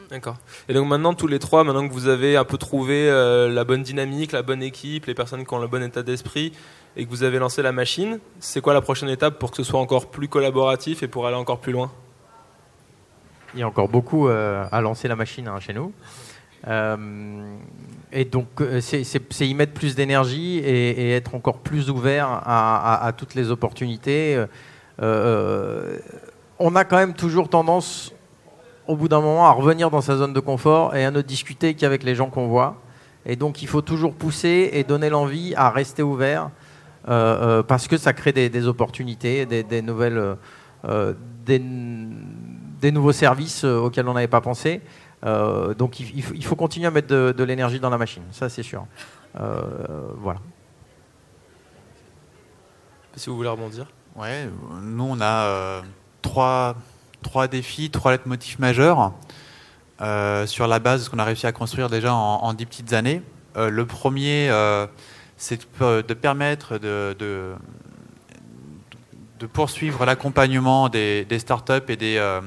D'accord. 0.10 0.38
Et 0.68 0.74
donc 0.74 0.88
maintenant, 0.88 1.14
tous 1.14 1.28
les 1.28 1.38
trois, 1.38 1.64
maintenant 1.64 1.88
que 1.88 1.94
vous 1.94 2.08
avez 2.08 2.36
un 2.36 2.44
peu 2.44 2.58
trouvé 2.58 3.08
euh, 3.10 3.48
la 3.48 3.64
bonne 3.64 3.84
dynamique, 3.84 4.32
la 4.32 4.42
bonne 4.42 4.64
équipe, 4.64 5.06
les 5.06 5.14
personnes 5.14 5.46
qui 5.46 5.54
ont 5.54 5.60
le 5.60 5.68
bon 5.68 5.84
état 5.84 6.02
d'esprit, 6.02 6.52
et 6.98 7.06
que 7.06 7.10
vous 7.12 7.22
avez 7.22 7.38
lancé 7.38 7.62
la 7.62 7.72
machine, 7.72 8.20
c'est 8.40 8.60
quoi 8.60 8.74
la 8.74 8.82
prochaine 8.82 9.10
étape 9.10 9.38
pour 9.38 9.52
que 9.52 9.58
ce 9.58 9.64
soit 9.64 9.80
encore 9.80 10.08
plus 10.08 10.28
collaboratif 10.28 11.04
et 11.04 11.08
pour 11.08 11.28
aller 11.28 11.36
encore 11.36 11.60
plus 11.60 11.74
loin? 11.74 11.92
Il 13.54 13.60
y 13.60 13.64
a 13.64 13.68
encore 13.68 13.88
beaucoup 13.88 14.28
euh, 14.28 14.66
à 14.72 14.82
lancer 14.82 15.08
la 15.08 15.16
machine 15.16 15.48
hein, 15.48 15.60
chez 15.60 15.74
nous. 15.74 15.94
Euh, 16.68 17.58
et 18.12 18.26
donc, 18.26 18.48
c'est 18.82 19.48
y 19.48 19.54
mettre 19.54 19.74
plus 19.74 19.94
d'énergie 19.96 20.58
et, 20.58 21.12
être 21.12 21.36
encore 21.36 21.60
plus 21.60 21.92
ouvert 21.92 22.28
à, 22.28 23.06
à 23.06 23.14
toutes 23.14 23.36
les 23.36 23.52
opportunités. 23.52 24.44
on 25.00 26.76
a 26.76 26.84
quand 26.84 26.98
même 26.98 27.14
toujours 27.14 27.48
tendance 27.48 28.12
au 28.90 28.96
bout 28.96 29.08
d'un 29.08 29.22
moment 29.22 29.46
à 29.46 29.52
revenir 29.52 29.92
dans 29.92 30.02
sa 30.02 30.18
zone 30.18 30.34
de 30.34 30.40
confort 30.40 30.96
et 30.96 31.06
à 31.06 31.12
ne 31.12 31.22
discuter 31.22 31.76
qu'avec 31.76 32.02
les 32.02 32.16
gens 32.16 32.32
qu'on 32.32 32.48
voit. 32.48 32.82
Et 33.24 33.36
donc 33.36 33.62
il 33.62 33.68
faut 33.68 33.84
toujours 33.84 34.16
pousser 34.16 34.72
et 34.74 34.84
donner 34.84 35.12
l'envie 35.12 35.54
à 35.56 35.70
rester 35.70 36.02
ouvert 36.02 36.50
euh, 37.08 37.60
euh, 37.60 37.64
parce 37.64 37.88
que 37.88 37.98
ça 37.98 38.14
crée 38.14 38.34
des, 38.34 38.68
opportunités, 38.68 39.46
des, 39.46 39.82
nouvelles, 39.84 40.38
euh, 40.86 41.14
des, 41.46 42.92
nouveaux 42.92 43.12
services 43.12 43.64
auxquels 43.64 44.08
on 44.08 44.14
n'avait 44.14 44.28
pas 44.28 44.42
pensé. 44.42 44.82
donc 45.24 46.00
il, 46.00 46.44
faut 46.44 46.56
continuer 46.56 46.88
à 46.88 46.92
mettre 46.92 47.10
de, 47.10 47.32
de 47.38 47.44
l'énergie 47.44 47.80
dans 47.80 47.92
la 47.92 48.00
machine, 48.00 48.24
ça 48.32 48.50
c'est 48.50 48.64
sûr. 48.64 48.88
voilà. 49.36 50.40
Si 53.16 53.30
vous 53.30 53.36
voulez 53.36 53.50
rebondir. 53.50 53.86
Ouais, 54.16 54.50
nous 54.82 55.10
on 55.12 55.22
a 55.22 55.84
trois 56.24 56.76
trois 57.22 57.48
défis, 57.48 57.90
trois 57.90 58.18
motifs 58.26 58.60
majeurs 58.60 59.14
euh, 60.02 60.48
sur 60.48 60.68
la 60.68 60.80
base 60.80 61.02
de 61.02 61.06
ce 61.06 61.10
qu'on 61.10 61.20
a 61.20 61.26
réussi 61.26 61.46
à 61.46 61.52
construire 61.52 61.90
déjà 61.90 62.14
en, 62.14 62.54
dix 62.54 62.66
petites 62.66 62.94
années. 62.94 63.22
Euh, 63.58 63.70
le 63.70 63.86
premier, 63.86 64.50
euh, 64.50 64.88
c'est 65.36 65.60
de, 65.82 66.14
permettre 66.14 66.78
de, 66.78 67.56
poursuivre 69.52 70.06
l'accompagnement 70.06 70.88
des, 70.88 71.26
startups 71.38 71.90
et 71.90 71.98
des, 71.98 72.42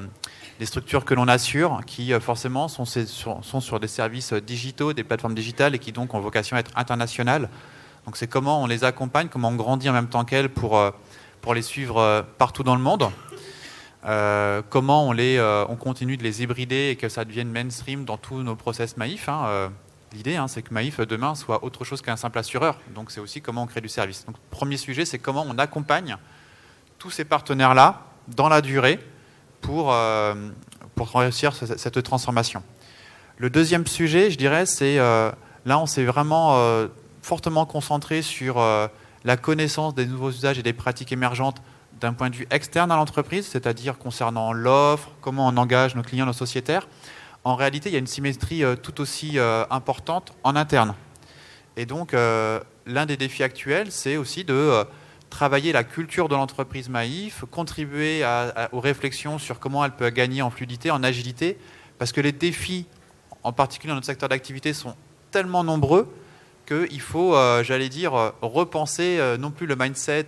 structures 0.65 1.05
que 1.05 1.13
l'on 1.13 1.27
assure, 1.27 1.81
qui 1.85 2.11
forcément 2.19 2.67
sont, 2.67 2.85
sur 2.85 3.79
des 3.79 3.87
services 3.87 4.33
digitaux, 4.33 4.93
des 4.93 5.03
plateformes 5.03 5.35
digitales 5.35 5.75
et 5.75 5.79
qui 5.79 5.91
donc 5.91 6.13
ont 6.13 6.19
vocation 6.19 6.57
à 6.57 6.59
être 6.59 6.71
internationales. 6.75 7.49
Donc 8.05 8.17
c'est 8.17 8.27
comment 8.27 8.63
on 8.63 8.65
les 8.65 8.83
accompagne, 8.83 9.27
comment 9.27 9.49
on 9.49 9.55
grandit 9.55 9.89
en 9.89 9.93
même 9.93 10.09
temps 10.09 10.25
qu'elles 10.25 10.49
pour 10.49 11.53
les 11.53 11.61
suivre 11.61 12.25
partout 12.39 12.63
dans 12.63 12.75
le 12.75 12.81
monde. 12.81 13.11
Euh, 14.05 14.61
comment 14.69 15.07
on, 15.07 15.11
les, 15.13 15.37
euh, 15.37 15.65
on 15.69 15.75
continue 15.75 16.17
de 16.17 16.23
les 16.23 16.43
hybrider 16.43 16.89
et 16.89 16.95
que 16.95 17.07
ça 17.07 17.23
devienne 17.23 17.49
mainstream 17.49 18.03
dans 18.03 18.17
tous 18.17 18.43
nos 18.43 18.55
process 18.55 18.97
Maïf. 18.97 19.29
Hein, 19.29 19.45
euh, 19.47 19.69
l'idée, 20.11 20.35
hein, 20.35 20.47
c'est 20.47 20.61
que 20.61 20.73
Maïf 20.73 20.99
demain 20.99 21.35
soit 21.35 21.63
autre 21.63 21.85
chose 21.85 22.01
qu'un 22.01 22.17
simple 22.17 22.37
assureur. 22.37 22.77
Donc 22.93 23.11
c'est 23.11 23.21
aussi 23.21 23.41
comment 23.41 23.63
on 23.63 23.67
crée 23.67 23.81
du 23.81 23.89
service. 23.89 24.25
Donc 24.25 24.35
premier 24.49 24.77
sujet, 24.77 25.05
c'est 25.05 25.19
comment 25.19 25.45
on 25.47 25.57
accompagne 25.57 26.17
tous 26.99 27.11
ces 27.11 27.23
partenaires-là 27.23 28.01
dans 28.27 28.49
la 28.49 28.61
durée 28.61 28.99
pour, 29.61 29.93
pour 30.95 31.11
réussir 31.13 31.53
cette 31.53 32.03
transformation. 32.03 32.63
Le 33.37 33.49
deuxième 33.49 33.85
sujet, 33.87 34.31
je 34.31 34.37
dirais, 34.37 34.65
c'est 34.65 34.97
là, 34.97 35.79
on 35.79 35.85
s'est 35.85 36.05
vraiment 36.05 36.57
fortement 37.21 37.65
concentré 37.65 38.21
sur 38.21 38.57
la 39.25 39.37
connaissance 39.37 39.95
des 39.95 40.05
nouveaux 40.05 40.29
usages 40.31 40.59
et 40.59 40.63
des 40.63 40.71
pratiques 40.71 41.11
émergentes 41.11 41.61
d'un 42.03 42.13
point 42.13 42.29
de 42.29 42.35
vue 42.35 42.47
externe 42.51 42.91
à 42.91 42.97
l'entreprise, 42.97 43.47
c'est-à-dire 43.47 43.97
concernant 43.97 44.51
l'offre, 44.51 45.09
comment 45.21 45.47
on 45.47 45.55
engage 45.55 45.95
nos 45.95 46.01
clients, 46.01 46.25
nos 46.25 46.33
sociétaires. 46.33 46.85
En 47.45 47.55
réalité, 47.55 47.89
il 47.89 47.93
y 47.93 47.95
a 47.95 47.99
une 47.99 48.07
symétrie 48.07 48.63
euh, 48.63 48.75
tout 48.75 48.99
aussi 48.99 49.39
euh, 49.39 49.63
importante 49.69 50.33
en 50.43 50.57
interne. 50.57 50.95
Et 51.77 51.85
donc, 51.85 52.13
euh, 52.13 52.59
l'un 52.85 53.05
des 53.05 53.15
défis 53.15 53.41
actuels, 53.41 53.89
c'est 53.89 54.17
aussi 54.17 54.43
de 54.43 54.83
travailler 55.29 55.71
la 55.71 55.85
culture 55.85 56.27
de 56.27 56.35
l'entreprise 56.35 56.89
Maïf, 56.89 57.45
contribuer 57.49 58.23
aux 58.71 58.81
réflexions 58.81 59.39
sur 59.39 59.59
comment 59.59 59.83
elle 59.83 59.95
peut 59.95 60.09
gagner 60.09 60.41
en 60.41 60.51
fluidité, 60.51 60.91
en 60.91 61.03
agilité, 61.03 61.57
parce 61.97 62.11
que 62.11 62.21
les 62.21 62.33
défis, 62.33 62.85
en 63.41 63.53
particulier 63.53 63.89
dans 63.89 63.95
notre 63.95 64.05
secteur 64.05 64.29
d'activité, 64.29 64.73
sont 64.73 64.95
tellement 65.31 65.63
nombreux 65.63 66.13
qu'il 66.67 67.01
faut, 67.01 67.35
j'allais 67.63 67.89
dire, 67.89 68.13
repenser 68.43 69.19
non 69.39 69.49
plus 69.49 69.65
le 69.65 69.75
mindset 69.75 70.27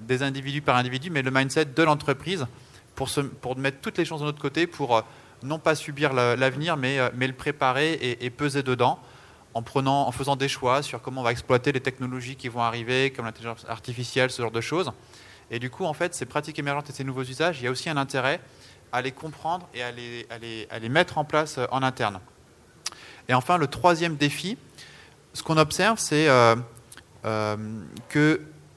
des 0.00 0.22
individus 0.22 0.62
par 0.62 0.76
individu, 0.76 1.10
mais 1.10 1.22
le 1.22 1.30
mindset 1.30 1.66
de 1.66 1.82
l'entreprise 1.82 2.46
pour, 2.94 3.10
pour 3.40 3.56
mettre 3.56 3.80
toutes 3.80 3.98
les 3.98 4.04
chances 4.04 4.20
de 4.20 4.26
notre 4.26 4.40
côté 4.40 4.66
pour 4.66 5.04
non 5.42 5.58
pas 5.58 5.74
subir 5.74 6.12
l'avenir, 6.12 6.76
mais, 6.76 6.98
mais 7.14 7.26
le 7.26 7.32
préparer 7.32 7.94
et, 8.20 8.30
peser 8.30 8.62
dedans 8.62 8.98
en, 9.54 9.62
prenant, 9.62 10.06
en 10.06 10.12
faisant 10.12 10.36
des 10.36 10.48
choix 10.48 10.82
sur 10.82 11.02
comment 11.02 11.20
on 11.20 11.24
va 11.24 11.32
exploiter 11.32 11.72
les 11.72 11.80
technologies 11.80 12.36
qui 12.36 12.48
vont 12.48 12.60
arriver, 12.60 13.10
comme 13.10 13.24
l'intelligence 13.24 13.66
artificielle, 13.68 14.30
ce 14.30 14.40
genre 14.40 14.52
de 14.52 14.60
choses. 14.60 14.92
Et 15.50 15.58
du 15.58 15.68
coup, 15.68 15.84
en 15.84 15.92
fait, 15.94 16.14
ces 16.14 16.26
pratiques 16.26 16.58
émergentes 16.58 16.90
et 16.90 16.92
ces 16.92 17.04
nouveaux 17.04 17.24
usages, 17.24 17.60
il 17.60 17.64
y 17.64 17.66
a 17.66 17.70
aussi 17.70 17.90
un 17.90 17.96
intérêt 17.96 18.40
à 18.92 19.02
les 19.02 19.12
comprendre 19.12 19.68
et 19.74 19.82
à 19.82 19.90
les, 19.90 20.26
à 20.30 20.38
les, 20.38 20.66
à 20.70 20.78
les 20.78 20.88
mettre 20.88 21.18
en 21.18 21.24
place 21.24 21.58
en 21.70 21.82
interne. 21.82 22.20
Et 23.28 23.34
enfin, 23.34 23.58
le 23.58 23.66
troisième 23.66 24.16
défi, 24.16 24.56
ce 25.32 25.42
qu'on 25.42 25.56
observe, 25.56 25.98
c'est 25.98 26.28
euh, 26.28 26.56
euh, 27.24 27.56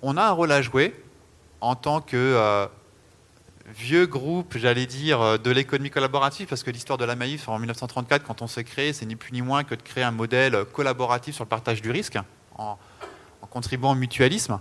qu'on 0.05 0.17
a 0.17 0.23
un 0.23 0.31
rôle 0.31 0.51
à 0.51 0.61
jouer 0.61 0.93
en 1.61 1.73
tant 1.73 1.99
que 1.99 2.15
euh, 2.15 2.67
vieux 3.75 4.05
groupe, 4.05 4.55
j'allais 4.55 4.85
dire, 4.85 5.39
de 5.39 5.49
l'économie 5.49 5.89
collaborative, 5.89 6.45
parce 6.45 6.61
que 6.61 6.69
l'histoire 6.69 6.99
de 6.99 7.05
la 7.05 7.15
Maïf 7.15 7.49
en 7.49 7.57
1934, 7.57 8.23
quand 8.23 8.43
on 8.43 8.47
s'est 8.47 8.63
créé, 8.63 8.93
c'est 8.93 9.07
ni 9.07 9.15
plus 9.15 9.31
ni 9.31 9.41
moins 9.41 9.63
que 9.63 9.73
de 9.73 9.81
créer 9.81 10.03
un 10.03 10.11
modèle 10.11 10.63
collaboratif 10.73 11.33
sur 11.33 11.43
le 11.43 11.49
partage 11.49 11.81
du 11.81 11.89
risque, 11.89 12.19
en, 12.55 12.77
contribuant 13.49 13.93
au 13.93 13.95
mutualisme. 13.95 14.59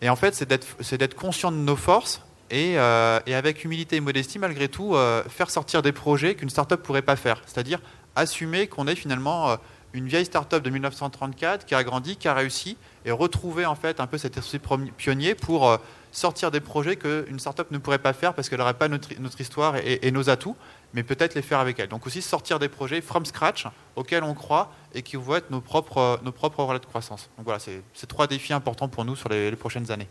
Et 0.00 0.08
en 0.10 0.14
fait, 0.14 0.32
c'est 0.32 0.96
d'être 0.96 1.14
conscient 1.16 1.50
de 1.50 1.56
nos 1.56 1.74
forces 1.74 2.22
et, 2.52 2.74
et, 2.74 3.34
avec 3.34 3.64
humilité 3.64 3.96
et 3.96 4.00
modestie, 4.00 4.38
malgré 4.38 4.68
tout, 4.68 4.94
faire 5.28 5.50
sortir 5.50 5.82
des 5.82 5.92
projets 5.92 6.36
qu'une 6.36 6.50
start-up 6.50 6.84
pourrait 6.84 7.02
pas 7.02 7.16
faire. 7.16 7.42
C'est-à-dire 7.46 7.80
assumer 8.14 8.68
qu'on 8.68 8.86
est 8.86 8.94
finalement 8.94 9.56
une 9.92 10.06
vieille 10.06 10.24
start-up 10.24 10.62
de 10.62 10.70
1934 10.70 11.64
qui 11.64 11.74
a 11.74 11.82
grandi, 11.82 12.16
qui 12.16 12.28
a 12.28 12.34
réussi 12.34 12.76
et 13.04 13.10
retrouver 13.10 13.66
en 13.66 13.74
fait 13.74 14.00
un 14.00 14.06
peu 14.06 14.18
cet 14.18 14.36
esprit 14.36 14.60
pionnier 14.96 15.34
pour 15.34 15.68
euh, 15.68 15.78
sortir 16.12 16.50
des 16.50 16.60
projets 16.60 16.96
qu'une 16.96 17.38
start-up 17.38 17.70
ne 17.70 17.78
pourrait 17.78 17.98
pas 17.98 18.12
faire 18.12 18.34
parce 18.34 18.48
qu'elle 18.48 18.58
n'aurait 18.58 18.74
pas 18.74 18.88
notre, 18.88 19.40
histoire 19.40 19.76
et, 19.76 20.10
nos 20.10 20.30
atouts, 20.30 20.56
mais 20.94 21.02
peut-être 21.02 21.34
les 21.34 21.42
faire 21.42 21.58
avec 21.58 21.78
elle. 21.78 21.88
Donc 21.88 22.06
aussi 22.06 22.22
sortir 22.22 22.58
des 22.58 22.68
projets 22.68 23.00
from 23.00 23.24
scratch 23.24 23.66
auxquels 23.96 24.24
on 24.24 24.34
croit 24.34 24.72
et 24.94 25.02
qui 25.02 25.16
vont 25.16 25.36
être 25.36 25.50
nos 25.50 25.60
propres, 25.60 26.20
nos 26.22 26.32
propres 26.32 26.62
relais 26.62 26.80
de 26.80 26.86
croissance. 26.86 27.30
Donc 27.36 27.46
voilà, 27.46 27.60
c'est 27.60 28.06
trois 28.06 28.26
défis 28.26 28.52
importants 28.52 28.88
pour 28.88 29.04
nous 29.04 29.16
sur 29.16 29.28
les, 29.28 29.50
prochaines 29.52 29.90
années. 29.90 30.08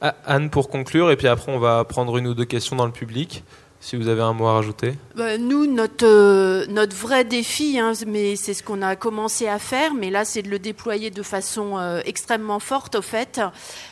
Anne, 0.00 0.50
pour 0.50 0.68
conclure, 0.68 1.10
et 1.10 1.16
puis 1.16 1.28
après 1.28 1.52
on 1.52 1.58
va 1.58 1.84
prendre 1.84 2.16
une 2.16 2.26
ou 2.26 2.34
deux 2.34 2.44
questions 2.44 2.76
dans 2.76 2.86
le 2.86 2.92
public 2.92 3.44
si 3.86 3.94
vous 3.94 4.08
avez 4.08 4.22
un 4.22 4.32
mot 4.32 4.46
à 4.48 4.54
rajouter 4.54 4.94
bah, 5.14 5.38
Nous, 5.38 5.66
notre, 5.72 6.04
euh, 6.04 6.66
notre 6.66 6.96
vrai 6.96 7.24
défi, 7.24 7.78
hein, 7.78 7.92
mais 8.04 8.34
c'est 8.34 8.52
ce 8.52 8.64
qu'on 8.64 8.82
a 8.82 8.96
commencé 8.96 9.46
à 9.46 9.60
faire, 9.60 9.94
mais 9.94 10.10
là, 10.10 10.24
c'est 10.24 10.42
de 10.42 10.50
le 10.50 10.58
déployer 10.58 11.10
de 11.10 11.22
façon 11.22 11.78
euh, 11.78 12.00
extrêmement 12.04 12.58
forte, 12.58 12.96
au 12.96 13.02
fait. 13.02 13.40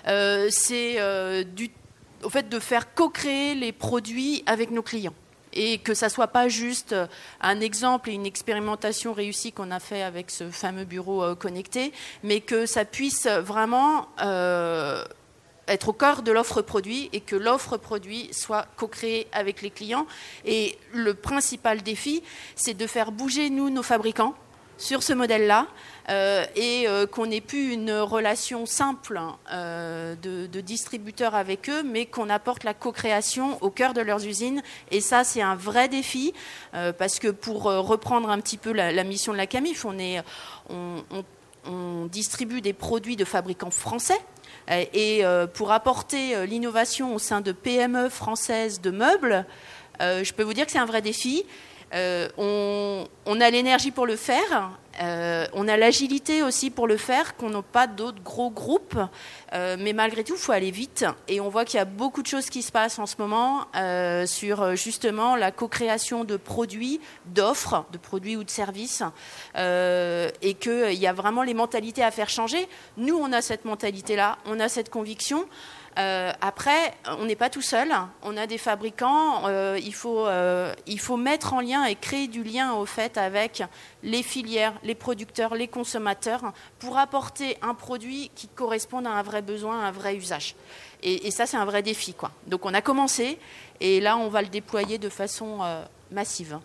Euh, 0.09 0.49
c'est 0.51 0.99
au 2.25 2.29
fait 2.29 2.49
de 2.49 2.59
faire 2.59 2.93
co-créer 2.95 3.55
les 3.55 3.71
produits 3.71 4.43
avec 4.47 4.73
nos 4.73 4.83
clients 4.83 5.15
et 5.53 5.79
que 5.79 5.95
ça 5.95 6.09
soit 6.09 6.27
pas 6.27 6.49
juste 6.49 6.97
un 7.41 7.61
exemple 7.61 8.11
et 8.11 8.15
une 8.15 8.27
expérimentation 8.27 9.13
réussie 9.13 9.53
qu'on 9.53 9.71
a 9.71 9.79
fait 9.79 10.03
avec 10.03 10.33
ce 10.33 10.51
fameux 10.51 10.85
bureau 10.85 11.37
connecté, 11.37 11.93
mais 12.25 12.41
que 12.41 12.67
ça 12.67 12.85
puisse 12.85 13.29
vraiment 13.29 14.09
être 15.69 15.89
au 15.89 15.93
cœur 15.93 16.23
de 16.23 16.33
l'offre 16.33 16.63
produit 16.63 17.09
et 17.13 17.21
que 17.21 17.37
l'offre 17.37 17.77
produit 17.77 18.29
soit 18.33 18.67
co-créée 18.77 19.27
avec 19.33 19.63
les 19.63 19.71
clients. 19.71 20.07
Et 20.45 20.79
le 20.93 21.15
principal 21.15 21.83
défi, 21.83 22.23
c'est 22.57 22.75
de 22.75 22.87
faire 22.87 23.13
bouger, 23.13 23.51
nous, 23.51 23.71
nos 23.71 23.83
fabricants, 23.83 24.35
sur 24.77 25.03
ce 25.03 25.13
modèle-là 25.13 25.67
euh, 26.11 26.45
et 26.57 26.87
euh, 26.87 27.07
qu'on 27.07 27.27
n'ait 27.27 27.41
plus 27.41 27.73
une 27.73 27.93
relation 27.93 28.67
simple 28.67 29.21
euh, 29.53 30.15
de, 30.17 30.61
distributeur 30.61 31.35
avec 31.35 31.69
eux, 31.69 31.83
mais 31.83 32.07
qu'on 32.07 32.31
apporte 32.31 32.65
la 32.65 32.75
co-création 32.75 33.59
au 33.63 33.71
cœur 33.71 33.95
de 33.95 34.01
leurs 34.01 34.27
usines. 34.27 34.63
Et 34.91 35.01
ça, 35.01 35.25
c'est 35.25 35.43
un 35.43 35.57
vrai 35.57 35.89
défi 35.89 36.33
parce 36.99 37.19
que 37.19 37.29
pour 37.29 37.65
reprendre 37.65 38.31
un 38.31 38.41
petit 38.41 38.57
peu 38.57 38.73
la, 38.73 39.05
mission 39.05 39.33
de 39.33 39.37
la 39.37 39.47
Camif, 39.47 39.85
on, 39.85 42.07
distribue 42.09 42.61
des 42.61 42.73
produits 42.73 43.17
de 43.17 43.25
fabricants 43.25 43.71
français 43.71 44.19
et 44.69 45.25
euh, 45.25 45.47
pour 45.47 45.73
apporter 45.73 46.35
euh, 46.35 46.47
l'innovation 46.47 47.15
au 47.15 47.19
sein 47.19 47.41
de 47.41 47.53
PME 47.53 48.09
françaises 48.09 48.81
de 48.81 48.91
meubles, 48.91 49.45
je 50.01 50.33
peux 50.33 50.43
vous 50.43 50.55
dire 50.55 50.67
que 50.67 50.73
c'est 50.73 50.79
un 50.79 50.87
vrai 50.87 51.03
défi. 51.03 51.45
on, 51.93 53.07
a 53.41 53.51
l'énergie 53.51 53.93
pour 53.93 54.07
le 54.07 54.17
faire, 54.17 54.73
euh, 55.01 55.47
on 55.53 55.69
a 55.69 55.77
l'agilité 55.77 56.43
aussi 56.43 56.71
pour 56.71 56.87
le 56.87 56.97
faire, 56.97 57.37
qu'on 57.37 57.51
n'a 57.51 57.63
pas 57.63 57.87
d'autres 57.87 58.23
gros 58.23 58.51
groupes, 58.51 58.99
euh, 59.53 59.77
mais 59.79 59.93
malgré 59.93 60.25
tout, 60.25 60.35
il 60.35 60.41
faut 60.41 60.53
aller 60.53 60.71
vite. 60.71 61.05
Et 61.29 61.41
on 61.41 61.49
voit 61.49 61.65
qu'il 61.65 61.79
y 61.79 61.81
a 61.81 61.85
beaucoup 61.85 62.23
de 62.23 62.27
choses 62.27 62.51
qui 62.51 62.63
se 62.63 62.73
passent 62.73 62.99
en 62.99 63.07
ce 63.07 63.17
moment 63.19 63.67
euh, 63.77 64.27
sur 64.27 64.77
justement 64.77 65.37
la 65.37 65.51
co-création 65.51 66.25
de 66.25 66.37
produits, 66.37 67.01
d'offres, 67.27 67.85
de 67.93 67.99
produits 67.99 68.37
ou 68.37 68.45
de 68.45 68.51
services, 68.51 69.03
et 69.57 70.55
qu'il 70.55 70.95
y 70.95 71.07
a 71.07 71.13
vraiment 71.13 71.43
les 71.43 71.55
mentalités 71.55 72.03
à 72.03 72.11
faire 72.11 72.29
changer. 72.29 72.69
Nous, 72.97 73.17
on 73.17 73.33
a 73.33 73.43
cette 73.43 73.65
mentalité-là, 73.65 74.39
on 74.47 74.61
a 74.61 74.69
cette 74.69 74.91
conviction. 74.91 75.47
Euh, 75.99 76.33
après, 76.41 76.95
on 77.19 77.25
n'est 77.25 77.37
pas 77.37 77.51
tout 77.51 77.63
seul. 77.63 77.93
On 78.23 78.37
a 78.37 78.47
des 78.47 78.59
fabricants. 78.59 79.47
Euh, 79.47 79.79
il, 79.83 79.95
faut, 79.95 80.27
euh, 80.27 80.75
il 80.87 80.99
faut 80.99 81.17
mettre 81.17 81.55
en 81.55 81.61
lien 81.61 81.85
et 81.85 81.95
créer 81.95 82.27
du 82.27 82.43
lien 82.43 82.75
au 82.75 82.87
fait 82.87 83.17
avec 83.17 83.63
les 84.03 84.23
filières, 84.23 84.75
les 84.83 84.95
producteurs, 84.95 85.55
les 85.55 85.69
consommateurs 85.69 86.53
pour 86.79 86.99
apporter 86.99 87.57
un 87.63 87.75
produit 87.75 88.31
qui 88.35 88.49
corresponde 88.49 89.07
à 89.07 89.11
un 89.11 89.23
vrai 89.23 89.43
besoin, 89.43 89.81
à 89.81 89.89
un 89.89 89.93
vrai 89.93 90.17
usage. 90.17 90.57
Et, 91.03 91.31
ça, 91.31 91.47
c'est 91.47 91.59
un 91.59 91.67
vrai 91.67 91.83
défi. 91.83 92.15
Quoi. 92.15 92.31
Donc 92.47 92.65
on 92.65 92.73
a 92.73 92.81
commencé 92.81 93.39
et 93.81 94.01
là, 94.01 94.17
on 94.17 94.29
va 94.29 94.41
le 94.41 94.49
déployer 94.49 94.97
de 94.97 95.11
façon 95.11 95.59
massive. 96.11 96.59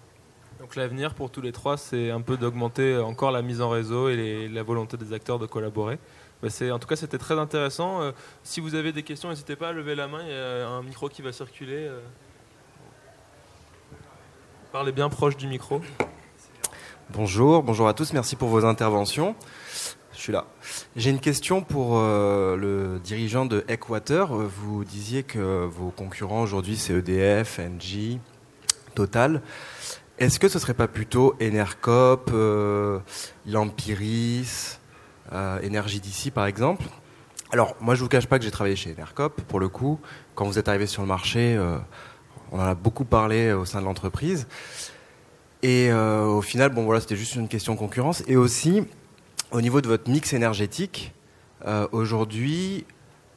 Donc 0.61 0.77
l'avenir 0.77 1.13
pour 1.13 1.29
tous 1.29 1.41
les 1.41 1.51
trois, 1.51 1.75
c'est 1.75 2.09
un 2.09 2.21
peu 2.21 2.37
d'augmenter 2.37 2.97
encore 2.97 3.31
la 3.31 3.41
mise 3.41 3.59
en 3.59 3.69
réseau 3.69 4.07
et 4.07 4.47
la 4.47 4.63
volonté 4.63 4.95
des 4.95 5.11
acteurs 5.11 5.39
de 5.39 5.45
collaborer. 5.45 5.99
Bah, 6.41 6.47
en 6.71 6.79
tout 6.79 6.87
cas, 6.87 6.95
c'était 6.95 7.17
très 7.17 7.37
intéressant. 7.37 8.01
Euh, 8.01 8.11
si 8.43 8.61
vous 8.61 8.75
avez 8.75 8.93
des 8.93 9.03
questions, 9.03 9.29
n'hésitez 9.29 9.57
pas 9.57 9.69
à 9.69 9.71
lever 9.73 9.93
la 9.93 10.07
main. 10.07 10.21
Il 10.23 10.29
y 10.29 10.33
a 10.33 10.69
un 10.69 10.81
micro 10.83 11.09
qui 11.09 11.21
va 11.21 11.33
circuler. 11.33 11.87
Euh. 11.87 11.99
Parlez 14.71 14.93
bien 14.93 15.09
proche 15.09 15.35
du 15.35 15.47
micro. 15.47 15.81
Bonjour, 17.09 17.61
bonjour 17.63 17.89
à 17.89 17.93
tous. 17.93 18.13
Merci 18.13 18.37
pour 18.37 18.47
vos 18.47 18.63
interventions. 18.63 19.35
Je 20.13 20.19
suis 20.19 20.31
là. 20.31 20.45
J'ai 20.95 21.09
une 21.09 21.19
question 21.19 21.61
pour 21.61 21.97
euh, 21.97 22.55
le 22.55 22.99
dirigeant 22.99 23.45
de 23.45 23.65
Eckwater. 23.67 24.27
Vous 24.27 24.85
disiez 24.85 25.23
que 25.23 25.65
vos 25.65 25.91
concurrents 25.91 26.41
aujourd'hui, 26.41 26.77
c'est 26.77 26.93
EDF, 26.93 27.59
Engie, 27.59 28.19
Total. 28.95 29.41
Est-ce 30.19 30.39
que 30.39 30.47
ce 30.47 30.59
serait 30.59 30.73
pas 30.73 30.87
plutôt 30.87 31.35
Enercop, 31.41 32.31
Lampiris, 33.45 34.78
énergie 35.61 35.99
d'ici 35.99 36.31
par 36.31 36.45
exemple. 36.45 36.83
Alors 37.51 37.75
moi 37.79 37.95
je 37.95 38.01
vous 38.01 38.09
cache 38.09 38.27
pas 38.27 38.37
que 38.37 38.45
j'ai 38.45 38.51
travaillé 38.51 38.75
chez 38.75 38.91
Enercop 38.91 39.41
pour 39.41 39.59
le 39.59 39.69
coup. 39.69 39.99
Quand 40.35 40.45
vous 40.45 40.59
êtes 40.59 40.67
arrivé 40.67 40.85
sur 40.85 41.01
le 41.01 41.07
marché, 41.07 41.55
euh, 41.55 41.77
on 42.51 42.59
en 42.59 42.63
a 42.63 42.75
beaucoup 42.75 43.05
parlé 43.05 43.51
au 43.51 43.65
sein 43.65 43.79
de 43.79 43.85
l'entreprise. 43.85 44.47
Et 45.61 45.91
euh, 45.91 46.25
au 46.25 46.41
final, 46.41 46.69
bon 46.69 46.85
voilà, 46.85 47.01
c'était 47.01 47.15
juste 47.15 47.35
une 47.35 47.47
question 47.47 47.73
de 47.73 47.79
concurrence. 47.79 48.23
Et 48.27 48.37
aussi, 48.37 48.83
au 49.51 49.61
niveau 49.61 49.81
de 49.81 49.87
votre 49.87 50.09
mix 50.09 50.33
énergétique, 50.33 51.13
aujourd'hui, 51.91 52.85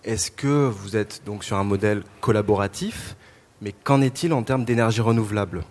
est-ce 0.05 0.31
que 0.31 0.69
vous 0.69 0.97
êtes 0.97 1.23
donc 1.25 1.43
sur 1.45 1.57
un 1.57 1.65
modèle 1.65 2.03
collaboratif? 2.21 3.17
Mais 3.61 3.73
qu'en 3.73 4.01
est-il 4.01 4.33
en 4.33 4.43
termes 4.43 4.65
d'énergie 4.65 5.01
renouvelable? 5.01 5.63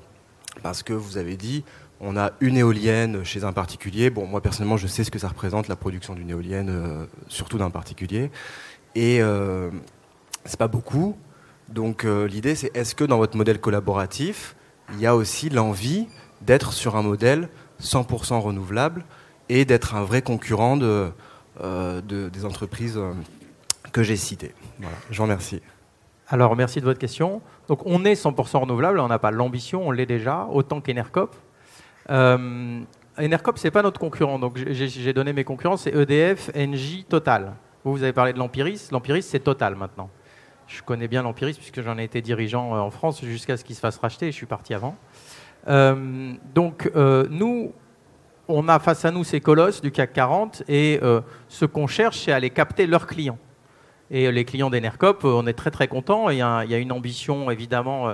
Parce 0.63 0.83
que 0.83 0.93
vous 0.93 1.17
avez 1.17 1.37
dit, 1.37 1.63
on 2.01 2.17
a 2.17 2.31
une 2.41 2.57
éolienne 2.57 3.23
chez 3.23 3.43
un 3.43 3.53
particulier. 3.53 4.09
Bon, 4.09 4.25
moi 4.25 4.41
personnellement, 4.41 4.77
je 4.77 4.87
sais 4.87 5.03
ce 5.03 5.11
que 5.11 5.19
ça 5.19 5.27
représente 5.27 5.67
la 5.67 5.75
production 5.75 6.15
d'une 6.15 6.29
éolienne, 6.29 6.69
euh, 6.69 7.05
surtout 7.27 7.57
d'un 7.57 7.69
particulier. 7.69 8.31
Et 8.95 9.21
euh, 9.21 9.69
c'est 10.45 10.59
pas 10.59 10.67
beaucoup. 10.67 11.15
Donc 11.69 12.03
l'idée, 12.03 12.55
c'est 12.55 12.75
est-ce 12.75 12.95
que 12.95 13.05
dans 13.05 13.17
votre 13.17 13.37
modèle 13.37 13.61
collaboratif, 13.61 14.57
il 14.91 14.99
y 14.99 15.05
a 15.05 15.15
aussi 15.15 15.49
l'envie 15.49 16.07
d'être 16.41 16.73
sur 16.73 16.97
un 16.97 17.01
modèle 17.01 17.47
100% 17.81 18.39
renouvelable 18.39 19.05
et 19.47 19.63
d'être 19.63 19.95
un 19.95 20.03
vrai 20.03 20.21
concurrent 20.21 20.75
de, 20.75 21.13
des 21.61 22.43
entreprises 22.43 22.99
que 23.93 24.03
j'ai 24.03 24.17
citées? 24.17 24.53
Voilà, 24.79 24.97
je 25.09 25.15
vous 25.15 25.23
remercie. 25.23 25.61
Alors, 26.27 26.55
merci 26.55 26.79
de 26.79 26.85
votre 26.85 26.99
question. 26.99 27.41
Donc, 27.67 27.85
on 27.85 28.05
est 28.05 28.13
100% 28.13 28.59
renouvelable, 28.59 28.99
on 28.99 29.09
n'a 29.09 29.19
pas 29.19 29.31
l'ambition, 29.31 29.87
on 29.87 29.91
l'est 29.91 30.05
déjà, 30.05 30.47
autant 30.51 30.79
qu'Enercop. 30.79 31.35
Euh, 32.09 32.81
Enercop, 33.19 33.57
ce 33.57 33.67
n'est 33.67 33.71
pas 33.71 33.83
notre 33.83 33.99
concurrent. 33.99 34.39
Donc, 34.39 34.57
j'ai 34.57 35.13
donné 35.13 35.33
mes 35.33 35.43
concurrents, 35.43 35.77
c'est 35.77 35.93
EDF, 35.93 36.49
Engie, 36.55 37.05
Total. 37.07 37.53
Vous, 37.83 37.91
vous 37.91 38.03
avez 38.03 38.13
parlé 38.13 38.33
de 38.33 38.39
l'Empiris. 38.39 38.91
L'Empiris, 38.91 39.25
c'est 39.25 39.39
Total 39.39 39.75
maintenant. 39.75 40.09
Je 40.67 40.81
connais 40.81 41.09
bien 41.09 41.21
l'Empiris 41.21 41.57
puisque 41.57 41.81
j'en 41.81 41.97
ai 41.97 42.03
été 42.05 42.21
dirigeant 42.21 42.75
euh, 42.75 42.79
en 42.79 42.91
France 42.91 43.23
jusqu'à 43.25 43.57
ce 43.57 43.65
qu'il 43.65 43.75
se 43.75 43.81
fasse 43.81 43.97
racheter 43.97 44.27
et 44.27 44.31
je 44.31 44.37
suis 44.37 44.45
parti 44.45 44.73
avant. 44.73 44.95
Euh, 45.67 46.33
donc, 46.55 46.89
euh, 46.95 47.27
nous, 47.29 47.73
on 48.47 48.69
a 48.69 48.79
face 48.79 49.03
à 49.03 49.11
nous 49.11 49.25
ces 49.25 49.41
colosses 49.41 49.81
du 49.81 49.91
CAC 49.91 50.13
40 50.13 50.63
et 50.69 50.99
ce 51.47 51.65
qu'on 51.65 51.87
cherche, 51.87 52.19
c'est 52.19 52.31
aller 52.31 52.49
capter 52.49 52.87
leurs 52.87 53.07
clients. 53.07 53.37
Et 54.09 54.29
les 54.29 54.43
clients 54.43 54.69
d'Enercop, 54.69 55.23
on 55.23 55.47
est 55.47 55.53
très 55.53 55.71
très 55.71 55.87
contents. 55.87 56.29
Il 56.29 56.35
il 56.35 56.71
y 56.71 56.73
a 56.73 56.77
une 56.77 56.91
ambition 56.91 57.49
évidemment 57.49 58.13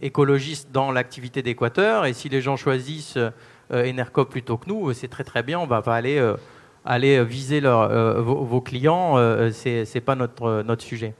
écologiste 0.00 0.70
dans 0.72 0.92
l'activité 0.92 1.42
d'Équateur. 1.42 2.06
Et 2.06 2.12
si 2.12 2.28
les 2.28 2.40
gens 2.40 2.56
choisissent 2.56 3.18
Enercop 3.72 4.30
plutôt 4.30 4.56
que 4.56 4.68
nous, 4.68 4.92
c'est 4.92 5.08
très 5.08 5.24
très 5.24 5.42
bien. 5.42 5.58
On 5.58 5.66
va 5.66 5.82
aller, 5.86 6.22
aller 6.84 7.24
viser 7.24 7.60
vos, 7.60 8.60
clients. 8.60 9.16
c'est 9.52 9.84
n'est 9.94 10.00
pas 10.00 10.14
notre, 10.14 10.62
notre 10.62 10.82
sujet. 10.82 11.14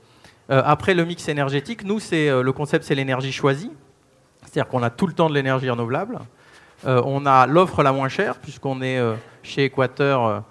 après 0.49 0.93
le 0.93 1.05
mix 1.05 1.27
énergétique, 1.27 1.83
nous, 1.83 1.99
c'est 1.99 2.29
le 2.41 2.51
concept, 2.51 2.85
c'est 2.85 2.95
l'énergie 2.95 3.31
choisie. 3.31 3.71
C'est-à-dire 4.43 4.69
qu'on 4.69 4.83
a 4.83 4.89
tout 4.89 5.07
le 5.07 5.13
temps 5.13 5.29
de 5.29 5.35
l'énergie 5.35 5.69
renouvelable. 5.69 6.19
on 6.85 7.25
a 7.25 7.47
l'offre 7.47 7.83
la 7.83 7.91
moins 7.91 8.09
chère, 8.09 8.37
puisqu'on 8.37 8.81
est 8.81 9.01
chez 9.43 9.65
Équateur 9.65 10.43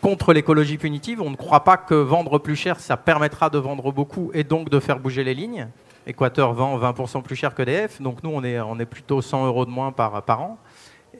contre 0.00 0.32
l'écologie 0.32 0.78
punitive. 0.78 1.20
On 1.20 1.30
ne 1.30 1.36
croit 1.36 1.64
pas 1.64 1.76
que 1.76 1.94
vendre 1.94 2.38
plus 2.38 2.56
cher, 2.56 2.80
ça 2.80 2.96
permettra 2.96 3.50
de 3.50 3.58
vendre 3.58 3.92
beaucoup 3.92 4.30
et 4.34 4.44
donc 4.44 4.68
de 4.68 4.80
faire 4.80 4.98
bouger 4.98 5.24
les 5.24 5.34
lignes. 5.34 5.68
Équateur 6.06 6.52
vend 6.52 6.78
20% 6.78 7.22
plus 7.22 7.36
cher 7.36 7.54
que 7.54 7.62
DF, 7.62 8.02
donc 8.02 8.22
nous, 8.22 8.30
on 8.32 8.44
est, 8.44 8.60
on 8.60 8.76
plutôt 8.76 9.22
100 9.22 9.46
euros 9.46 9.64
de 9.64 9.70
moins 9.70 9.92
par, 9.92 10.22
an. 10.28 10.58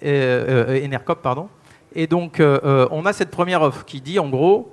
Euh, 0.04 0.84
Enercop, 0.84 1.22
pardon. 1.22 1.48
Et 1.94 2.06
donc, 2.06 2.40
euh, 2.40 2.60
euh, 2.64 2.88
on 2.90 3.06
a 3.06 3.12
cette 3.12 3.30
première 3.30 3.62
offre 3.62 3.84
qui 3.84 4.00
dit, 4.00 4.18
en 4.18 4.28
gros, 4.28 4.72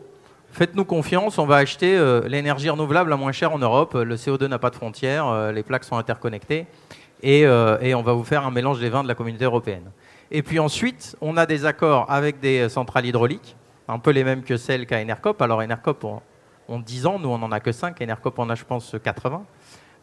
faites-nous 0.52 0.84
confiance, 0.84 1.38
on 1.38 1.46
va 1.46 1.58
acheter 1.58 1.98
l'énergie 2.28 2.70
renouvelable 2.70 3.10
la 3.10 3.16
moins 3.16 3.32
chère 3.32 3.54
en 3.54 3.60
Europe. 3.60 3.94
Le 3.94 4.16
CO2 4.16 4.48
n'a 4.48 4.60
pas 4.60 4.70
de 4.70 4.76
frontières, 4.76 5.52
les 5.54 5.64
plaques 5.64 5.86
sont 5.86 5.96
interconnectées, 5.96 6.66
et, 7.24 7.42
et 7.42 7.96
on 7.96 8.02
va 8.02 8.12
vous 8.12 8.26
faire 8.26 8.46
un 8.46 8.52
mélange 8.52 8.80
des 8.80 8.90
vins 8.90 9.04
de 9.04 9.08
la 9.08 9.16
communauté 9.16 9.46
européenne. 9.46 9.92
Et 10.30 10.44
puis 10.44 10.60
ensuite, 10.60 11.16
on 11.22 11.38
a 11.38 11.46
des 11.46 11.66
accords 11.66 12.06
avec 12.10 12.42
des 12.42 12.68
centrales 12.68 13.06
hydrauliques 13.06 13.56
un 13.88 14.00
peu 14.00 14.12
les 14.12 14.24
mêmes 14.24 14.44
que 14.44 14.58
celles 14.58 14.86
qu'a 14.86 15.02
Enercop. 15.02 15.42
Alors 15.42 15.60
Enercop 15.60 16.04
ont, 16.04 16.80
10 16.80 17.06
ans, 17.06 17.20
nous 17.20 17.30
on 17.30 17.38
n'en 17.38 17.52
a 17.52 17.60
que 17.60 17.72
5, 17.72 18.02
Enercop 18.02 18.40
en 18.40 18.50
a 18.50 18.56
je 18.56 18.64
pense 18.64 18.96
80. 19.02 19.44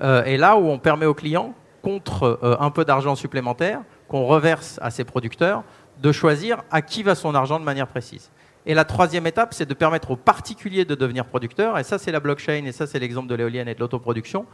Euh, 0.01 0.25
et 0.25 0.37
là 0.37 0.57
où 0.57 0.69
on 0.69 0.79
permet 0.79 1.07
aux 1.07 1.15
clients, 1.15 1.55
contre 1.83 2.39
euh, 2.43 2.57
un 2.61 2.71
peu 2.71 2.85
d'argent 2.85 3.15
supplémentaire 3.15 3.81
qu'on 4.09 4.27
reverse 4.27 4.79
à 4.83 4.91
ses 4.91 5.05
producteurs, 5.05 5.65
de 6.01 6.13
choisir 6.13 6.63
à 6.71 6.83
qui 6.83 7.03
va 7.03 7.15
son 7.15 7.35
argent 7.35 7.59
de 7.59 7.65
manière 7.65 7.87
précise. 7.87 8.31
Et 8.67 8.75
la 8.75 8.85
troisième 8.85 9.27
étape, 9.27 9.55
c'est 9.55 9.67
de 9.67 9.75
permettre 9.75 10.11
aux 10.11 10.17
particuliers 10.17 10.85
de 10.85 10.95
devenir 10.95 11.25
producteurs, 11.25 11.79
et 11.79 11.85
ça 11.85 11.99
c'est 11.99 12.13
la 12.13 12.21
blockchain, 12.21 12.65
et 12.65 12.73
ça 12.73 12.87
c'est 12.87 12.99
l'exemple 12.99 13.29
de 13.29 13.35
l'éolienne 13.35 13.69
et 13.69 13.75
de 13.75 13.81
l'autoproduction, 13.81 14.47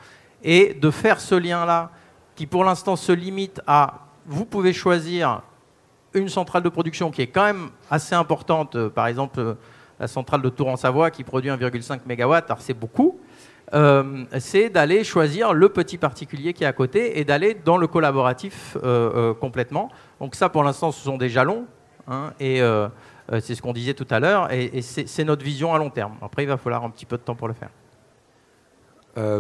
et 0.43 0.75
de 0.75 0.91
faire 0.91 1.21
ce 1.21 1.35
lien-là 1.35 1.91
qui 2.35 2.47
pour 2.47 2.65
l'instant 2.65 2.97
se 2.97 3.13
limite 3.13 3.61
à 3.67 4.07
vous 4.27 4.45
pouvez 4.45 4.73
choisir 4.73 5.43
une 6.15 6.29
centrale 6.29 6.63
de 6.63 6.69
production 6.69 7.11
qui 7.11 7.23
est 7.23 7.27
quand 7.27 7.45
même 7.45 7.71
assez 7.91 8.15
importante, 8.15 8.77
euh, 8.77 8.89
par 8.89 9.07
exemple 9.07 9.57
la 10.01 10.09
centrale 10.09 10.43
de 10.43 10.49
Tours 10.49 10.69
en 10.69 10.77
Savoie 10.77 11.11
qui 11.11 11.25
produit 11.25 11.51
1,5 11.51 12.01
MW, 12.07 12.33
alors 12.33 12.61
c'est 12.61 12.75
beaucoup, 12.75 13.19
euh, 13.75 14.25
c'est 14.39 14.71
d'aller 14.71 15.05
choisir 15.05 15.53
le 15.53 15.69
petit 15.69 15.99
particulier 15.99 16.53
qui 16.53 16.65
est 16.65 16.67
à 16.67 16.73
côté 16.73 17.19
et 17.19 17.25
d'aller 17.25 17.55
dans 17.55 17.77
le 17.77 17.87
collaboratif 17.87 18.77
complètement. 19.41 19.91
Donc 20.21 20.35
ça, 20.35 20.49
pour 20.49 20.63
l'instant, 20.63 20.93
ce 20.93 21.03
sont 21.03 21.19
des 21.19 21.29
jalons, 21.29 21.67
hein, 22.09 22.33
et 22.41 22.61
c'est 23.41 23.55
ce 23.55 23.63
qu'on 23.63 23.73
disait 23.73 23.95
tout 23.95 24.07
à 24.11 24.21
l'heure, 24.21 24.53
et, 24.53 24.83
c'est 24.83 25.25
notre 25.25 25.45
vision 25.45 25.75
à 25.75 25.79
long 25.79 25.91
terme. 25.91 26.15
Après, 26.23 26.45
il 26.45 26.47
va 26.47 26.57
falloir 26.57 26.85
un 26.85 26.91
petit 26.91 27.07
peu 27.07 27.17
de 27.17 27.23
temps 27.23 27.35
pour 27.35 27.49
le 27.49 27.55
faire. 27.55 27.71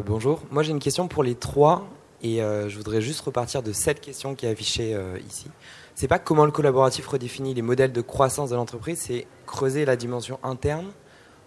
bonjour, 0.04 0.42
moi 0.50 0.62
j'ai 0.62 0.72
une 0.72 0.78
question 0.78 1.08
pour 1.08 1.22
les 1.22 1.34
trois, 1.34 1.86
et 2.22 2.38
je 2.38 2.76
voudrais 2.76 3.00
juste 3.00 3.20
repartir 3.20 3.62
de 3.62 3.72
cette 3.72 4.00
question 4.00 4.34
qui 4.34 4.46
est 4.46 4.50
affichée 4.50 4.98
ici 5.26 5.50
c'est 5.94 6.08
pas 6.08 6.18
comment 6.18 6.44
le 6.44 6.50
collaboratif 6.50 7.06
redéfinit 7.06 7.54
les 7.54 7.62
modèles 7.62 7.92
de 7.92 8.00
croissance 8.00 8.50
de 8.50 8.56
l'entreprise, 8.56 8.98
c'est 8.98 9.26
creuser 9.46 9.84
la 9.84 9.96
dimension 9.96 10.38
interne, 10.42 10.86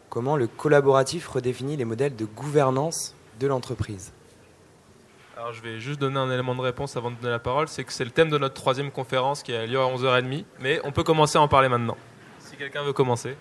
comment 0.10 0.36
le 0.38 0.48
collaboratif 0.48 1.28
redéfinit 1.28 1.78
les 1.78 1.86
modèles 1.86 2.16
de 2.16 2.26
gouvernance 2.26 3.16
de 3.40 3.48
l'entreprise. 3.48 4.14
Alors 5.38 5.54
je 5.54 5.62
vais 5.62 5.80
juste 5.80 6.00
donner 6.00 6.18
un 6.18 6.32
élément 6.32 6.56
de 6.56 6.62
réponse 6.62 6.98
avant 6.98 7.12
de 7.12 7.16
donner 7.16 7.30
la 7.30 7.40
parole, 7.40 7.68
c'est 7.68 7.84
que 7.84 7.94
c'est 7.94 8.06
le 8.06 8.12
thème 8.12 8.30
de 8.30 8.38
notre 8.38 8.56
troisième 8.56 8.90
conférence 8.90 9.44
qui 9.44 9.54
a 9.54 9.66
lieu 9.66 9.80
à 9.80 9.86
11h30, 9.86 10.46
mais 10.60 10.82
on 10.84 10.92
peut 10.92 11.04
commencer 11.04 11.38
à 11.38 11.42
en 11.42 11.48
parler 11.48 11.70
maintenant. 11.70 11.98
Si 12.40 12.56
quelqu'un 12.56 12.84
veut 12.84 12.94
commencer. 12.94 13.38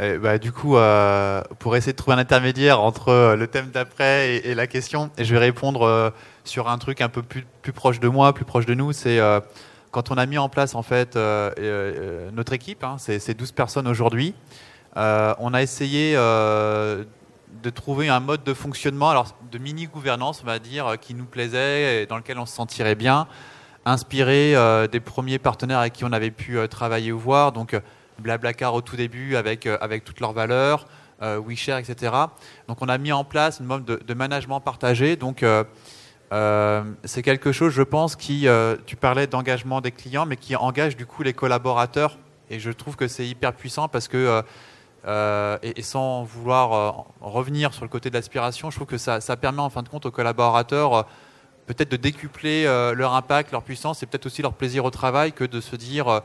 Eh, 0.00 0.18
bah, 0.18 0.38
du 0.38 0.50
coup, 0.50 0.76
euh, 0.76 1.40
pour 1.60 1.76
essayer 1.76 1.92
de 1.92 1.96
trouver 1.96 2.16
un 2.16 2.20
intermédiaire 2.20 2.80
entre 2.80 3.10
euh, 3.10 3.36
le 3.36 3.46
thème 3.46 3.70
d'après 3.70 4.36
et, 4.36 4.54
la 4.54 4.66
question, 4.66 5.10
et 5.18 5.24
je 5.24 5.32
vais 5.34 5.40
répondre 5.40 5.82
euh, 5.82 6.10
sur 6.42 6.68
un 6.68 6.78
truc 6.78 7.00
un 7.00 7.08
peu 7.08 7.22
plus, 7.22 7.46
plus, 7.62 7.72
proche 7.72 8.00
de 8.00 8.08
moi, 8.08 8.32
plus 8.32 8.44
proche 8.44 8.66
de 8.66 8.74
nous, 8.74 8.92
c'est 8.92 9.20
quand 9.92 10.10
on 10.10 10.16
a 10.16 10.26
mis 10.26 10.38
en 10.38 10.48
place 10.48 10.74
en 10.74 10.82
fait 10.82 11.16
notre 11.16 12.52
équipe, 12.52 12.82
hein, 12.82 12.96
c'est 12.98 13.34
12 13.34 13.52
personnes 13.52 13.86
aujourd'hui, 13.86 14.34
on 14.96 15.54
a 15.54 15.62
essayé 15.62 16.14
de 16.14 17.70
trouver 17.74 18.08
un 18.08 18.20
mode 18.20 18.44
de 18.44 18.54
fonctionnement, 18.54 19.10
alors 19.10 19.34
de 19.50 19.58
mini-gouvernance, 19.58 20.42
on 20.42 20.46
va 20.46 20.58
dire, 20.58 20.96
qui 21.00 21.14
nous 21.14 21.24
plaisait 21.24 22.02
et 22.02 22.06
dans 22.06 22.16
lequel 22.16 22.38
on 22.38 22.46
se 22.46 22.54
sentirait 22.54 22.94
bien, 22.94 23.26
inspiré 23.84 24.54
des 24.90 25.00
premiers 25.00 25.38
partenaires 25.38 25.78
avec 25.78 25.92
qui 25.94 26.04
on 26.04 26.12
avait 26.12 26.30
pu 26.30 26.58
travailler 26.68 27.12
ou 27.12 27.18
voir. 27.18 27.52
Donc, 27.52 27.74
Blablacar 28.18 28.74
au 28.74 28.80
tout 28.80 28.96
début 28.96 29.36
avec, 29.36 29.66
euh, 29.66 29.76
avec 29.80 30.04
toutes 30.04 30.20
leurs 30.20 30.32
valeurs, 30.32 30.86
euh, 31.22 31.40
WeShare, 31.44 31.78
etc. 31.78 32.12
Donc 32.68 32.78
on 32.80 32.88
a 32.88 32.98
mis 32.98 33.12
en 33.12 33.24
place 33.24 33.60
une 33.60 33.66
mode 33.66 33.84
de, 33.84 34.14
management 34.14 34.60
partagé. 34.60 35.16
Donc 35.16 35.42
euh, 35.42 35.64
c'est 37.04 37.22
quelque 37.22 37.52
chose, 37.52 37.72
je 37.72 37.82
pense, 37.82 38.16
qui, 38.16 38.46
tu 38.86 38.96
parlais 38.96 39.26
d'engagement 39.26 39.80
des 39.80 39.92
clients, 39.92 40.26
mais 40.26 40.36
qui 40.36 40.56
engage 40.56 40.96
du 40.96 41.06
coup 41.06 41.22
les 41.22 41.32
collaborateurs. 41.32 42.18
Et 42.50 42.60
je 42.60 42.70
trouve 42.70 42.96
que 42.96 43.08
c'est 43.08 43.26
hyper 43.26 43.52
puissant 43.54 43.88
parce 43.88 44.08
que, 44.08 44.42
et, 45.06 45.82
sans 45.82 46.24
vouloir 46.24 47.06
revenir 47.20 47.74
sur 47.74 47.84
le 47.84 47.88
côté 47.88 48.08
de 48.08 48.14
l'aspiration, 48.14 48.70
je 48.70 48.76
trouve 48.76 48.86
que 48.86 48.98
ça, 48.98 49.20
permet 49.36 49.60
en 49.60 49.70
fin 49.70 49.82
de 49.82 49.88
compte 49.88 50.06
aux 50.06 50.10
collaborateurs 50.10 51.06
peut-être 51.66 51.90
de 51.90 51.96
décupler 51.96 52.64
leur 52.64 53.14
impact, 53.14 53.52
leur 53.52 53.62
puissance 53.62 54.02
et 54.02 54.06
peut-être 54.06 54.26
aussi 54.26 54.42
leur 54.42 54.54
plaisir 54.54 54.84
au 54.84 54.90
travail 54.90 55.32
que 55.32 55.44
de 55.44 55.60
se 55.60 55.76
dire 55.76 56.22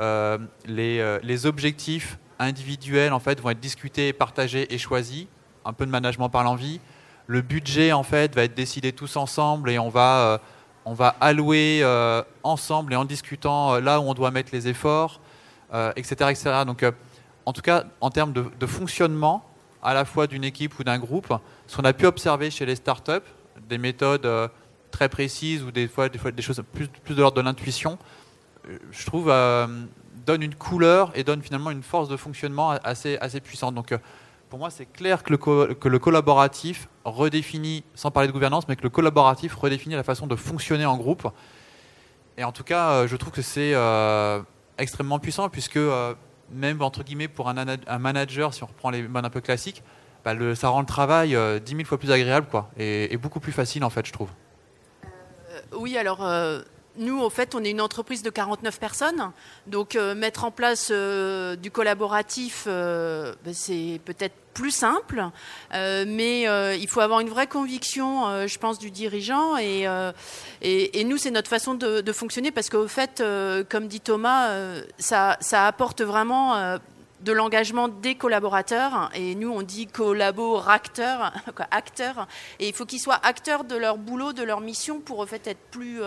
euh, 0.00 0.38
euh, 0.68 1.18
les, 1.22 1.46
objectifs 1.46 2.18
individuels 2.38 3.12
en 3.12 3.20
fait 3.20 3.38
vont 3.40 3.50
être 3.50 3.60
discutés, 3.60 4.14
partagés 4.14 4.72
et 4.72 4.78
choisis, 4.78 5.26
un 5.66 5.74
peu 5.74 5.84
de 5.84 5.90
management 5.90 6.30
par 6.30 6.42
l'envie. 6.42 6.80
Le 7.26 7.42
budget 7.42 7.92
en 7.92 8.02
fait 8.02 8.34
va 8.34 8.44
être 8.44 8.54
décidé 8.54 8.92
tous 8.92 9.16
ensemble 9.16 9.70
et 9.70 9.78
on 9.78 9.90
va, 9.90 10.20
euh, 10.20 10.38
on 10.86 10.94
va 10.94 11.16
allouer 11.20 11.84
ensemble 12.42 12.94
et 12.94 12.96
en 12.96 13.04
discutant 13.04 13.78
là 13.78 14.00
où 14.00 14.04
on 14.04 14.14
doit 14.14 14.30
mettre 14.30 14.50
les 14.52 14.68
efforts, 14.68 15.20
etc., 15.96 16.30
etc. 16.30 16.62
Donc, 16.66 16.84
en 17.50 17.52
tout 17.52 17.62
cas, 17.62 17.82
en 18.00 18.10
termes 18.10 18.32
de, 18.32 18.66
fonctionnement, 18.66 19.44
à 19.82 19.92
la 19.92 20.04
fois 20.04 20.28
d'une 20.28 20.44
équipe 20.44 20.78
ou 20.78 20.84
d'un 20.84 21.00
groupe, 21.00 21.34
ce 21.66 21.76
qu'on 21.76 21.82
a 21.82 21.92
pu 21.92 22.06
observer 22.06 22.48
chez 22.48 22.64
les 22.64 22.76
startups, 22.76 23.26
des 23.68 23.76
méthodes 23.76 24.28
très 24.92 25.08
précises 25.08 25.64
ou 25.64 25.72
des 25.72 25.88
fois 25.88 26.08
des, 26.08 26.42
choses 26.42 26.62
plus, 26.72 26.88
de 27.08 27.20
l'ordre 27.20 27.36
de 27.38 27.42
l'intuition, 27.42 27.98
je 28.92 29.04
trouve, 29.04 29.30
euh, 29.30 29.66
donne 30.24 30.42
une 30.42 30.54
couleur 30.54 31.10
et 31.16 31.24
donne 31.24 31.42
finalement 31.42 31.72
une 31.72 31.82
force 31.82 32.08
de 32.08 32.16
fonctionnement 32.16 32.70
assez, 32.70 33.18
puissante. 33.42 33.74
Donc, 33.74 33.90
euh, 33.90 33.98
pour 34.48 34.60
moi, 34.60 34.70
c'est 34.70 34.86
clair 34.86 35.24
que 35.24 35.32
le, 35.32 35.98
collaboratif 35.98 36.88
redéfinit, 37.04 37.82
sans 37.96 38.12
parler 38.12 38.28
de 38.28 38.32
gouvernance, 38.32 38.68
mais 38.68 38.76
que 38.76 38.84
le 38.84 38.90
collaboratif 38.90 39.56
redéfinit 39.56 39.96
la 39.96 40.04
façon 40.04 40.28
de 40.28 40.36
fonctionner 40.36 40.86
en 40.86 40.96
groupe. 40.96 41.26
Et 42.38 42.44
en 42.44 42.52
tout 42.52 42.62
cas, 42.62 42.90
euh, 42.90 43.08
je 43.08 43.16
trouve 43.16 43.32
que 43.32 43.42
c'est 43.42 43.74
extrêmement 44.78 45.18
puissant, 45.18 45.48
puisque 45.48 45.80
même, 46.52 46.82
entre 46.82 47.02
guillemets, 47.02 47.28
pour 47.28 47.48
un, 47.48 47.98
manager, 47.98 48.54
si 48.54 48.62
on 48.62 48.66
reprend 48.66 48.90
les 48.90 49.02
modes 49.02 49.24
un 49.24 49.30
peu 49.30 49.40
classiques, 49.40 49.82
bah, 50.24 50.34
ça 50.54 50.68
rend 50.68 50.80
le 50.80 50.86
travail 50.86 51.36
dix 51.64 51.74
mille 51.74 51.86
fois 51.86 51.98
plus 51.98 52.10
agréable 52.10 52.46
quoi, 52.50 52.70
et, 52.76 53.12
et, 53.12 53.16
beaucoup 53.16 53.40
plus 53.40 53.52
facile, 53.52 53.84
en 53.84 53.90
fait, 53.90 54.06
je 54.06 54.12
trouve. 54.12 54.30
oui, 55.72 55.96
alors 55.96 56.20
nous, 57.00 57.20
au 57.20 57.30
fait, 57.30 57.54
on 57.54 57.64
est 57.64 57.70
une 57.70 57.80
entreprise 57.80 58.22
de 58.22 58.30
49 58.30 58.78
personnes. 58.78 59.32
Donc, 59.66 59.96
euh, 59.96 60.14
mettre 60.14 60.44
en 60.44 60.50
place 60.50 60.88
euh, 60.90 61.56
du 61.56 61.70
collaboratif, 61.70 62.66
ben, 62.66 63.34
c'est 63.52 64.00
peut-être 64.04 64.34
plus 64.54 64.70
simple, 64.70 65.24
mais 65.72 66.42
il 66.78 66.88
faut 66.88 67.00
avoir 67.00 67.20
une 67.20 67.28
vraie 67.28 67.46
conviction, 67.46 68.46
je 68.46 68.58
pense, 68.58 68.78
du 68.78 68.90
dirigeant. 68.90 69.56
Et, 69.56 69.86
nous, 71.04 71.16
c'est 71.16 71.30
notre 71.30 71.48
façon 71.48 71.74
de, 71.74 72.12
fonctionner 72.12 72.50
parce 72.50 72.68
qu'au 72.68 72.88
fait, 72.88 73.22
comme 73.70 73.86
dit 73.86 74.00
Thomas, 74.00 74.50
ça, 74.98 75.38
ça, 75.40 75.66
apporte 75.66 76.02
vraiment 76.02 76.78
de 77.22 77.32
l'engagement 77.32 77.88
des 77.88 78.14
collaborateurs. 78.14 79.10
Et 79.14 79.34
nous, 79.34 79.50
on 79.50 79.62
dit 79.62 79.86
collaborateurs, 79.86 81.32
acteurs. 81.70 82.26
Et 82.58 82.68
il 82.68 82.74
faut 82.74 82.86
qu'ils 82.86 83.00
soient 83.00 83.20
acteurs 83.22 83.64
de 83.64 83.76
leur 83.76 83.98
boulot, 83.98 84.32
de 84.32 84.42
leur 84.42 84.60
mission 84.60 85.00
pour, 85.00 85.18
au 85.18 85.26
fait, 85.26 85.46
être 85.46 85.60
plus 85.70 86.00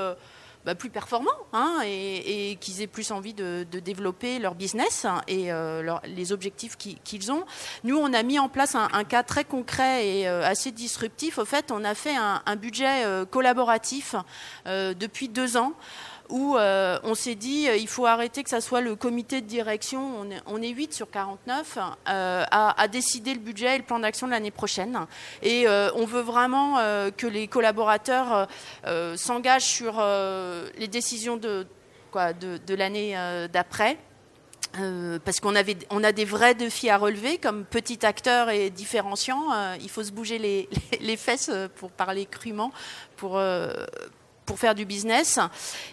bah, 0.65 0.75
plus 0.75 0.89
performants 0.89 1.31
hein, 1.51 1.81
et, 1.85 2.57
qu'ils 2.61 2.81
aient 2.81 2.87
plus 2.87 3.11
envie 3.11 3.33
de, 3.33 3.65
développer 3.83 4.39
leur 4.39 4.55
business 4.55 5.05
et 5.27 5.51
euh, 5.51 5.97
les 6.05 6.31
objectifs 6.31 6.77
qu'ils 6.77 7.31
ont. 7.31 7.43
Nous, 7.83 7.97
on 7.97 8.13
a 8.13 8.23
mis 8.23 8.39
en 8.39 8.47
place 8.47 8.75
un, 8.75 9.03
cas 9.03 9.23
très 9.23 9.43
concret 9.43 10.07
et 10.07 10.27
euh, 10.27 10.43
assez 10.45 10.71
disruptif. 10.71 11.37
Au 11.37 11.45
fait, 11.45 11.71
on 11.71 11.83
a 11.83 11.95
fait 11.95 12.15
un, 12.15 12.55
budget 12.55 13.03
euh, 13.03 13.25
collaboratif 13.25 14.15
depuis 14.65 15.27
deux 15.27 15.57
ans 15.57 15.73
où 16.33 16.57
euh, 16.57 16.97
on 17.03 17.13
s'est 17.13 17.35
dit 17.35 17.69
euh, 17.69 17.77
il 17.77 17.87
faut 17.87 18.07
arrêter 18.07 18.41
que 18.41 18.49
ça 18.49 18.59
soit 18.59 18.81
le 18.81 18.95
comité 18.95 19.39
de 19.39 19.45
direction, 19.45 20.19
on 20.19 20.31
est, 20.31 20.41
on 20.47 20.57
8 20.57 20.91
sur 20.91 21.11
49, 21.11 21.77
euh, 22.09 22.43
à, 22.49 22.87
décider 22.87 23.35
le 23.35 23.39
budget 23.39 23.75
et 23.75 23.77
le 23.77 23.83
plan 23.83 23.99
d'action 23.99 24.25
de 24.25 24.31
l'année 24.31 24.49
prochaine. 24.49 25.05
Et 25.43 25.67
on 25.67 26.05
veut 26.05 26.21
vraiment 26.21 26.77
que 27.17 27.27
les 27.27 27.47
collaborateurs 27.47 28.47
s'engagent 29.15 29.63
sur 29.63 30.03
les 30.77 30.87
décisions 30.87 31.37
de, 31.37 31.67
l'année 32.69 33.15
d'après. 33.51 33.97
parce 35.25 35.39
qu'on 35.39 35.55
a 35.55 36.11
des 36.11 36.25
vrais 36.25 36.55
défis 36.55 36.89
à 36.89 36.97
relever, 36.97 37.37
comme 37.37 37.65
petit 37.65 38.05
acteur 38.05 38.49
et 38.49 38.69
différenciant. 38.69 39.75
il 39.81 39.89
faut 39.89 40.03
se 40.03 40.11
bouger 40.11 40.39
les, 40.39 40.69
les, 40.99 41.17
fesses, 41.17 41.51
pour 41.75 41.91
parler 41.91 42.25
crûment, 42.25 42.71
pour, 43.17 43.39
pour 44.45 44.59
faire 44.59 44.75
du 44.75 44.85
business. 44.85 45.39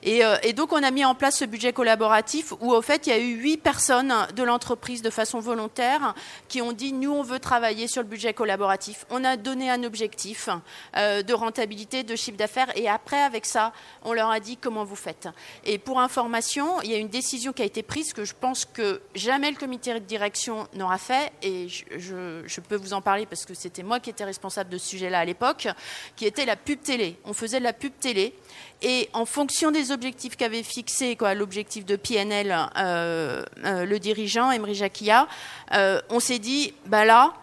Euh, 0.06 0.36
et, 0.42 0.52
donc, 0.52 0.72
on 0.72 0.82
a 0.82 0.90
mis 0.90 1.04
en 1.04 1.14
place 1.14 1.38
ce 1.38 1.44
budget 1.44 1.72
collaboratif 1.72 2.52
où, 2.60 2.72
au 2.72 2.82
fait, 2.82 3.06
il 3.06 3.10
y 3.10 3.12
a 3.12 3.18
eu 3.18 3.34
huit 3.36 3.58
personnes 3.58 4.14
de 4.34 4.42
l'entreprise 4.42 5.02
de 5.02 5.10
façon 5.10 5.40
volontaire 5.40 6.14
qui 6.48 6.62
ont 6.62 6.72
dit 6.72 6.92
nous, 6.92 7.12
on 7.12 7.22
veut 7.22 7.38
travailler 7.38 7.88
sur 7.88 8.02
le 8.02 8.08
budget 8.08 8.34
collaboratif. 8.34 9.06
On 9.10 9.24
a 9.24 9.36
donné 9.36 9.70
un 9.70 9.84
objectif 9.84 10.48
euh, 10.96 11.22
de 11.22 11.32
rentabilité, 11.32 12.02
de 12.02 12.16
chiffre 12.16 12.36
d'affaires. 12.36 12.76
Et 12.76 12.88
après, 12.88 13.20
avec 13.20 13.46
ça, 13.46 13.72
on 14.04 14.12
leur 14.12 14.30
a 14.30 14.40
dit 14.40 14.56
comment 14.56 14.84
vous 14.84 14.96
faites? 14.96 15.28
Et 15.64 15.78
pour 15.78 16.00
information, 16.00 16.80
il 16.82 16.90
y 16.90 16.94
a 16.94 16.98
une 16.98 17.08
décision 17.08 17.52
qui 17.52 17.62
a 17.62 17.64
été 17.66 17.82
prise 17.82 18.12
que 18.12 18.24
je 18.24 18.34
pense 18.38 18.64
que 18.64 19.00
jamais 19.14 19.50
le 19.50 19.56
comité 19.56 19.94
de 19.94 19.98
direction 19.98 20.66
n'aura 20.74 20.98
fait. 20.98 21.32
Et 21.42 21.68
je, 21.68 22.42
je 22.44 22.60
peux 22.60 22.76
vous 22.76 22.92
en 22.92 23.00
parler 23.00 23.26
parce 23.26 23.44
que 23.44 23.54
c'était 23.54 23.82
moi 23.82 24.00
qui 24.00 24.10
étais 24.10 24.24
responsable 24.24 24.70
de 24.70 24.78
ce 24.78 24.88
sujet-là 24.88 25.20
à 25.20 25.24
l'époque, 25.24 25.68
qui 26.16 26.26
était 26.26 26.44
la 26.44 26.56
pub 26.56 26.80
télé. 26.82 27.18
On 27.24 27.32
faisait 27.32 27.58
de 27.58 27.64
la 27.64 27.72
pub 27.72 27.92
télé. 27.98 28.34
Et 28.82 29.10
en 29.12 29.26
fonction 29.26 29.70
des 29.70 29.92
objectifs 29.92 30.36
qu'avait 30.36 30.62
fixé 30.62 31.16
l'objectif 31.36 31.84
de 31.84 31.96
PNL 31.96 32.56
euh, 32.78 33.44
euh, 33.64 33.84
le 33.84 33.98
dirigeant, 33.98 34.50
Emery 34.50 34.74
Jacquia, 34.74 35.28
euh, 35.72 36.00
on 36.08 36.18
s'est 36.18 36.38
dit, 36.38 36.72
bah 36.86 37.04
là, 37.04 37.34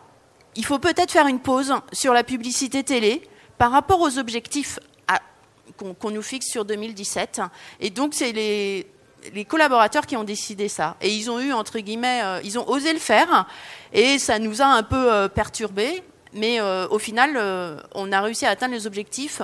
il 0.56 0.66
faut 0.66 0.80
peut-être 0.80 1.12
faire 1.12 1.28
une 1.28 1.40
pause 1.40 1.74
sur 1.92 2.14
la 2.14 2.24
publicité 2.24 2.84
télé 2.84 3.22
par 3.60 3.72
rapport 3.72 4.02
aux 4.02 4.18
objectifs 4.18 4.80
qu'on 5.78 6.10
nous 6.10 6.24
fixe 6.24 6.48
sur 6.48 6.66
2017. 6.66 7.42
Et 7.82 7.92
donc, 7.92 8.16
c'est 8.16 8.32
les, 8.32 8.88
collaborateurs 9.48 10.08
qui 10.08 10.18
ont 10.18 10.24
décidé 10.24 10.70
ça. 10.70 10.96
Et 11.02 11.14
ils 11.14 11.30
ont 11.30 11.40
eu, 11.40 11.54
entre 11.54 11.78
guillemets, 11.78 12.24
ils 12.44 12.58
ont 12.58 12.68
osé 12.68 12.94
le 12.94 13.00
faire. 13.00 13.46
Et 13.94 14.18
ça 14.18 14.40
nous 14.40 14.64
a 14.64 14.66
un 14.66 14.82
peu 14.82 15.30
perturbés. 15.30 16.02
Mais 16.34 16.60
au 16.62 16.98
final, 16.98 17.38
on 17.94 18.12
a 18.12 18.22
réussi 18.22 18.48
à 18.48 18.50
atteindre 18.50 18.74
les 18.74 18.88
objectifs 18.88 19.44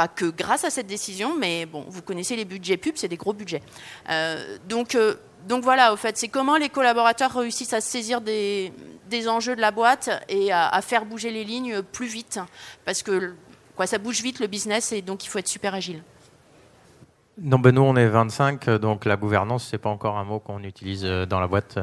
pas 0.00 0.08
que 0.08 0.30
grâce 0.30 0.64
à 0.64 0.70
cette 0.70 0.86
décision, 0.86 1.36
mais 1.38 1.66
bon, 1.66 1.84
vous 1.86 2.00
connaissez 2.00 2.34
les 2.34 2.46
budgets 2.46 2.78
pubs, 2.78 2.96
c'est 2.96 3.08
des 3.08 3.18
gros 3.18 3.34
budgets. 3.34 3.60
Euh, 4.08 4.56
donc, 4.66 4.94
euh, 4.94 5.16
donc 5.46 5.62
voilà, 5.62 5.92
au 5.92 5.96
fait, 5.96 6.16
c'est 6.16 6.28
comment 6.28 6.56
les 6.56 6.70
collaborateurs 6.70 7.34
réussissent 7.34 7.74
à 7.74 7.82
saisir 7.82 8.22
des, 8.22 8.72
des 9.10 9.28
enjeux 9.28 9.54
de 9.54 9.60
la 9.60 9.72
boîte 9.72 10.08
et 10.30 10.52
à, 10.52 10.80
faire 10.80 11.04
bouger 11.04 11.30
les 11.30 11.44
lignes 11.44 11.82
plus 11.82 12.06
vite, 12.06 12.40
parce 12.86 13.02
que 13.02 13.34
quoi, 13.76 13.86
ça 13.86 13.98
bouge 13.98 14.22
vite 14.22 14.40
le 14.40 14.46
business 14.46 14.90
et 14.92 15.02
donc 15.02 15.22
il 15.22 15.28
faut 15.28 15.38
être 15.38 15.48
super 15.48 15.74
agile. 15.74 16.02
Non, 17.36 17.58
ben 17.58 17.74
nous 17.74 17.82
on 17.82 17.94
est 17.96 18.08
25, 18.08 18.70
donc 18.76 19.04
la 19.04 19.16
gouvernance 19.16 19.68
c'est 19.70 19.78
pas 19.78 19.90
encore 19.90 20.16
un 20.16 20.24
mot 20.24 20.38
qu'on 20.38 20.62
utilise 20.64 21.04
euh, 21.04 21.26
dans 21.26 21.40
la 21.40 21.46
boîte. 21.46 21.78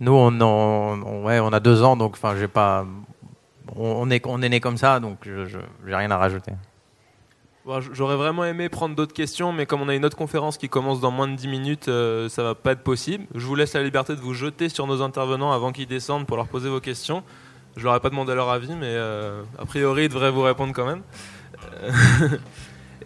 Nous 0.00 0.12
on, 0.12 1.52
a 1.52 1.60
deux 1.60 1.84
ans, 1.84 1.96
donc 1.96 2.14
enfin 2.14 2.34
j'ai 2.36 2.48
pas, 2.48 2.84
on, 3.76 4.10
est 4.10 4.26
on 4.26 4.42
est 4.42 4.48
né 4.48 4.58
comme 4.58 4.78
ça, 4.78 4.98
donc 4.98 5.18
je 5.24 5.58
n'ai 5.86 5.94
rien 5.94 6.10
à 6.10 6.16
rajouter. 6.16 6.52
J'aurais 7.92 8.14
vraiment 8.14 8.44
aimé 8.44 8.68
prendre 8.68 8.94
d'autres 8.94 9.12
questions, 9.12 9.52
mais 9.52 9.66
comme 9.66 9.82
on 9.82 9.88
a 9.88 9.94
une 9.96 10.04
autre 10.04 10.16
conférence 10.16 10.56
qui 10.56 10.68
commence 10.68 11.00
dans 11.00 11.10
moins 11.10 11.26
de 11.26 11.34
10 11.34 11.48
minutes, 11.48 11.88
euh, 11.88 12.28
ça 12.28 12.44
va 12.44 12.54
pas 12.54 12.72
être 12.72 12.82
possible. 12.82 13.26
Je 13.34 13.44
vous 13.44 13.56
laisse 13.56 13.74
la 13.74 13.82
liberté 13.82 14.14
de 14.14 14.20
vous 14.20 14.34
jeter 14.34 14.68
sur 14.68 14.86
nos 14.86 15.02
intervenants 15.02 15.50
avant 15.50 15.72
qu'ils 15.72 15.88
descendent 15.88 16.26
pour 16.26 16.36
leur 16.36 16.46
poser 16.46 16.68
vos 16.68 16.78
questions. 16.78 17.24
Je 17.76 17.82
leur 17.82 17.96
ai 17.96 18.00
pas 18.00 18.08
demandé 18.10 18.36
leur 18.36 18.50
avis, 18.50 18.74
mais 18.76 18.86
euh, 18.86 19.42
a 19.58 19.66
priori, 19.66 20.04
ils 20.04 20.08
devraient 20.08 20.30
vous 20.30 20.42
répondre 20.42 20.72
quand 20.72 20.86
même. 20.86 21.02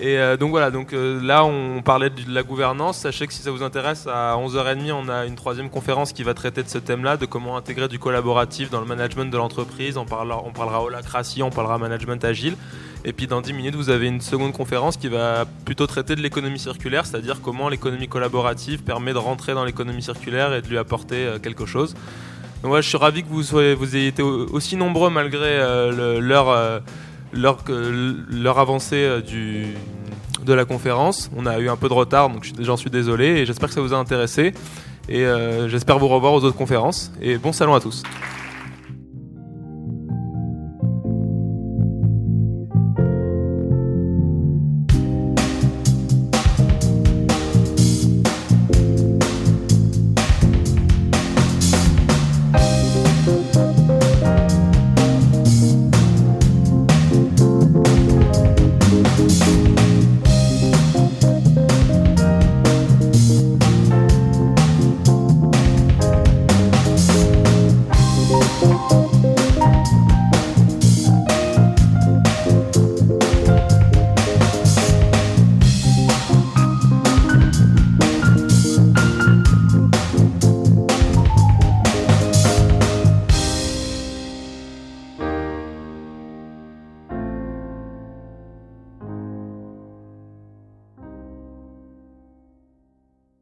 Et 0.02 0.18
euh, 0.18 0.38
donc 0.38 0.48
voilà, 0.48 0.70
donc 0.70 0.92
là 0.92 1.44
on 1.44 1.82
parlait 1.82 2.08
de 2.08 2.22
la 2.28 2.42
gouvernance. 2.42 2.98
Sachez 2.98 3.26
que 3.26 3.34
si 3.34 3.42
ça 3.42 3.50
vous 3.50 3.62
intéresse, 3.62 4.06
à 4.06 4.34
11h30, 4.36 4.92
on 4.92 5.10
a 5.10 5.26
une 5.26 5.34
troisième 5.34 5.68
conférence 5.68 6.14
qui 6.14 6.22
va 6.22 6.32
traiter 6.32 6.62
de 6.62 6.68
ce 6.68 6.78
thème-là, 6.78 7.18
de 7.18 7.26
comment 7.26 7.58
intégrer 7.58 7.86
du 7.86 7.98
collaboratif 7.98 8.70
dans 8.70 8.80
le 8.80 8.86
management 8.86 9.30
de 9.30 9.36
l'entreprise. 9.36 9.98
On 9.98 10.06
parlera, 10.06 10.42
on 10.46 10.52
parlera 10.52 10.82
holacratie, 10.82 11.42
on 11.42 11.50
parlera 11.50 11.76
management 11.76 12.24
agile. 12.24 12.56
Et 13.04 13.12
puis 13.12 13.26
dans 13.26 13.42
10 13.42 13.52
minutes, 13.52 13.74
vous 13.74 13.90
avez 13.90 14.06
une 14.06 14.22
seconde 14.22 14.52
conférence 14.52 14.96
qui 14.96 15.08
va 15.08 15.44
plutôt 15.66 15.86
traiter 15.86 16.16
de 16.16 16.22
l'économie 16.22 16.58
circulaire, 16.58 17.04
c'est-à-dire 17.04 17.42
comment 17.42 17.68
l'économie 17.68 18.08
collaborative 18.08 18.82
permet 18.82 19.12
de 19.12 19.18
rentrer 19.18 19.52
dans 19.52 19.66
l'économie 19.66 20.02
circulaire 20.02 20.54
et 20.54 20.62
de 20.62 20.68
lui 20.68 20.78
apporter 20.78 21.26
euh, 21.26 21.38
quelque 21.38 21.66
chose. 21.66 21.94
Donc 22.62 22.74
je 22.76 22.82
suis 22.82 22.98
ravi 22.98 23.22
que 23.22 23.28
vous, 23.28 23.42
soyez, 23.42 23.74
vous 23.74 23.96
ayez 23.96 24.08
été 24.08 24.22
aussi 24.22 24.76
nombreux 24.76 25.10
malgré 25.10 25.48
euh, 25.48 26.10
leur, 27.32 27.58
euh, 27.68 28.54
avancée 28.56 29.20
du, 29.26 29.74
de 30.44 30.52
la 30.52 30.64
conférence. 30.64 31.30
On 31.36 31.46
a 31.46 31.58
eu 31.58 31.68
un 31.68 31.76
peu 31.76 31.88
de 31.88 31.94
retard, 31.94 32.30
donc 32.30 32.50
j'en 32.58 32.76
suis 32.76 32.90
désolé 32.90 33.26
et 33.26 33.46
j'espère 33.46 33.68
que 33.68 33.74
ça 33.74 33.80
vous 33.80 33.94
a 33.94 33.98
intéressé. 33.98 34.54
Et 35.08 35.24
j'espère 35.66 35.98
vous 35.98 36.06
revoir 36.06 36.34
aux 36.34 36.44
autres 36.44 36.56
conférences. 36.56 37.10
Et 37.20 37.36
bon 37.36 37.52
salon 37.52 37.74
à 37.74 37.80
tous. 37.80 38.04